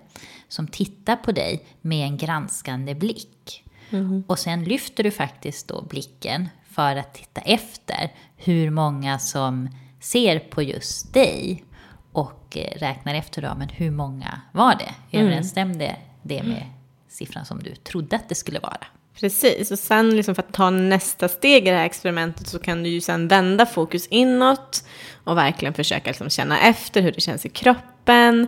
som 0.48 0.68
tittar 0.68 1.16
på 1.16 1.32
dig 1.32 1.64
med 1.80 2.06
en 2.06 2.16
granskande 2.16 2.94
blick. 2.94 3.64
Mm. 3.90 4.24
Och 4.26 4.38
sen 4.38 4.64
lyfter 4.64 5.04
du 5.04 5.10
faktiskt 5.10 5.68
då 5.68 5.82
blicken 5.82 6.48
för 6.70 6.96
att 6.96 7.14
titta 7.14 7.40
efter 7.40 8.12
hur 8.36 8.70
många 8.70 9.18
som 9.18 9.68
ser 10.00 10.38
på 10.38 10.62
just 10.62 11.14
dig 11.14 11.64
och 12.12 12.56
eh, 12.56 12.78
räknar 12.78 13.14
efter 13.14 13.42
då, 13.42 13.54
men 13.58 13.68
hur 13.68 13.90
många 13.90 14.40
var 14.52 14.74
det? 14.74 15.16
Mm. 15.16 15.26
Överensstämde 15.26 15.96
det 16.22 16.42
med 16.42 16.62
siffran 17.08 17.44
som 17.44 17.62
du 17.62 17.74
trodde 17.74 18.16
att 18.16 18.28
det 18.28 18.34
skulle 18.34 18.60
vara? 18.60 18.86
Precis, 19.20 19.70
och 19.70 19.78
sen 19.78 20.16
liksom 20.16 20.34
för 20.34 20.42
att 20.42 20.52
ta 20.52 20.70
nästa 20.70 21.28
steg 21.28 21.68
i 21.68 21.70
det 21.70 21.76
här 21.76 21.84
experimentet 21.84 22.48
så 22.48 22.58
kan 22.58 22.82
du 22.82 22.88
ju 22.88 23.00
sen 23.00 23.28
vända 23.28 23.66
fokus 23.66 24.06
inåt 24.06 24.84
och 25.24 25.36
verkligen 25.36 25.74
försöka 25.74 26.10
liksom 26.10 26.30
känna 26.30 26.60
efter 26.60 27.02
hur 27.02 27.12
det 27.12 27.20
känns 27.20 27.46
i 27.46 27.48
kroppen, 27.48 28.46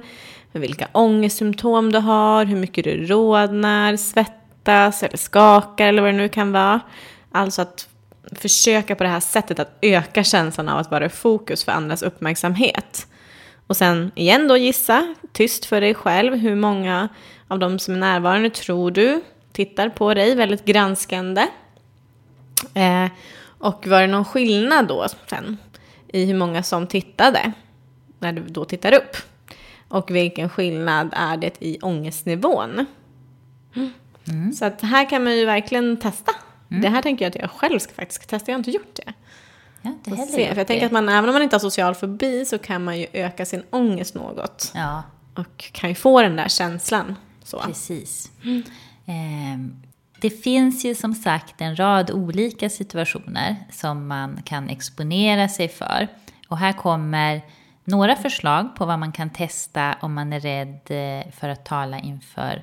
vilka 0.52 0.88
ångestsymptom 0.92 1.92
du 1.92 1.98
har, 1.98 2.44
hur 2.44 2.56
mycket 2.56 2.84
du 2.84 3.06
rodnar, 3.06 3.96
svettas 3.96 5.02
eller 5.02 5.16
skakar 5.16 5.86
eller 5.86 6.02
vad 6.02 6.10
det 6.10 6.16
nu 6.16 6.28
kan 6.28 6.52
vara. 6.52 6.80
Alltså 7.32 7.62
att 7.62 7.88
försöka 8.32 8.94
på 8.96 9.02
det 9.02 9.10
här 9.10 9.20
sättet 9.20 9.58
att 9.58 9.78
öka 9.82 10.24
känslan 10.24 10.68
av 10.68 10.78
att 10.78 10.90
vara 10.90 11.06
i 11.06 11.08
fokus 11.08 11.64
för 11.64 11.72
andras 11.72 12.02
uppmärksamhet. 12.02 13.06
Och 13.66 13.76
sen 13.76 14.12
igen 14.14 14.48
då 14.48 14.56
gissa, 14.56 15.14
tyst 15.32 15.64
för 15.64 15.80
dig 15.80 15.94
själv, 15.94 16.34
hur 16.34 16.54
många 16.54 17.08
av 17.48 17.58
de 17.58 17.78
som 17.78 17.94
är 17.94 17.98
närvarande 17.98 18.50
tror 18.50 18.90
du 18.90 19.20
tittar 19.52 19.88
på 19.88 20.14
dig 20.14 20.34
väldigt 20.34 20.64
granskande. 20.64 21.46
Eh, 22.74 23.06
och 23.58 23.86
var 23.86 24.00
det 24.00 24.06
någon 24.06 24.24
skillnad 24.24 24.88
då 24.88 25.06
sen 25.26 25.58
i 26.08 26.24
hur 26.24 26.34
många 26.34 26.62
som 26.62 26.86
tittade 26.86 27.52
när 28.18 28.32
du 28.32 28.42
då 28.42 28.64
tittar 28.64 28.92
upp? 28.92 29.16
Och 29.88 30.10
vilken 30.10 30.48
skillnad 30.48 31.08
är 31.12 31.36
det 31.36 31.62
i 31.62 31.78
ångestnivån? 31.82 32.86
Mm. 34.28 34.52
Så 34.52 34.64
att 34.64 34.80
här 34.80 35.10
kan 35.10 35.24
man 35.24 35.36
ju 35.36 35.44
verkligen 35.44 35.96
testa. 35.96 36.32
Mm. 36.70 36.82
Det 36.82 36.88
här 36.88 37.02
tänker 37.02 37.24
jag 37.24 37.30
att 37.30 37.42
jag 37.42 37.50
själv 37.50 37.78
ska 37.78 37.94
faktiskt 37.94 38.28
testa, 38.28 38.50
jag 38.50 38.54
har 38.54 38.58
inte 38.58 38.70
gjort 38.70 38.96
det. 38.96 39.12
Ja, 39.82 39.94
det 40.04 40.10
heller 40.10 40.32
se. 40.32 40.48
För 40.48 40.56
jag 40.56 40.66
tänker 40.66 40.86
att 40.86 40.92
man, 40.92 41.08
även 41.08 41.28
om 41.28 41.32
man 41.32 41.42
inte 41.42 41.56
har 41.56 41.60
social 41.60 41.94
fobi 41.94 42.44
så 42.44 42.58
kan 42.58 42.84
man 42.84 42.98
ju 42.98 43.06
öka 43.12 43.46
sin 43.46 43.62
ångest 43.70 44.14
något. 44.14 44.72
Ja. 44.74 45.02
Och 45.34 45.58
kan 45.72 45.88
ju 45.88 45.94
få 45.94 46.22
den 46.22 46.36
där 46.36 46.48
känslan. 46.48 47.16
Så. 47.44 47.60
Precis. 47.60 48.30
Mm. 48.44 48.62
Eh, 49.06 49.84
det 50.20 50.30
finns 50.30 50.84
ju 50.84 50.94
som 50.94 51.14
sagt 51.14 51.60
en 51.60 51.76
rad 51.76 52.10
olika 52.10 52.70
situationer 52.70 53.56
som 53.70 54.06
man 54.06 54.42
kan 54.42 54.68
exponera 54.68 55.48
sig 55.48 55.68
för. 55.68 56.08
Och 56.48 56.58
här 56.58 56.72
kommer 56.72 57.42
några 57.84 58.16
förslag 58.16 58.76
på 58.76 58.86
vad 58.86 58.98
man 58.98 59.12
kan 59.12 59.30
testa 59.30 59.96
om 60.00 60.14
man 60.14 60.32
är 60.32 60.40
rädd 60.40 60.80
eh, 60.90 61.32
för 61.32 61.48
att 61.48 61.64
tala 61.64 61.98
inför 61.98 62.62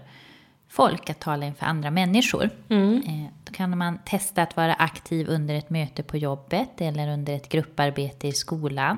folk, 0.70 1.10
att 1.10 1.20
tala 1.20 1.46
inför 1.46 1.66
andra 1.66 1.92
människor. 1.92 2.50
Mm. 2.70 3.28
Då 3.48 3.54
kan 3.54 3.78
man 3.78 4.00
testa 4.06 4.44
att 4.44 4.58
vara 4.58 4.74
aktiv 4.74 5.30
under 5.30 5.56
ett 5.56 5.70
möte 5.70 6.04
på 6.04 6.18
jobbet 6.18 6.82
eller 6.82 7.08
under 7.14 7.34
ett 7.34 7.50
grupparbete 7.50 8.28
i 8.28 8.32
skolan. 8.32 8.98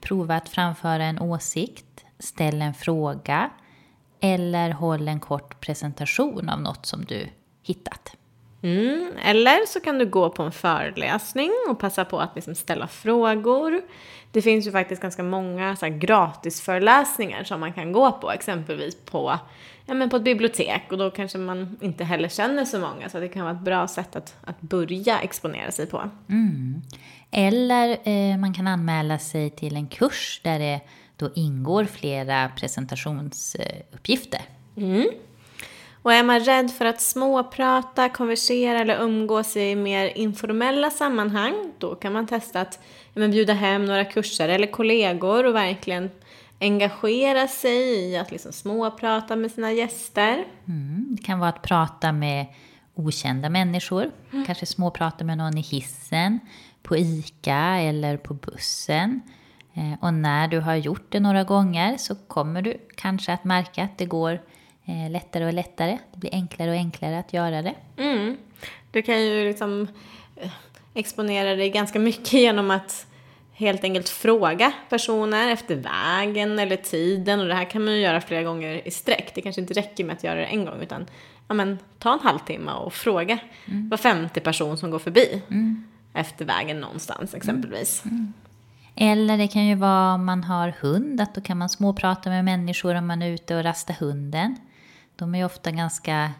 Prova 0.00 0.36
att 0.36 0.48
framföra 0.48 1.04
en 1.04 1.18
åsikt, 1.18 2.04
ställ 2.18 2.62
en 2.62 2.74
fråga 2.74 3.50
eller 4.20 4.70
håll 4.70 5.08
en 5.08 5.20
kort 5.20 5.60
presentation 5.60 6.48
av 6.48 6.60
något 6.60 6.86
som 6.86 7.04
du 7.04 7.28
hittat. 7.62 8.16
Mm, 8.62 9.12
eller 9.24 9.66
så 9.66 9.80
kan 9.80 9.98
du 9.98 10.06
gå 10.06 10.30
på 10.30 10.42
en 10.42 10.52
föreläsning 10.52 11.50
och 11.68 11.78
passa 11.78 12.04
på 12.04 12.20
att 12.20 12.34
liksom 12.34 12.54
ställa 12.54 12.86
frågor. 12.88 13.80
Det 14.32 14.42
finns 14.42 14.66
ju 14.66 14.72
faktiskt 14.72 15.02
ganska 15.02 15.22
många 15.22 15.76
så 15.76 15.86
här, 15.86 15.92
gratisföreläsningar 15.92 17.44
som 17.44 17.60
man 17.60 17.72
kan 17.72 17.92
gå 17.92 18.12
på, 18.12 18.30
exempelvis 18.30 18.96
på, 19.04 19.38
ja, 19.86 19.94
men 19.94 20.10
på 20.10 20.16
ett 20.16 20.24
bibliotek. 20.24 20.82
Och 20.90 20.98
då 20.98 21.10
kanske 21.10 21.38
man 21.38 21.78
inte 21.80 22.04
heller 22.04 22.28
känner 22.28 22.64
så 22.64 22.78
många, 22.78 23.08
så 23.08 23.20
det 23.20 23.28
kan 23.28 23.42
vara 23.42 23.54
ett 23.54 23.60
bra 23.60 23.88
sätt 23.88 24.16
att, 24.16 24.36
att 24.44 24.60
börja 24.60 25.20
exponera 25.20 25.70
sig 25.70 25.86
på. 25.86 26.10
Mm. 26.28 26.82
Eller 27.30 28.08
eh, 28.08 28.36
man 28.36 28.54
kan 28.54 28.66
anmäla 28.66 29.18
sig 29.18 29.50
till 29.50 29.76
en 29.76 29.88
kurs 29.88 30.40
där 30.44 30.58
det 30.58 30.80
då 31.16 31.30
ingår 31.34 31.84
flera 31.84 32.48
presentationsuppgifter. 32.48 34.40
Mm. 34.76 35.06
Och 36.02 36.12
är 36.12 36.22
man 36.22 36.40
rädd 36.40 36.70
för 36.70 36.84
att 36.84 37.00
småprata, 37.00 38.08
konversera 38.08 38.78
eller 38.78 39.02
umgås 39.02 39.56
i 39.56 39.74
mer 39.74 40.06
informella 40.06 40.90
sammanhang, 40.90 41.72
då 41.78 41.94
kan 41.94 42.12
man 42.12 42.26
testa 42.26 42.60
att 42.60 42.78
ja, 43.14 43.28
bjuda 43.28 43.52
hem 43.52 43.84
några 43.84 44.04
kurser 44.04 44.48
eller 44.48 44.66
kollegor 44.66 45.46
och 45.46 45.54
verkligen 45.54 46.10
engagera 46.60 47.48
sig 47.48 48.10
i 48.10 48.16
att 48.16 48.30
liksom 48.30 48.52
småprata 48.52 49.36
med 49.36 49.50
sina 49.50 49.72
gäster. 49.72 50.44
Mm, 50.68 51.06
det 51.10 51.22
kan 51.22 51.38
vara 51.38 51.48
att 51.48 51.62
prata 51.62 52.12
med 52.12 52.46
okända 52.94 53.48
människor, 53.48 54.10
mm. 54.32 54.44
kanske 54.46 54.66
småprata 54.66 55.24
med 55.24 55.38
någon 55.38 55.58
i 55.58 55.60
hissen, 55.60 56.40
på 56.82 56.96
ICA 56.96 57.76
eller 57.78 58.16
på 58.16 58.34
bussen. 58.34 59.20
Eh, 59.74 60.04
och 60.04 60.14
när 60.14 60.48
du 60.48 60.60
har 60.60 60.76
gjort 60.76 61.06
det 61.08 61.20
några 61.20 61.44
gånger 61.44 61.96
så 61.96 62.14
kommer 62.14 62.62
du 62.62 62.76
kanske 62.96 63.32
att 63.32 63.44
märka 63.44 63.84
att 63.84 63.98
det 63.98 64.06
går 64.06 64.40
eh, 64.90 65.10
lättare 65.10 65.46
och 65.46 65.52
lättare. 65.52 65.98
Det 66.12 66.18
blir 66.18 66.34
enklare 66.34 66.70
och 66.70 66.76
enklare 66.76 67.18
att 67.18 67.32
göra 67.32 67.62
det. 67.62 67.74
Mm. 67.96 68.36
Du 68.90 69.02
kan 69.02 69.22
ju 69.22 69.48
liksom 69.48 69.88
eh, 70.36 70.50
exponera 70.94 71.56
dig 71.56 71.70
ganska 71.70 71.98
mycket 71.98 72.32
genom 72.32 72.70
att 72.70 73.06
helt 73.52 73.84
enkelt 73.84 74.08
fråga 74.08 74.72
personer 74.88 75.50
efter 75.50 75.76
vägen 75.76 76.58
eller 76.58 76.76
tiden 76.76 77.40
och 77.40 77.46
det 77.46 77.54
här 77.54 77.70
kan 77.70 77.84
man 77.84 77.94
ju 77.94 78.00
göra 78.00 78.20
flera 78.20 78.42
gånger 78.42 78.88
i 78.88 78.90
sträck. 78.90 79.32
Det 79.34 79.42
kanske 79.42 79.60
inte 79.60 79.74
räcker 79.74 80.04
med 80.04 80.16
att 80.16 80.24
göra 80.24 80.40
det 80.40 80.46
en 80.46 80.64
gång 80.64 80.82
utan 80.82 81.06
ja, 81.48 81.54
men, 81.54 81.78
ta 81.98 82.12
en 82.12 82.20
halvtimme 82.20 82.72
och 82.72 82.92
fråga 82.92 83.38
mm. 83.66 83.88
var 83.88 83.96
femte 83.96 84.40
person 84.40 84.76
som 84.76 84.90
går 84.90 84.98
förbi 84.98 85.42
mm. 85.48 85.84
efter 86.14 86.44
vägen 86.44 86.80
någonstans 86.80 87.34
exempelvis. 87.34 88.04
Mm. 88.04 88.16
mm. 88.16 88.32
Eller 88.94 89.38
det 89.38 89.48
kan 89.48 89.66
ju 89.66 89.74
vara 89.74 90.14
om 90.14 90.24
man 90.24 90.44
har 90.44 90.74
hund, 90.80 91.20
att 91.20 91.34
då 91.34 91.40
kan 91.40 91.58
man 91.58 91.68
småprata 91.68 92.30
med 92.30 92.44
människor 92.44 92.94
om 92.94 93.06
man 93.06 93.22
är 93.22 93.30
ute 93.30 93.56
och 93.56 93.64
rastar 93.64 93.94
hunden. 93.94 94.56
De 95.20 95.34
är 95.34 95.44
ofta 95.44 95.70
ganska 95.70 96.30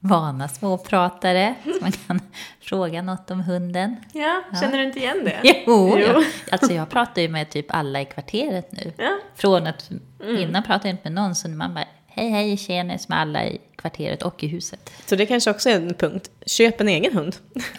vana 0.00 0.48
småpratare, 0.48 1.54
så 1.64 1.72
man 1.80 1.92
kan 1.92 2.20
fråga 2.60 3.02
något 3.02 3.30
om 3.30 3.40
hunden. 3.40 3.96
Ja, 4.12 4.42
känner 4.60 4.72
ja. 4.72 4.78
du 4.78 4.84
inte 4.84 4.98
igen 4.98 5.24
det? 5.24 5.40
Jo, 5.66 5.98
jo. 5.98 6.06
Ja. 6.06 6.22
alltså 6.50 6.72
jag 6.72 6.88
pratar 6.90 7.22
ju 7.22 7.28
med 7.28 7.50
typ 7.50 7.66
alla 7.68 8.00
i 8.00 8.04
kvarteret 8.04 8.72
nu. 8.72 8.92
Ja. 8.96 9.18
Från 9.34 9.66
att 9.66 9.90
mm. 10.22 10.36
innan 10.36 10.62
pratade 10.62 10.88
jag 10.88 10.92
inte 10.92 11.10
med 11.10 11.12
någon, 11.12 11.34
så 11.34 11.48
man 11.48 11.74
bara 11.74 11.84
hej 12.06 12.30
hej, 12.30 12.56
tjenis 12.56 13.08
med 13.08 13.20
alla 13.20 13.44
i 13.44 13.60
kvarteret 13.76 14.22
och 14.22 14.44
i 14.44 14.46
huset. 14.46 14.92
Så 15.06 15.16
det 15.16 15.26
kanske 15.26 15.50
också 15.50 15.70
är 15.70 15.76
en 15.76 15.94
punkt, 15.94 16.30
köp 16.46 16.80
en 16.80 16.88
egen 16.88 17.12
hund. 17.12 17.36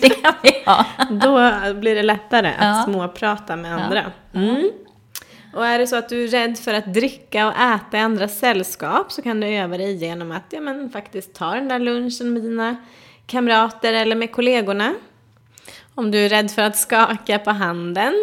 det 0.00 0.22
kan 0.22 0.34
vi 0.42 0.62
ha. 0.66 0.84
Då 1.10 1.74
blir 1.74 1.94
det 1.94 2.02
lättare 2.02 2.52
att 2.58 2.84
småprata 2.84 3.56
med 3.56 3.74
andra. 3.74 4.12
Mm. 4.34 4.70
Och 5.56 5.66
är 5.66 5.78
det 5.78 5.86
så 5.86 5.96
att 5.96 6.08
du 6.08 6.24
är 6.24 6.28
rädd 6.28 6.58
för 6.58 6.74
att 6.74 6.94
dricka 6.94 7.46
och 7.46 7.52
äta 7.56 7.96
i 7.96 8.00
andra 8.00 8.28
sällskap 8.28 9.12
så 9.12 9.22
kan 9.22 9.40
du 9.40 9.46
öva 9.46 9.78
dig 9.78 9.94
genom 9.94 10.32
att 10.32 10.44
ja, 10.50 10.60
men, 10.60 10.90
faktiskt 10.90 11.34
ta 11.34 11.54
den 11.54 11.68
där 11.68 11.78
lunchen 11.78 12.32
med 12.32 12.42
dina 12.42 12.76
kamrater 13.26 13.92
eller 13.92 14.16
med 14.16 14.32
kollegorna. 14.32 14.94
Om 15.94 16.10
du 16.10 16.18
är 16.18 16.28
rädd 16.28 16.50
för 16.50 16.62
att 16.62 16.76
skaka 16.76 17.38
på 17.38 17.50
handen 17.50 18.14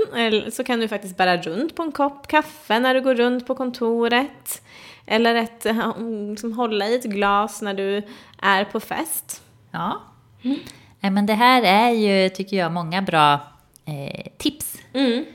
så 0.51 0.63
kan 0.63 0.79
du 0.79 0.87
faktiskt 0.87 1.17
bära 1.17 1.37
runt 1.37 1.75
på 1.75 1.83
en 1.83 1.91
kopp 1.91 2.27
kaffe 2.27 2.79
när 2.79 2.93
du 2.93 3.01
går 3.01 3.15
runt 3.15 3.47
på 3.47 3.55
kontoret. 3.55 4.61
Eller 5.05 5.35
ett, 5.35 5.65
liksom, 6.29 6.53
hålla 6.53 6.87
i 6.87 6.95
ett 6.95 7.03
glas 7.03 7.61
när 7.61 7.73
du 7.73 8.01
är 8.41 8.65
på 8.65 8.79
fest. 8.79 9.41
Ja. 9.71 10.01
Mm. 10.43 10.59
Men 11.15 11.25
det 11.25 11.33
här 11.33 11.63
är 11.63 11.89
ju, 11.89 12.29
tycker 12.29 12.57
jag, 12.57 12.71
många 12.71 13.01
bra 13.01 13.33
eh, 13.85 14.31
tips 14.37 14.77
mm. 14.93 15.25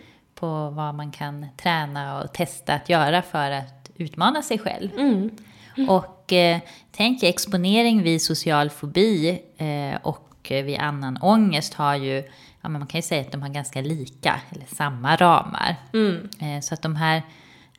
På 0.40 0.70
vad 0.70 0.94
man 0.94 1.12
kan 1.12 1.46
träna 1.56 2.22
och 2.22 2.32
testa 2.32 2.74
att 2.74 2.88
göra 2.88 3.22
för 3.22 3.50
att 3.50 3.90
utmana 3.96 4.42
sig 4.42 4.58
själv. 4.58 4.90
Mm. 4.98 5.30
Mm. 5.76 5.88
Och 5.88 6.32
eh, 6.32 6.58
tänk 6.92 7.22
exponering 7.22 8.02
vid 8.02 8.22
social 8.22 8.70
fobi 8.70 9.42
eh, 9.56 10.00
och 10.02 10.24
vid 10.50 10.78
annan 10.78 11.18
ångest 11.22 11.74
har 11.74 11.96
ju, 11.96 12.16
ja, 12.60 12.68
men 12.68 12.72
man 12.72 12.86
kan 12.86 12.98
ju 12.98 13.02
säga 13.02 13.20
att 13.20 13.32
de 13.32 13.42
har 13.42 13.48
ganska 13.48 13.80
lika, 13.80 14.40
eller 14.50 14.66
samma 14.66 15.16
ramar. 15.16 15.76
Mm. 15.92 16.28
Eh, 16.40 16.60
så 16.60 16.74
att 16.74 16.82
de 16.82 16.96
här 16.96 17.22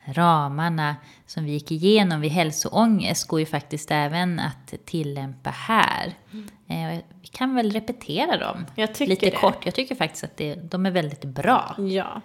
ramarna 0.04 0.96
som 1.26 1.44
vi 1.44 1.50
gick 1.50 1.70
igenom 1.72 2.20
vid 2.20 2.30
hälsoångest 2.30 3.28
går 3.28 3.40
ju 3.40 3.46
faktiskt 3.46 3.90
även 3.90 4.40
att 4.40 4.74
tillämpa 4.84 5.50
här. 5.50 6.14
Mm. 6.32 7.02
Vi 7.22 7.28
kan 7.28 7.54
väl 7.54 7.70
repetera 7.70 8.36
dem 8.36 8.66
lite 8.98 9.26
det. 9.26 9.30
kort. 9.30 9.66
Jag 9.66 9.74
tycker 9.74 9.94
faktiskt 9.94 10.24
att 10.24 10.36
det, 10.36 10.54
de 10.54 10.86
är 10.86 10.90
väldigt 10.90 11.24
bra. 11.24 11.74
Ja, 11.78 12.20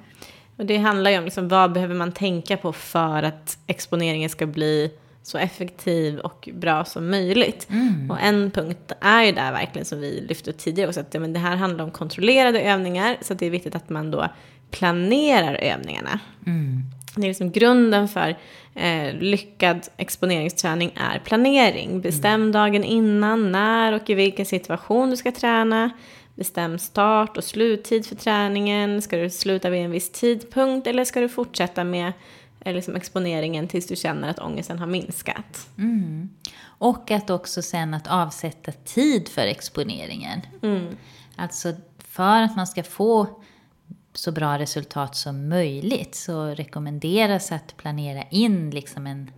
och 0.58 0.66
det 0.66 0.78
handlar 0.78 1.12
ju 1.12 1.18
om 1.18 1.24
liksom, 1.24 1.48
vad 1.48 1.74
behöver 1.74 1.96
man 1.96 2.12
tänka 2.12 2.58
på 2.58 2.74
för 2.74 3.24
att 3.24 3.58
exponeringen 3.68 4.30
ska 4.30 4.46
bli 4.46 4.92
så 5.24 5.38
effektiv 5.38 6.20
och 6.20 6.50
bra 6.54 6.86
som 6.86 7.10
möjligt. 7.10 7.68
Mm. 7.70 8.12
Och 8.12 8.22
en 8.22 8.52
punkt 8.52 8.92
är 9.02 9.24
ju 9.24 9.32
där 9.32 9.52
verkligen 9.52 9.86
som 9.86 10.00
vi 10.00 10.26
lyfte 10.30 10.54
tidigare 10.54 10.90
också, 10.90 11.00
att 11.00 11.14
ja, 11.14 11.20
men 11.20 11.34
det 11.34 11.40
här 11.40 11.56
handlar 11.56 11.84
om 11.84 11.92
kontrollerade 11.92 12.62
övningar, 12.62 13.18
så 13.22 13.34
det 13.34 13.46
är 13.46 13.50
viktigt 13.50 13.76
att 13.76 13.90
man 13.90 14.12
då 14.12 14.28
planerar 14.72 15.56
övningarna. 15.56 16.20
Mm. 16.46 16.84
Det 17.16 17.22
är 17.22 17.28
liksom 17.28 17.52
grunden 17.52 18.08
för 18.08 18.36
eh, 18.76 19.14
lyckad 19.14 19.88
exponeringsträning 19.98 20.92
är 20.96 21.20
planering. 21.20 22.02
Bestäm 22.02 22.42
mm. 22.42 22.52
dagen 22.52 22.84
innan, 22.84 23.52
när 23.52 23.94
och 23.94 24.10
i 24.10 24.14
vilken 24.14 24.46
situation 24.46 25.10
du 25.10 25.18
ska 25.18 25.32
träna. 25.32 25.90
Bestäm 26.36 26.80
start 26.80 27.38
och 27.38 27.44
sluttid 27.44 28.06
för 28.06 28.16
träningen. 28.16 29.02
Ska 29.02 29.18
du 29.18 29.30
sluta 29.30 29.70
vid 29.70 29.82
en 29.82 29.92
viss 29.92 30.12
tidpunkt 30.12 30.88
eller 30.88 31.06
ska 31.06 31.20
du 31.20 31.30
fortsätta 31.30 31.84
med 31.84 32.14
eh, 32.60 32.74
liksom 32.74 32.96
exponeringen 32.96 33.68
tills 33.68 33.88
du 33.88 33.96
känner 33.96 34.30
att 34.30 34.40
ångesten 34.40 34.80
har 34.80 34.88
minskat? 34.88 35.68
Mm. 35.78 36.30
Och 36.78 37.12
att 37.12 37.30
också 37.30 37.62
sen 37.62 37.94
att 37.94 38.08
avsätta 38.08 38.72
tid 38.72 39.30
för 39.30 39.42
exponeringen. 39.42 40.42
Mm. 40.62 40.88
Alltså 41.36 41.74
för 41.98 42.42
att 42.42 42.56
man 42.56 42.68
ska 42.68 42.84
få 42.84 43.28
så 44.18 44.32
bra 44.32 44.60
resultat 44.60 45.16
som 45.16 45.50
möjligt 45.50 46.16
så 46.16 46.46
rekommenderas 46.46 47.52
att 47.52 47.78
planera 47.78 48.24
in 48.24 48.70
liksom 48.70 49.08
en 49.08 49.32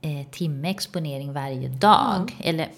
eh, 0.00 0.26
timme 0.30 0.70
exponering 0.70 1.32
varje 1.32 1.68
dag. 1.68 2.16
Mm. 2.16 2.34
Eller 2.38 2.68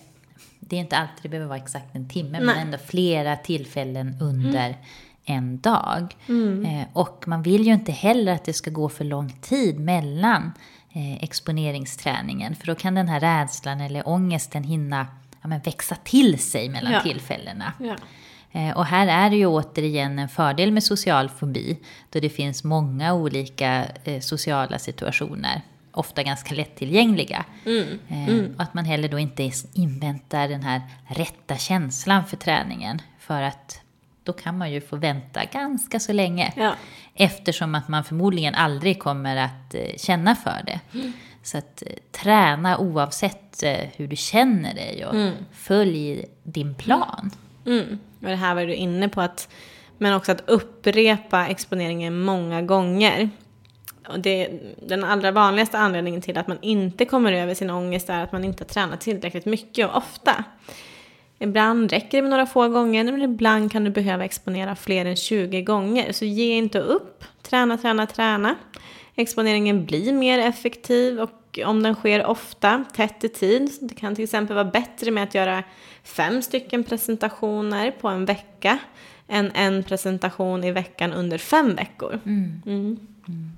det 0.61 0.77
är 0.77 0.81
inte 0.81 0.97
alltid 0.97 1.23
det 1.23 1.29
behöver 1.29 1.49
vara 1.49 1.59
exakt 1.59 1.95
en 1.95 2.09
timme, 2.09 2.31
Nej. 2.31 2.47
men 2.47 2.59
ändå 2.59 2.79
flera 2.79 3.37
tillfällen 3.37 4.17
under 4.21 4.67
mm. 4.69 4.79
en 5.25 5.61
dag. 5.61 6.17
Mm. 6.29 6.65
Eh, 6.65 6.87
och 6.93 7.25
man 7.27 7.43
vill 7.43 7.67
ju 7.67 7.73
inte 7.73 7.93
heller 7.93 8.33
att 8.33 8.45
det 8.45 8.53
ska 8.53 8.71
gå 8.71 8.89
för 8.89 9.05
lång 9.05 9.31
tid 9.41 9.81
mellan 9.81 10.53
eh, 10.93 11.25
exponeringsträningen, 11.25 12.55
för 12.57 12.67
då 12.67 12.75
kan 12.75 12.95
den 12.95 13.09
här 13.09 13.21
rädslan 13.21 13.81
eller 13.81 14.09
ångesten 14.09 14.65
hinna 14.65 15.07
ja, 15.43 15.49
men 15.49 15.61
växa 15.61 15.95
till 15.95 16.39
sig 16.39 16.69
mellan 16.69 16.93
ja. 16.93 17.01
tillfällena. 17.01 17.73
Ja. 17.81 17.97
Eh, 18.53 18.77
och 18.77 18.87
här 18.87 19.07
är 19.07 19.31
det 19.31 19.37
ju 19.37 19.47
återigen 19.47 20.19
en 20.19 20.29
fördel 20.29 20.73
med 20.73 20.83
social 20.83 21.29
fobi, 21.29 21.79
då 22.11 22.21
det 22.21 22.31
finns 22.31 22.65
många 22.65 23.15
olika 23.15 23.87
eh, 24.05 24.21
sociala 24.21 24.79
situationer, 24.79 25.63
ofta 25.93 26.23
ganska 26.23 26.55
lättillgängliga. 26.55 27.45
Mm. 27.67 27.99
Eh, 28.09 28.29
mm. 28.29 28.55
Och 28.55 28.63
att 28.63 28.75
man 28.75 28.85
heller 28.85 29.09
då 29.09 29.19
inte 29.19 29.51
inväntar 29.73 30.49
den 30.49 30.63
här 30.63 30.83
rätta 31.07 31.57
känslan 31.57 32.27
för 32.27 32.37
träningen, 32.37 33.03
för 33.19 33.43
att 33.43 33.81
då 34.23 34.33
kan 34.33 34.59
man 34.59 34.73
ju 34.73 34.81
få 34.81 34.97
vänta 34.97 35.45
ganska 35.45 36.01
så 36.01 36.13
länge. 36.13 36.53
Ja. 36.57 36.75
Eftersom 37.15 37.75
att 37.75 37.89
man 37.89 38.05
förmodligen 38.05 38.55
aldrig 38.55 38.99
kommer 38.99 39.37
att 39.37 39.75
känna 39.97 40.37
för 40.37 40.63
det. 40.67 40.81
Mm. 40.95 41.13
Så 41.43 41.59
att 41.59 41.83
träna 42.13 42.79
oavsett 42.79 43.63
hur 43.97 44.09
du 44.09 44.17
känner 44.17 44.75
dig 44.75 45.07
och 45.07 45.15
mm. 45.15 45.35
följ 45.53 46.25
din 46.43 46.75
plan. 46.75 47.31
Mm. 47.67 47.99
Och 48.21 48.29
det 48.29 48.37
här 48.37 48.55
var 48.55 48.67
du 48.67 48.75
inne 48.75 49.09
på, 49.09 49.21
att, 49.21 49.49
men 49.99 50.15
också 50.15 50.33
att 50.33 50.49
upprepa 50.49 51.47
exponeringen 51.47 52.21
många 52.21 52.63
gånger. 52.63 53.31
Och 54.09 54.21
det, 54.21 54.49
den 54.83 55.05
allra 55.05 55.31
vanligaste 55.31 55.79
anledningen 55.79 56.23
till 56.23 56.39
att 56.39 56.49
man 56.49 56.59
inte 56.63 57.05
kommer 57.05 57.33
över 57.33 57.55
sin 57.55 57.71
ångest 57.71 58.11
är 58.11 58.23
att 58.23 58.33
man 58.33 58.45
inte 58.45 58.65
har 58.65 58.69
tränat 58.69 59.01
tillräckligt 59.01 59.47
mycket 59.47 59.89
och 59.89 59.97
ofta. 59.97 60.45
Ibland 61.39 61.91
räcker 61.91 62.19
det 62.19 62.23
med 62.23 62.31
några 62.31 62.47
få 62.47 62.69
gånger, 62.69 63.05
men 63.05 63.23
ibland 63.23 63.73
kan 63.73 63.85
du 63.85 63.91
behöva 63.91 64.25
exponera 64.25 64.77
fler 64.77 65.05
än 65.05 65.17
20 65.17 65.63
gånger. 65.63 66.13
Så 66.13 66.25
ge 66.25 66.57
inte 66.57 66.79
upp. 66.81 67.25
Träna, 67.43 67.79
träna, 67.79 68.07
träna. 68.07 68.55
Exponeringen 69.15 69.85
blir 69.85 70.13
mer 70.13 70.39
effektiv 70.39 71.21
och 71.21 71.31
om 71.67 71.83
den 71.83 71.95
sker 71.95 72.27
ofta, 72.27 72.85
tätt 72.95 73.25
i 73.25 73.29
tid. 73.29 73.71
Det 73.81 73.95
kan 73.95 74.15
till 74.15 74.25
exempel 74.25 74.55
vara 74.55 74.65
bättre 74.65 75.11
med 75.11 75.23
att 75.23 75.35
göra 75.35 75.63
fem 76.03 76.43
stycken 76.43 76.85
presentationer 76.85 77.91
på 77.91 78.09
en 78.09 78.25
vecka 78.25 78.79
än 79.29 79.53
en 79.55 79.83
presentation 79.83 80.65
i 80.65 80.71
veckan 80.71 81.13
under 81.13 81.39
fem 81.39 81.75
veckor. 81.75 82.21
Mm. 82.25 82.63
Mm. 82.67 82.99
Mm. 83.29 83.53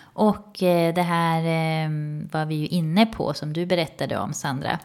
Och 0.00 0.62
eh, 0.62 0.94
det 0.94 1.02
här 1.02 1.40
eh, 1.40 1.90
var 2.32 2.46
vi 2.46 2.54
ju 2.54 2.66
inne 2.66 3.06
på 3.06 3.34
som 3.34 3.52
du 3.52 3.66
berättade 3.66 4.18
om 4.18 4.32
Sandra. 4.32 4.78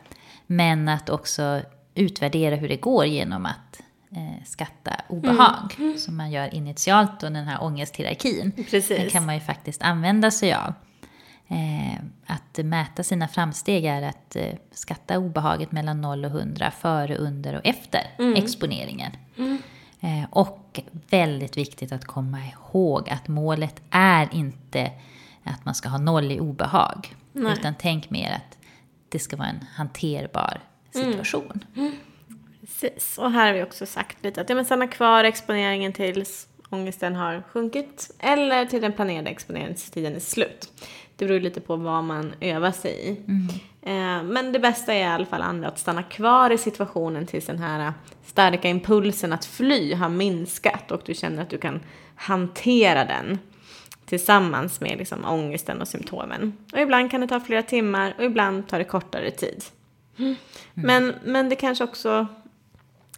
Men 0.48 0.90
att 0.90 1.10
också 1.10 1.62
utvärdera 1.96 2.56
hur 2.56 2.70
det 2.70 2.76
går 2.78 3.06
genom 3.06 3.46
att 3.46 3.82
eh, 4.12 4.44
skatta 4.46 4.92
obehag. 5.10 5.76
Mm. 5.78 5.98
Som 5.98 6.18
man 6.18 6.32
gör 6.32 6.54
initialt 6.54 7.24
och 7.24 7.32
den 7.32 7.48
här 7.48 7.64
ångesthierarkin. 7.64 8.52
Precis. 8.70 8.88
Den 8.98 9.10
kan 9.10 9.26
man 9.26 9.36
ju 9.36 9.42
faktiskt 9.42 9.82
använda 9.82 10.32
sig 10.32 10.54
av. 10.54 10.74
Eh, 11.54 12.00
att 12.26 12.66
mäta 12.66 13.04
sina 13.04 13.28
framsteg 13.28 13.86
är 13.86 14.02
att 14.02 14.36
eh, 14.36 14.56
skatta 14.72 15.18
obehaget 15.18 15.72
mellan 15.72 16.02
0 16.02 16.26
och 16.26 16.32
100 16.32 16.72
före, 16.72 17.16
under 17.16 17.56
och 17.56 17.62
efter 17.64 18.02
mm. 18.20 18.36
exponeringen. 18.36 19.12
Mm. 19.38 19.58
Eh, 20.02 20.26
och 20.30 20.80
väldigt 21.10 21.58
viktigt 21.58 21.92
att 21.92 22.06
komma 22.06 22.40
ihåg 22.46 23.10
att 23.10 23.28
målet 23.28 23.82
är 23.90 24.30
inte 24.32 24.92
att 25.44 25.66
man 25.66 25.76
ska 25.76 25.90
ha 25.90 25.98
noll 25.98 26.32
i 26.32 26.40
obehag. 26.40 27.16
Nej. 27.32 27.54
Utan 27.54 27.74
tänk 27.80 28.10
mer 28.10 28.32
att 28.32 28.58
det 29.10 29.20
ska 29.20 29.38
vara 29.38 29.48
en 29.48 29.66
hanterbar 29.76 30.62
mm. 30.96 31.12
situation. 31.12 31.66
Mm. 31.76 31.92
Precis, 32.62 33.18
och 33.18 33.32
här 33.32 33.48
har 33.48 33.54
vi 33.54 33.64
också 33.64 33.86
sagt 33.86 34.24
lite 34.24 34.42
att 34.42 34.50
ja, 34.50 34.56
men 34.56 34.66
stanna 34.66 34.88
kvar 34.88 35.24
exponeringen 35.24 35.94
tills 35.94 36.48
ångesten 36.70 37.16
har 37.16 37.44
sjunkit 37.50 38.16
eller 38.20 38.66
till 38.66 38.82
den 38.82 38.94
planerade 38.94 39.30
exponeringstiden 39.30 40.16
är 40.16 40.20
slut. 40.20 40.72
Det 41.24 41.28
beror 41.28 41.40
lite 41.40 41.62
på 41.62 41.76
vad 41.76 42.04
man 42.04 42.34
övar 42.40 42.72
sig 42.72 42.92
i. 42.92 43.32
Mm. 43.32 43.48
Eh, 43.82 44.24
men 44.24 44.52
det 44.52 44.60
bästa 44.60 44.94
är 44.94 45.00
i 45.00 45.04
alla 45.04 45.26
fall 45.26 45.42
andra 45.42 45.68
att 45.68 45.80
stanna 45.80 46.04
kvar 46.04 46.50
i 46.50 46.58
situationen 46.58 47.26
tills 47.26 47.46
den 47.46 47.60
här 47.60 47.94
starka 48.26 48.70
impulsen 48.70 49.34
att 49.34 49.46
fly 49.46 49.94
har 49.94 50.10
minskat 50.10 50.92
och 50.92 51.02
du 51.06 51.14
känner 51.14 51.42
att 51.42 51.50
du 51.50 51.58
kan 51.58 51.80
hantera 52.16 53.06
den 53.06 53.40
tillsammans 54.06 54.82
med 54.82 54.98
liksom 54.98 55.26
ångesten 55.26 55.82
och 55.82 55.88
symptomen. 55.88 56.58
Och 56.74 56.80
ibland 56.80 57.12
kan 57.12 57.22
det 57.22 57.28
ta 57.28 57.40
flera 57.40 57.62
timmar 57.62 58.14
och 58.18 58.24
ibland 58.24 58.68
tar 58.68 58.78
det 58.78 58.84
kortare 58.84 59.32
tid. 59.32 59.64
Mm. 60.18 60.36
Men, 60.74 61.14
men 61.24 61.50
det 61.50 61.56
kanske 61.56 61.84
också 61.84 62.28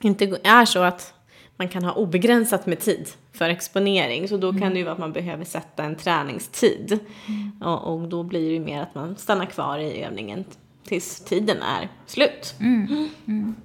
inte 0.01 0.37
är 0.43 0.65
så 0.65 0.79
att 0.79 1.13
man 1.57 1.67
kan 1.67 1.83
ha 1.83 1.91
obegränsat 1.93 2.65
med 2.65 2.79
tid 2.79 3.09
för 3.33 3.49
exponering. 3.49 4.27
Så 4.27 4.37
då 4.37 4.53
kan 4.53 4.73
det 4.73 4.77
ju 4.77 4.83
vara 4.83 4.93
att 4.93 4.99
man 4.99 5.13
behöver 5.13 5.45
sätta 5.45 5.83
en 5.83 5.95
träningstid. 5.95 6.99
Mm. 7.27 7.61
Och, 7.61 7.93
och, 7.93 8.07
då 8.07 8.23
blir 8.23 8.47
det 8.47 8.53
ju 8.53 8.59
mer 8.59 8.81
att 8.81 8.95
man 8.95 9.15
stannar 9.15 9.45
kvar 9.45 9.77
i 9.77 10.03
övningen 10.03 10.45
tills 10.87 11.19
tiden 11.25 11.57
är 11.61 11.89
slut. 12.05 12.55
Mm. 12.59 13.09
Mm. 13.27 13.55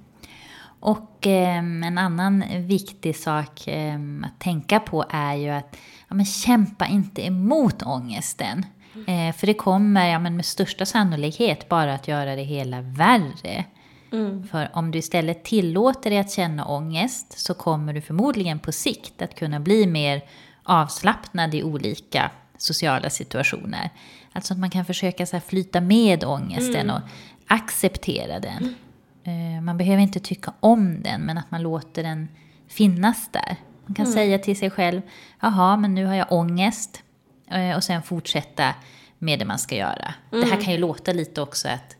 Och 0.79 1.27
eh, 1.27 1.57
en 1.57 1.97
annan 1.97 2.43
viktig 2.67 3.15
sak 3.15 3.67
eh, 3.67 3.99
att 4.23 4.39
tänka 4.39 4.79
på 4.79 5.05
är 5.09 5.35
ju 5.35 5.49
att 5.49 5.77
ja, 6.07 6.15
men 6.15 6.25
kämpa 6.25 6.87
inte 6.87 7.25
emot 7.25 7.83
ångesten. 7.83 8.65
Eh, 9.07 9.35
för 9.35 9.47
det 9.47 9.53
kommer 9.53 10.09
ja, 10.09 10.19
men 10.19 10.35
med 10.35 10.45
största 10.45 10.85
sannolikhet 10.85 11.69
bara 11.69 11.93
att 11.93 12.07
göra 12.07 12.35
det 12.35 12.43
hela 12.43 12.81
värre. 12.81 13.65
Mm. 14.11 14.47
För 14.47 14.69
om 14.73 14.91
du 14.91 14.99
istället 14.99 15.43
tillåter 15.43 16.09
dig 16.09 16.19
att 16.19 16.31
känna 16.31 16.65
ångest 16.65 17.39
så 17.39 17.53
kommer 17.53 17.93
du 17.93 18.01
förmodligen 18.01 18.59
på 18.59 18.71
sikt 18.71 19.21
att 19.21 19.35
kunna 19.35 19.59
bli 19.59 19.87
mer 19.87 20.21
avslappnad 20.63 21.55
i 21.55 21.63
olika 21.63 22.31
sociala 22.57 23.09
situationer. 23.09 23.89
Alltså 24.33 24.53
att 24.53 24.59
man 24.59 24.69
kan 24.69 24.85
försöka 24.85 25.25
så 25.25 25.39
flyta 25.39 25.81
med 25.81 26.23
ångesten 26.23 26.89
mm. 26.89 26.95
och 26.95 27.01
acceptera 27.47 28.39
den. 28.39 28.75
Mm. 29.23 29.65
Man 29.65 29.77
behöver 29.77 30.01
inte 30.01 30.19
tycka 30.19 30.53
om 30.59 31.03
den, 31.03 31.21
men 31.21 31.37
att 31.37 31.51
man 31.51 31.61
låter 31.61 32.03
den 32.03 32.27
finnas 32.67 33.29
där. 33.31 33.55
Man 33.85 33.95
kan 33.95 34.07
säga 34.07 34.39
till 34.39 34.57
sig 34.57 34.69
själv, 34.69 35.01
jaha, 35.39 35.77
men 35.77 35.95
nu 35.95 36.05
har 36.05 36.15
jag 36.15 36.31
ångest. 36.31 37.03
Eh, 37.47 37.75
Och 37.75 37.83
sen 37.83 38.03
fortsätta 38.03 38.75
med 39.17 39.39
det 39.39 39.45
man 39.45 39.59
ska 39.59 39.75
göra. 39.75 40.13
Det 40.29 40.45
här 40.45 40.61
kan 40.61 40.73
ju 40.73 40.79
låta 40.79 41.13
lite 41.13 41.41
också 41.41 41.67
att, 41.67 41.95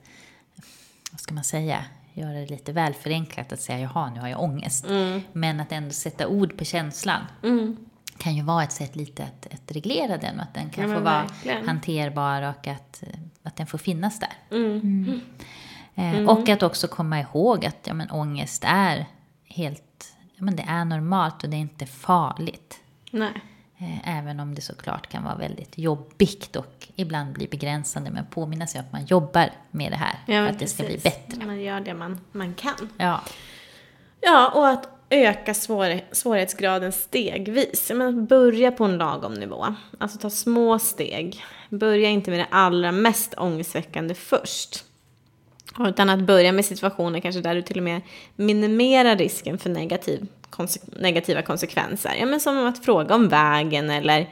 vad 1.12 1.20
ska 1.20 1.34
man 1.34 1.44
säga, 1.44 1.86
göra 2.14 2.34
det 2.34 2.46
lite 2.50 2.72
väl 2.72 2.94
förenklat 2.94 3.52
att 3.54 3.62
säga, 3.62 3.80
jaha, 3.80 4.10
nu 4.14 4.20
har 4.20 4.28
jag 4.28 4.42
ångest. 4.44 4.86
Men 5.34 5.60
att 5.60 5.72
ändå 5.72 5.90
sätta 5.94 6.28
ord 6.28 6.58
på 6.58 6.64
känslan 6.66 7.22
kan 8.18 8.36
ju 8.36 8.44
vara 8.44 8.64
ett 8.64 8.72
sätt 8.72 8.96
lite 8.96 9.24
att, 9.24 9.54
att 9.54 9.72
reglera 9.72 10.18
den 10.18 10.36
och 10.36 10.42
att 10.42 10.54
den 10.54 10.70
kan 10.70 10.90
Ja, 10.90 10.96
få 10.98 11.02
vara 11.04 11.22
verkligen. 11.24 11.68
hanterbar 11.68 12.42
och 12.42 12.68
att, 12.68 13.04
eh, 13.04 13.20
att 13.44 13.56
den 13.56 13.68
får 13.68 13.78
finnas 13.78 14.20
där. 14.20 14.58
Mm. 14.58 15.22
Eh, 15.96 16.30
Och 16.30 16.50
att 16.50 16.64
också 16.64 16.88
komma 16.88 17.20
ihåg 17.20 17.66
att 17.66 17.78
ja, 17.88 17.94
men, 17.94 18.12
ångest 18.12 18.64
är 18.68 19.06
helt, 19.46 20.14
ja, 20.36 20.44
men 20.44 20.56
det 20.56 20.64
är 20.68 20.86
normalt 20.86 21.44
och 21.44 21.50
det 21.50 21.58
är 21.58 21.62
inte 21.62 21.86
farligt. 21.86 22.80
Nej. 23.12 23.42
Eh, 23.82 24.18
Även 24.18 24.40
om 24.40 24.56
det 24.56 24.62
såklart 24.62 25.08
kan 25.08 25.24
vara 25.24 25.36
väldigt 25.36 25.78
jobbigt 25.78 26.56
och 26.56 26.88
ibland 26.96 27.34
blir 27.34 27.48
begränsande. 27.48 28.12
Men 28.12 28.26
påminna 28.26 28.68
sig 28.68 28.80
att 28.82 28.92
man 28.92 29.06
jobbar 29.06 29.50
med 29.72 29.92
det 29.92 29.96
här 29.96 30.16
Ja, 30.26 30.34
för 30.34 30.42
men 30.42 30.52
att 30.54 30.60
det 30.60 30.68
ska 30.68 30.84
bli 30.84 30.94
precis. 31.00 31.28
bättre. 31.28 31.46
Man 31.46 31.62
gör 31.62 31.80
det 31.80 31.94
man, 31.94 32.20
man 32.32 32.54
kan. 32.54 32.90
Ja. 32.98 33.22
Ja, 34.22 34.52
och 34.56 34.68
att 34.70 34.90
öka 35.10 35.54
svår, 35.54 36.02
svårighetsgraden 36.12 36.92
stegvis. 36.92 37.90
Menar, 37.90 38.12
börja 38.12 38.72
på 38.72 38.84
en 38.86 38.98
lagom 38.98 39.34
nivå. 39.34 39.76
Alltså 39.98 40.18
ta 40.18 40.30
små 40.30 40.80
steg. 40.80 41.44
Börja 41.70 42.10
inte 42.10 42.30
med 42.32 42.40
det 42.40 42.48
allra 42.52 42.92
mest 42.92 43.34
ångestväckande 43.38 44.14
först. 44.14 44.86
Utan 45.80 46.10
att 46.10 46.20
börja 46.20 46.52
med 46.52 46.66
situationer 46.66 47.20
kanske 47.20 47.42
där 47.42 47.56
du 47.56 47.62
till 47.62 47.78
och 47.78 47.84
med 47.84 48.02
minimerar 48.36 49.16
risken 49.18 49.58
för 49.58 49.70
negativ, 49.70 50.28
konse- 50.52 51.02
negativa 51.02 51.42
konsekvenser. 51.42 52.16
Ja, 52.20 52.26
men 52.26 52.40
som 52.40 52.66
att 52.66 52.86
fråga 52.86 53.16
om 53.16 53.30
vägen 53.30 53.90
eller 53.90 54.30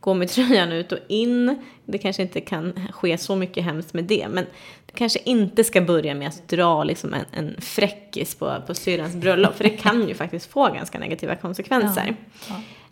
gå 0.00 0.14
med 0.14 0.28
tröjan 0.30 0.72
ut 0.72 0.92
och 0.92 0.98
in. 1.08 1.62
Det 1.84 1.98
kanske 1.98 2.22
inte 2.22 2.40
kan 2.40 2.88
ske 2.92 3.18
så 3.18 3.36
mycket 3.36 3.64
hemskt 3.64 3.94
med 3.94 4.04
det. 4.04 4.26
Men 4.30 4.46
du 4.86 4.92
kanske 4.94 5.18
inte 5.24 5.64
ska 5.64 5.80
börja 5.80 6.14
med 6.14 6.28
att 6.28 6.48
dra 6.48 6.84
liksom 6.84 7.14
en, 7.14 7.24
en 7.32 7.60
fräckis 7.60 8.34
på, 8.34 8.62
på 8.66 8.74
syrrans 8.74 9.14
bröllop. 9.16 9.56
För 9.56 9.64
det 9.64 9.70
kan 9.70 10.08
ju 10.08 10.14
faktiskt 10.14 10.50
få 10.50 10.68
ganska 10.68 10.98
negativa 10.98 11.36
konsekvenser. 11.36 12.16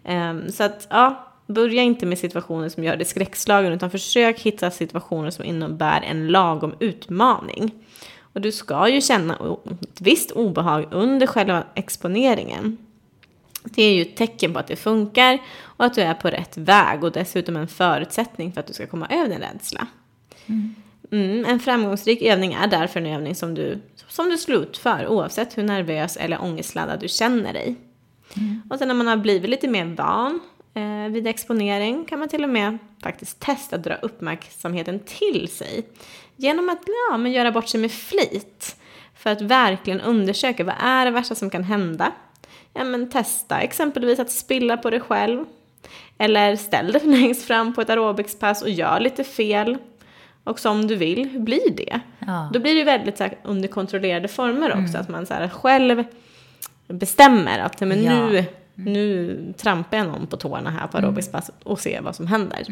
Ehm, 0.05 0.53
så 0.53 0.65
att, 0.65 0.87
ja, 0.91 1.31
börja 1.47 1.83
inte 1.83 2.07
med 2.07 2.19
situationer 2.19 2.69
som 2.69 2.85
gör 2.85 2.97
dig 2.97 3.07
skräckslagen. 3.07 3.73
Utan 3.73 3.91
försök 3.91 4.41
hitta 4.41 4.71
situationer 4.71 5.31
som 5.31 5.45
innebär 5.45 6.03
en 6.03 6.27
lagom 6.29 6.75
utmaning. 6.81 7.71
Och 8.35 8.41
du 8.41 8.53
ska 8.53 8.89
ju 8.89 9.01
känna 9.01 9.35
ett 9.83 10.01
visst 10.01 10.31
obehag 10.31 10.87
under 10.91 11.27
själva 11.27 11.65
exponeringen. 11.75 12.79
Det 13.65 13.83
är 13.83 13.95
ju 13.95 14.03
ett 14.03 14.17
tecken 14.17 14.53
på 14.53 14.59
att 14.59 14.67
det 14.67 14.77
funkar 14.77 15.39
och 15.63 15.85
att 15.85 15.95
du 15.95 16.01
är 16.01 16.15
på 16.15 16.29
rätt 16.29 16.57
väg 16.57 17.05
och 17.05 17.13
dessutom 17.13 17.57
en 17.57 17.69
förutsättning 17.69 18.53
för 18.53 18.61
att 18.61 18.67
du 18.67 18.73
ska 18.73 18.87
komma 18.87 19.07
över 19.11 19.29
din 19.29 19.39
rädsla. 19.39 19.87
Mm, 21.11 21.45
en 21.45 21.61
framgångsrik 21.61 22.23
övning 22.23 22.53
är 22.53 22.67
därför 22.67 23.01
en 23.01 23.07
övning 23.07 23.35
som 23.35 23.55
du, 23.55 23.81
som 24.09 24.29
du 24.29 24.39
slutför 24.39 25.07
oavsett 25.07 25.59
hur 25.59 25.63
nervös 25.63 26.17
eller 26.17 26.43
ångestladdad 26.43 27.01
du 27.01 27.09
känner 27.09 27.53
dig. 27.53 27.77
Och 28.71 28.79
sen 28.79 28.89
när 28.89 28.95
man 28.95 29.07
har 29.07 29.17
blivit 29.17 29.51
lite 29.51 29.69
mer 29.69 29.85
van 29.85 30.41
eh, 30.75 31.13
vid 31.13 31.27
exponering 31.27 32.05
kan 32.05 32.19
man 32.19 32.29
till 32.29 32.45
och 32.45 32.51
med 32.51 32.79
faktiskt 33.03 33.41
testa 33.41 33.77
att 33.77 33.85
dra 33.85 33.95
uppmärksamheten 33.95 35.01
till 35.01 35.49
sig. 35.49 35.87
Genom 36.37 36.69
att 36.69 36.83
ja, 37.11 37.17
men 37.17 37.33
göra 37.33 37.53
bort 37.53 37.69
sig 37.69 37.81
med 37.81 37.93
flit. 37.93 38.77
För 39.15 39.31
att 39.31 39.41
verkligen 39.41 40.01
undersöka 40.01 40.65
vad 40.65 40.75
är 40.81 41.05
det 41.05 41.11
värsta 41.11 41.35
som 41.35 41.51
kan 41.51 41.65
hända. 41.65 42.13
Ja, 42.75 42.85
men 42.85 43.11
testa 43.11 43.61
exempelvis 43.61 44.19
att 44.19 44.31
spilla 44.31 44.77
på 44.77 44.91
dig 44.91 45.01
själv. 45.01 45.45
Eller 46.19 46.57
ställ 46.57 46.93
dig 46.93 47.03
längst 47.05 47.43
fram 47.45 47.75
på 47.75 47.81
ett 47.81 47.91
aerobicspass 47.91 48.63
och 48.63 48.71
gör 48.71 49.01
lite 49.01 49.25
fel. 49.25 49.79
Och 50.45 50.59
som 50.61 50.87
du 50.87 50.97
vill, 50.97 51.29
hur 51.29 51.41
blir 51.41 51.71
det? 51.77 52.01
Ja. 52.19 52.51
Då 52.53 52.61
blir 52.61 52.75
det 52.75 52.85
väldigt 52.85 53.19
så 53.19 53.25
här, 53.25 53.37
under 53.43 53.69
kontrollerade 53.69 54.29
former 54.29 54.83
också. 54.83 54.99
Att 54.99 55.09
man 55.09 55.27
så 55.27 55.35
här, 55.35 55.49
själv 55.49 56.05
bestämmer 56.89 57.59
att 57.59 57.81
men 57.81 58.03
Ja. 58.05 58.27
nu, 58.27 58.45
nu 58.75 59.37
trampar 59.57 59.97
jag 59.97 60.07
någon 60.07 60.27
på 60.27 60.37
tårna 60.37 60.71
här 60.71 60.87
på 60.87 60.97
aerobicspass 60.99 61.51
och 61.63 61.81
ser 61.81 62.01
vad 62.01 62.17
som 62.17 62.27
händer. 62.27 62.67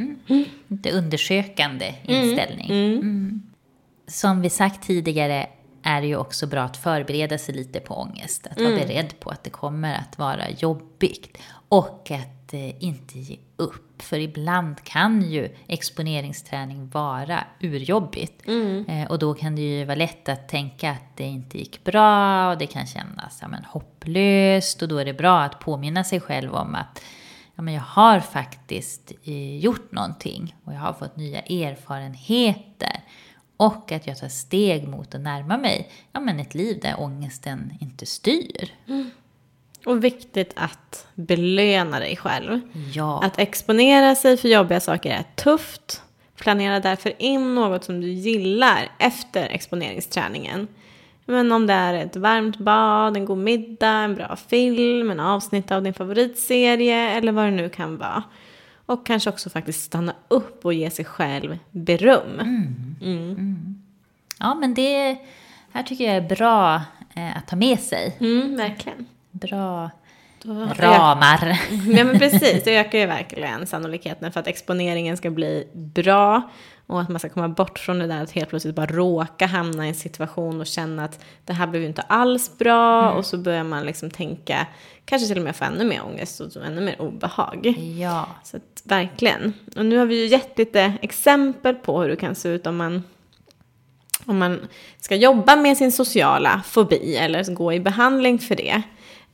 Inte 0.69 0.91
undersökande 0.91 1.95
inställning. 2.03 2.71
Mm. 2.71 3.43
Som 4.13 4.41
vi 4.41 4.51
sagt 4.51 4.83
tidigare 4.83 5.47
är 5.83 6.01
det 6.01 6.07
ju 6.07 6.17
också 6.17 6.47
bra 6.47 6.63
att 6.63 6.77
förbereda 6.77 7.39
sig 7.39 7.55
lite 7.55 7.81
på 7.81 7.95
ångest. 7.95 8.47
Att 8.47 8.61
vara 8.61 8.77
beredd 8.77 9.21
på 9.21 9.31
att 9.31 9.45
det 9.45 9.51
kommer 9.51 9.95
att 9.95 10.19
vara 10.19 10.51
jobbigt. 10.51 11.39
Och 11.69 12.11
att 12.11 12.55
eh, 12.55 12.85
inte 12.85 13.19
ge 13.19 13.37
upp. 13.57 14.03
För 14.03 14.19
ibland 14.19 14.85
kan 14.85 15.23
ju 15.31 15.49
exponeringsträning 15.67 16.89
vara 16.89 17.45
urjobbigt. 17.61 18.49
Eh, 18.89 19.11
och 19.11 19.19
då 19.19 19.35
kan 19.35 19.57
det 19.57 19.63
ju 19.63 19.85
vara 19.85 19.97
lätt 19.97 20.29
att 20.29 20.49
tänka 20.49 20.91
att 20.91 21.17
det 21.17 21.25
inte 21.25 21.59
gick 21.59 21.85
bra 21.85 22.51
och 22.51 22.59
det 22.59 22.67
kan 22.67 22.87
kännas 22.87 23.39
ja, 23.41 23.49
men, 23.49 23.65
hopplöst. 23.65 24.83
Och 24.83 24.89
då 24.89 24.99
är 24.99 25.05
det 25.05 25.15
bra 25.15 25.41
att 25.41 25.61
påminna 25.61 26.05
sig 26.05 26.21
själv 26.21 26.55
om 26.55 26.75
att 26.75 27.03
ja, 27.55 27.63
men 27.63 27.75
jag 27.75 27.83
har 27.83 28.21
faktiskt 28.21 29.13
eh, 29.25 29.57
gjort 29.57 29.93
någonting 29.93 30.55
och 30.65 30.73
jag 30.73 30.81
har 30.81 30.93
fått 30.93 31.17
nya 31.17 31.41
erfarenheter. 31.41 33.01
Och 33.63 33.93
att 33.93 34.07
jag 34.07 34.19
tar 34.19 34.29
steg 34.29 34.89
mot 34.89 35.15
att 35.15 35.21
närma 35.21 35.57
mig 35.57 35.91
ja, 36.13 36.21
men 36.21 36.41
ett 36.41 36.55
liv 36.55 36.79
där 36.83 37.01
ångesten 37.01 37.73
inte 37.81 38.07
styr. 38.07 38.75
Och 39.87 40.05
viktigt 40.05 40.53
att 40.57 41.07
belöna 41.15 41.99
dig 41.99 42.17
själv. 42.17 42.61
Ja, 42.95 43.23
Att 43.25 43.39
exponera 43.39 44.15
sig 44.15 44.37
för 44.37 44.49
jobbiga 44.49 44.81
saker 44.81 45.11
är 45.11 45.25
tufft. 45.35 46.03
Planera 46.37 46.81
därför 46.81 47.23
in 47.23 47.55
något 47.55 47.85
som 47.85 48.01
du 48.01 48.09
gillar 48.09 48.91
efter 48.99 49.49
exponeringsträningen. 49.49 50.69
Men 51.25 51.53
om 51.53 51.67
det 51.67 51.73
är 51.73 51.95
ett 51.95 52.17
varmt 52.17 52.59
bad, 52.59 53.17
en 53.17 53.25
god 53.25 53.39
middag, 53.39 53.89
en 53.89 54.15
bra 54.15 54.37
film, 54.37 55.11
en 55.11 55.21
avsnitt 55.21 55.71
av 55.71 55.83
din 55.83 55.95
favoritserie 55.95 57.11
eller 57.11 57.33
vad 57.33 57.45
det 57.45 57.51
nu 57.51 57.69
kan 57.69 57.99
vara. 57.99 58.23
Och 58.87 59.07
kanske 59.07 59.31
också 59.31 59.51
faktiskt 59.51 59.83
stanna 59.83 60.15
upp 60.29 60.65
och 60.65 60.75
ge 60.75 60.91
sig 60.91 61.05
själv 61.05 61.59
beröm. 61.71 62.43
ja 64.39 64.55
men 64.55 64.75
det 64.75 65.17
här 65.73 65.83
tycker 65.83 66.05
jag 66.05 66.17
är 66.17 66.29
bra 66.37 66.83
eh, 67.15 67.37
att 67.37 67.49
ta 67.49 67.57
med 67.57 67.81
sig. 67.81 68.17
Mm, 68.21 68.57
verkligen. 68.57 69.07
Bra 69.31 69.91
Då 70.43 70.53
ramar. 70.77 71.61
Ja 71.71 72.05
men 72.05 72.19
precis, 72.19 72.65
det 72.65 72.77
ökar 72.77 72.99
ju 72.99 73.07
verkligen 73.07 73.67
sannolikheten 73.67 74.33
för 74.33 74.41
att 74.41 74.47
exponeringen 74.47 75.17
ska 75.17 75.31
bli 75.31 75.69
bra. 75.73 76.51
Och 76.87 77.01
att 77.01 77.09
man 77.09 77.19
ska 77.19 77.29
komma 77.29 77.49
bort 77.49 77.79
från 77.79 77.99
det 77.99 78.07
där 78.07 78.23
att 78.23 78.31
helt 78.31 78.49
plötsligt 78.49 78.75
bara 78.75 78.87
råka 78.87 79.47
hamna 79.47 79.87
i 79.87 79.89
en 79.89 79.95
situation 79.95 80.61
och 80.61 80.67
känna 80.67 81.05
att 81.05 81.25
det 81.45 81.53
här 81.53 81.67
blev 81.67 81.83
ju 81.83 81.89
inte 81.89 82.03
alls 82.03 82.59
bra. 82.59 83.11
Och 83.11 83.27
så 83.27 83.37
börjar 83.39 83.65
man 83.65 83.87
liksom 83.87 84.11
tänka, 84.11 84.67
kanske 85.05 85.29
till 85.29 85.39
och 85.39 85.45
med 85.45 85.57
få 85.57 85.65
ännu 85.65 85.85
mer 85.85 86.05
ångest 86.05 86.41
och 86.41 86.65
ännu 86.67 86.81
mer 86.81 87.03
obehag. 87.03 87.67
Ja, 88.01 88.27
Så 88.45 88.57
att, 88.57 88.83
verkligen. 88.85 89.53
Och 89.77 89.87
nu 89.87 89.99
har 89.99 90.07
vi 90.07 90.21
ju 90.21 90.27
gett 90.27 90.59
lite 90.59 90.93
exempel 91.03 91.75
på 91.75 92.01
hur 92.03 92.09
det 92.09 92.17
kan 92.17 92.35
se 92.35 92.49
ut 92.49 92.67
om 92.67 92.77
man, 92.77 93.03
om 94.27 94.39
man 94.39 94.61
ska 95.01 95.17
jobba 95.17 95.57
med 95.57 95.77
sin 95.77 95.93
sociala 95.93 96.63
fobi 96.67 97.17
eller 97.17 97.55
gå 97.55 97.73
i 97.73 97.81
behandling 97.81 98.39
för 98.39 98.55
det. 98.57 98.83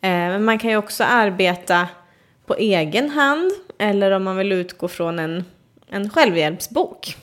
Eh, 0.01 0.11
Men 0.11 0.44
man 0.44 0.59
kan 0.59 0.70
ju 0.70 0.76
också 0.76 1.05
arbeta 1.05 1.88
på 2.46 2.55
egen 2.55 3.11
hand 3.11 3.51
eller 3.78 4.11
om 4.11 4.24
man 4.24 4.36
vill 4.36 4.53
utgå 4.53 4.88
från 4.88 5.18
en, 5.18 5.44
en 5.91 6.11
självhjälpsbok. 6.11 7.16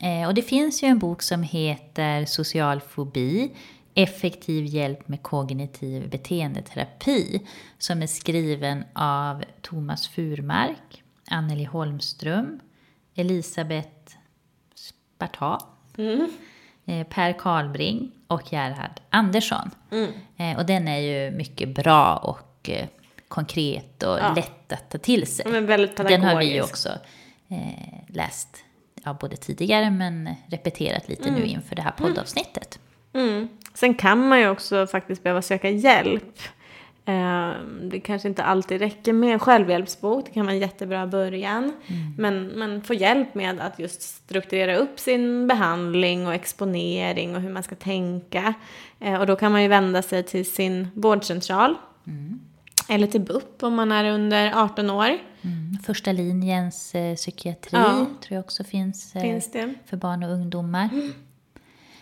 Eh, 0.00 0.26
och 0.28 0.34
det 0.34 0.42
finns 0.42 0.82
ju 0.82 0.88
en 0.88 0.98
bok 0.98 1.22
som 1.22 1.42
heter 1.42 2.24
Social 2.24 2.80
fobi, 2.80 3.50
effektiv 3.94 4.64
hjälp 4.66 5.08
med 5.08 5.22
kognitiv 5.22 6.10
beteendeterapi, 6.10 7.40
som 7.78 8.02
är 8.02 8.06
skriven 8.06 8.84
av 8.92 9.44
Thomas 9.60 10.08
Furmark, 10.08 11.02
Anneli 11.30 11.64
Holmström, 11.64 12.60
Elisabeth 13.14 14.16
Sparta, 14.74 15.58
eh, 16.86 17.06
Per 17.06 17.32
Karlbring 17.38 18.10
och 18.26 18.52
Gerhard 18.52 19.00
Andersson. 19.10 19.70
Eh, 20.36 20.58
och 20.58 20.66
den 20.66 20.88
är 20.88 20.98
ju 20.98 21.30
mycket 21.36 21.68
bra 21.74 22.16
och 22.16 22.70
eh, 22.70 22.86
konkret 23.28 24.02
och 24.02 24.18
Ja. 24.18 24.32
lätt 24.36 24.72
att 24.72 24.90
ta 24.90 24.98
till 24.98 25.26
sig. 25.26 25.44
Den 26.08 26.22
har 26.22 26.38
vi 26.40 26.54
ju 26.54 26.62
också 26.62 26.88
eh, 27.52 28.14
läst 28.14 28.64
ja, 29.04 29.16
både 29.20 29.36
tidigare 29.36 29.90
men 29.90 30.28
repeterat 30.46 31.08
lite 31.08 31.30
nu 31.30 31.44
inför 31.44 31.76
det 31.76 31.82
här 31.82 31.90
poddavsnittet. 31.92 32.78
Mm. 33.12 33.48
Sen 33.74 33.94
kan 33.94 34.28
man 34.28 34.40
ju 34.40 34.48
också 34.48 34.86
faktiskt 34.86 35.22
behöva 35.22 35.42
söka 35.42 35.70
hjälp. 35.70 36.38
Eh, 37.04 37.50
Det 37.82 38.00
kanske 38.00 38.28
inte 38.28 38.42
alltid 38.44 38.80
räcker 38.80 39.12
med 39.12 39.32
en 39.32 39.38
självhjälpsbok, 39.38 40.24
det 40.26 40.32
kan 40.32 40.46
vara 40.46 40.54
en 40.54 40.60
jättebra 40.60 41.06
början. 41.06 41.72
Men, 42.18 42.46
men 42.46 42.82
få 42.82 42.94
hjälp 42.94 43.34
med 43.34 43.60
att 43.60 43.78
just 43.78 44.02
strukturera 44.02 44.76
upp 44.76 44.98
sin 45.00 45.46
behandling 45.48 46.26
och 46.26 46.34
exponering 46.34 47.36
och 47.36 47.42
hur 47.42 47.50
man 47.52 47.62
ska 47.62 47.74
tänka. 47.74 48.54
Eh, 49.00 49.20
Och 49.20 49.26
då 49.26 49.36
kan 49.36 49.52
man 49.52 49.62
ju 49.62 49.68
vända 49.68 50.02
sig 50.02 50.22
till 50.22 50.50
sin 50.50 50.88
vårdcentral. 50.94 51.74
Eller 52.88 53.06
till 53.06 53.20
BUP 53.20 53.62
om 53.62 53.74
man 53.74 53.92
är 53.92 54.10
under 54.10 54.52
18 54.64 54.90
år. 54.90 55.06
Mm. 55.42 55.78
Första 55.84 56.12
linjens 56.12 56.94
eh, 56.94 57.14
psykiatri 57.16 57.78
Ja. 57.78 57.94
tror 57.96 58.36
jag 58.36 58.40
också 58.40 58.64
finns, 58.64 59.16
eh, 59.16 59.22
Finns 59.22 59.50
det. 59.52 59.74
för 59.86 59.96
barn 59.96 60.22
och 60.22 60.30
ungdomar. 60.30 60.88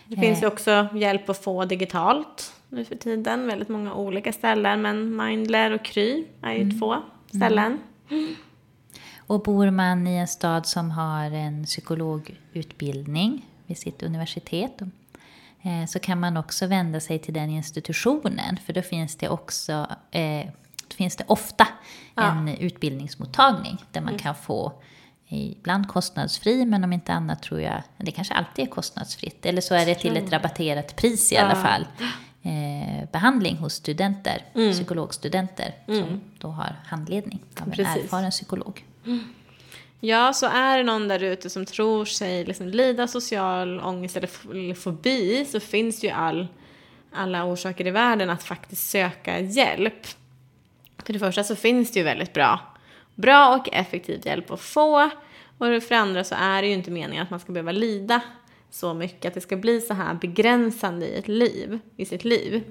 Det 0.07 0.15
finns 0.17 0.43
ju 0.43 0.47
också 0.47 0.87
hjälp 0.95 1.29
att 1.29 1.43
få 1.43 1.65
digitalt 1.65 2.53
nu 2.69 2.85
för 2.85 2.95
tiden. 2.95 3.47
Väldigt 3.47 3.69
många 3.69 3.93
olika 3.93 4.33
ställen. 4.33 4.81
Men 4.81 5.15
Mindler 5.15 5.71
och 5.71 5.85
Kry 5.85 6.25
är 6.41 6.53
ju 6.53 6.79
två 6.79 6.95
ställen. 7.35 7.79
Och 9.17 9.43
bor 9.43 9.69
man 9.69 10.07
i 10.07 10.15
en 10.17 10.27
stad 10.27 10.65
som 10.65 10.91
har 10.91 11.31
en 11.31 11.65
psykologutbildning 11.65 13.45
vid 13.65 13.77
sitt 13.77 14.03
universitet 14.03 14.81
eh, 15.61 15.85
så 15.87 15.99
kan 15.99 16.19
man 16.19 16.37
också 16.37 16.67
vända 16.67 16.99
sig 16.99 17.19
till 17.19 17.33
den 17.33 17.49
institutionen. 17.49 18.57
För 18.65 18.73
då 18.73 18.81
finns 18.81 19.15
det 19.15 19.29
också 19.29 19.87
eh, 20.11 20.45
finns 20.93 21.15
det 21.15 21.23
ofta 21.27 21.67
en 22.15 22.47
utbildningsmottagning 22.47 23.77
där 23.91 24.01
man 24.01 24.17
kan 24.17 24.35
få 24.35 24.73
ibland 25.27 25.87
kostnadsfri, 25.87 26.65
men 26.65 26.83
om 26.83 26.93
inte 26.93 27.13
annat 27.13 27.43
tror 27.43 27.61
jag, 27.61 27.83
det 27.97 28.11
kanske 28.11 28.33
alltid 28.33 28.65
är 28.65 28.69
kostnadsfritt. 28.69 29.45
Eller 29.45 29.61
så 29.61 29.75
är 29.75 29.85
det 29.85 29.95
till 29.95 30.17
ett 30.17 30.31
rabatterat 30.31 30.95
pris 30.95 31.31
i 31.31 31.37
alla 31.37 31.55
fall. 31.55 31.87
Eh, 32.43 33.09
behandling 33.11 33.57
hos 33.57 33.73
studenter, 33.73 34.45
psykologstudenter, 34.71 35.75
som 35.85 36.21
då 36.39 36.47
har 36.47 36.75
handledning 36.85 37.39
av 37.61 37.67
en 37.67 37.71
Precis. 37.71 38.03
erfaren 38.03 38.31
psykolog. 38.31 38.85
Ja, 39.99 40.33
så 40.33 40.45
är 40.45 40.77
det 40.77 40.83
någon 40.83 41.07
där 41.07 41.23
ute 41.23 41.49
som 41.49 41.65
tror 41.65 42.05
sig 42.05 42.45
liksom 42.45 42.67
lida 42.67 43.07
social 43.07 43.79
ångest 43.79 44.17
eller 44.17 44.73
fobi 44.73 45.45
så 45.45 45.59
finns 45.59 46.03
ju 46.03 46.09
all, 46.09 46.47
alla 47.13 47.45
orsaker 47.45 47.87
i 47.87 47.91
världen 47.91 48.29
att 48.29 48.43
faktiskt 48.43 48.89
söka 48.89 49.39
hjälp. 49.39 50.07
För 51.05 51.13
det 51.13 51.19
första 51.19 51.43
så 51.43 51.55
finns 51.55 51.91
det 51.91 51.99
ju 51.99 52.03
väldigt 52.03 52.33
bra, 52.33 52.59
bra 53.15 53.55
och 53.55 53.73
effektiv 53.73 54.21
hjälp 54.25 54.51
att 54.51 54.61
få. 54.61 55.09
Och 55.57 55.67
för 55.83 55.89
det 55.89 55.97
andra 55.97 56.23
så 56.23 56.35
är 56.35 56.61
det 56.61 56.67
ju 56.67 56.73
inte 56.73 56.91
meningen 56.91 57.23
att 57.23 57.29
man 57.29 57.39
ska 57.39 57.51
behöva 57.51 57.71
lida 57.71 58.21
så 58.69 58.93
mycket, 58.93 59.25
att 59.25 59.33
det 59.33 59.41
ska 59.41 59.57
bli 59.57 59.81
så 59.81 59.93
här 59.93 60.13
begränsande 60.13 61.07
i 61.07 61.19
ett 61.19 61.27
liv, 61.27 61.79
i 61.97 62.05
sitt 62.05 62.23
liv. 62.23 62.63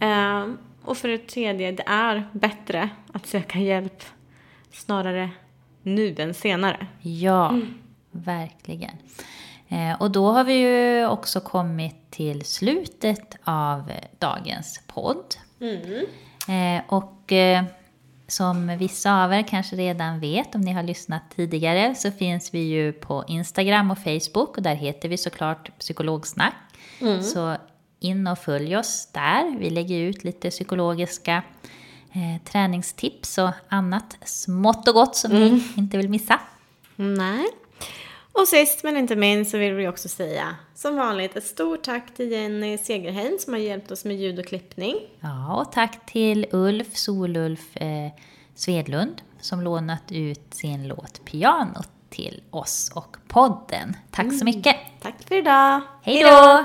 Ehm, 0.00 0.58
och 0.82 0.96
för 0.96 1.08
det 1.08 1.18
tredje, 1.18 1.72
det 1.72 1.84
är 1.86 2.28
bättre 2.32 2.88
att 3.12 3.26
söka 3.26 3.58
hjälp 3.58 4.02
snarare 4.72 5.30
nu 5.82 6.14
än 6.18 6.34
senare. 6.34 6.86
Ja, 7.02 7.60
verkligen. 8.10 8.96
Eh, 9.68 10.02
och 10.02 10.10
då 10.10 10.30
har 10.30 10.44
vi 10.44 10.54
ju 10.54 11.06
också 11.06 11.40
kommit 11.40 12.10
till 12.10 12.44
slutet 12.44 13.36
av 13.44 13.92
dagens 14.18 14.82
podd. 14.86 15.34
Eh, 15.60 16.02
och 16.88 17.32
eh, 17.32 17.64
som 18.28 18.78
vissa 18.78 19.24
av 19.24 19.32
er 19.32 19.42
kanske 19.42 19.76
redan 19.76 20.20
vet 20.20 20.54
om 20.54 20.60
ni 20.60 20.72
har 20.72 20.82
lyssnat 20.82 21.22
tidigare 21.36 21.94
så 21.94 22.10
finns 22.10 22.54
vi 22.54 22.58
ju 22.58 22.92
på 22.92 23.24
Instagram 23.28 23.90
och 23.90 23.98
Facebook 23.98 24.56
och 24.56 24.62
där 24.62 24.74
heter 24.74 25.08
vi 25.08 25.18
såklart 25.18 25.78
Psykologsnack. 25.78 26.54
Så 27.22 27.56
in 28.00 28.26
och 28.26 28.38
följ 28.38 28.76
oss 28.76 29.08
där. 29.12 29.58
Vi 29.58 29.70
lägger 29.70 29.98
ut 29.98 30.24
lite 30.24 30.50
psykologiska 30.50 31.42
eh, 32.12 32.42
träningstips 32.44 33.38
och 33.38 33.50
annat 33.68 34.18
smått 34.24 34.88
och 34.88 34.94
gott 34.94 35.16
som 35.16 35.30
ni 35.30 35.62
inte 35.76 35.96
vill 35.96 36.08
missa. 36.08 36.40
Nej. 36.96 37.46
Och 38.32 38.48
sist 38.48 38.84
men 38.84 38.96
inte 38.96 39.16
minst 39.16 39.50
så 39.50 39.58
vill 39.58 39.74
vi 39.74 39.88
också 39.88 40.08
säga 40.08 40.56
som 40.76 40.96
vanligt 40.96 41.36
ett 41.36 41.46
stort 41.46 41.82
tack 41.82 42.14
till 42.14 42.32
Jenny 42.32 42.78
Segerheim 42.78 43.38
som 43.38 43.52
har 43.52 43.60
hjälpt 43.60 43.90
oss 43.90 44.04
med 44.04 44.16
ljud 44.16 44.38
och 44.38 44.46
klippning. 44.46 44.96
Ja, 45.20 45.60
och 45.60 45.72
tack 45.72 46.06
till 46.06 46.46
Ulf 46.52 46.96
Solulf 46.96 47.76
eh, 47.76 48.10
Svedlund 48.54 49.22
som 49.40 49.60
lånat 49.60 50.12
ut 50.12 50.54
sin 50.54 50.88
låt 50.88 51.24
Piano 51.24 51.82
till 52.10 52.42
oss 52.50 52.92
och 52.94 53.16
podden. 53.28 53.96
Tack 54.10 54.38
så 54.38 54.44
mycket! 54.44 54.76
Tack 55.02 55.22
för 55.28 55.34
idag! 55.34 55.80
Hej 56.02 56.22
då! 56.22 56.64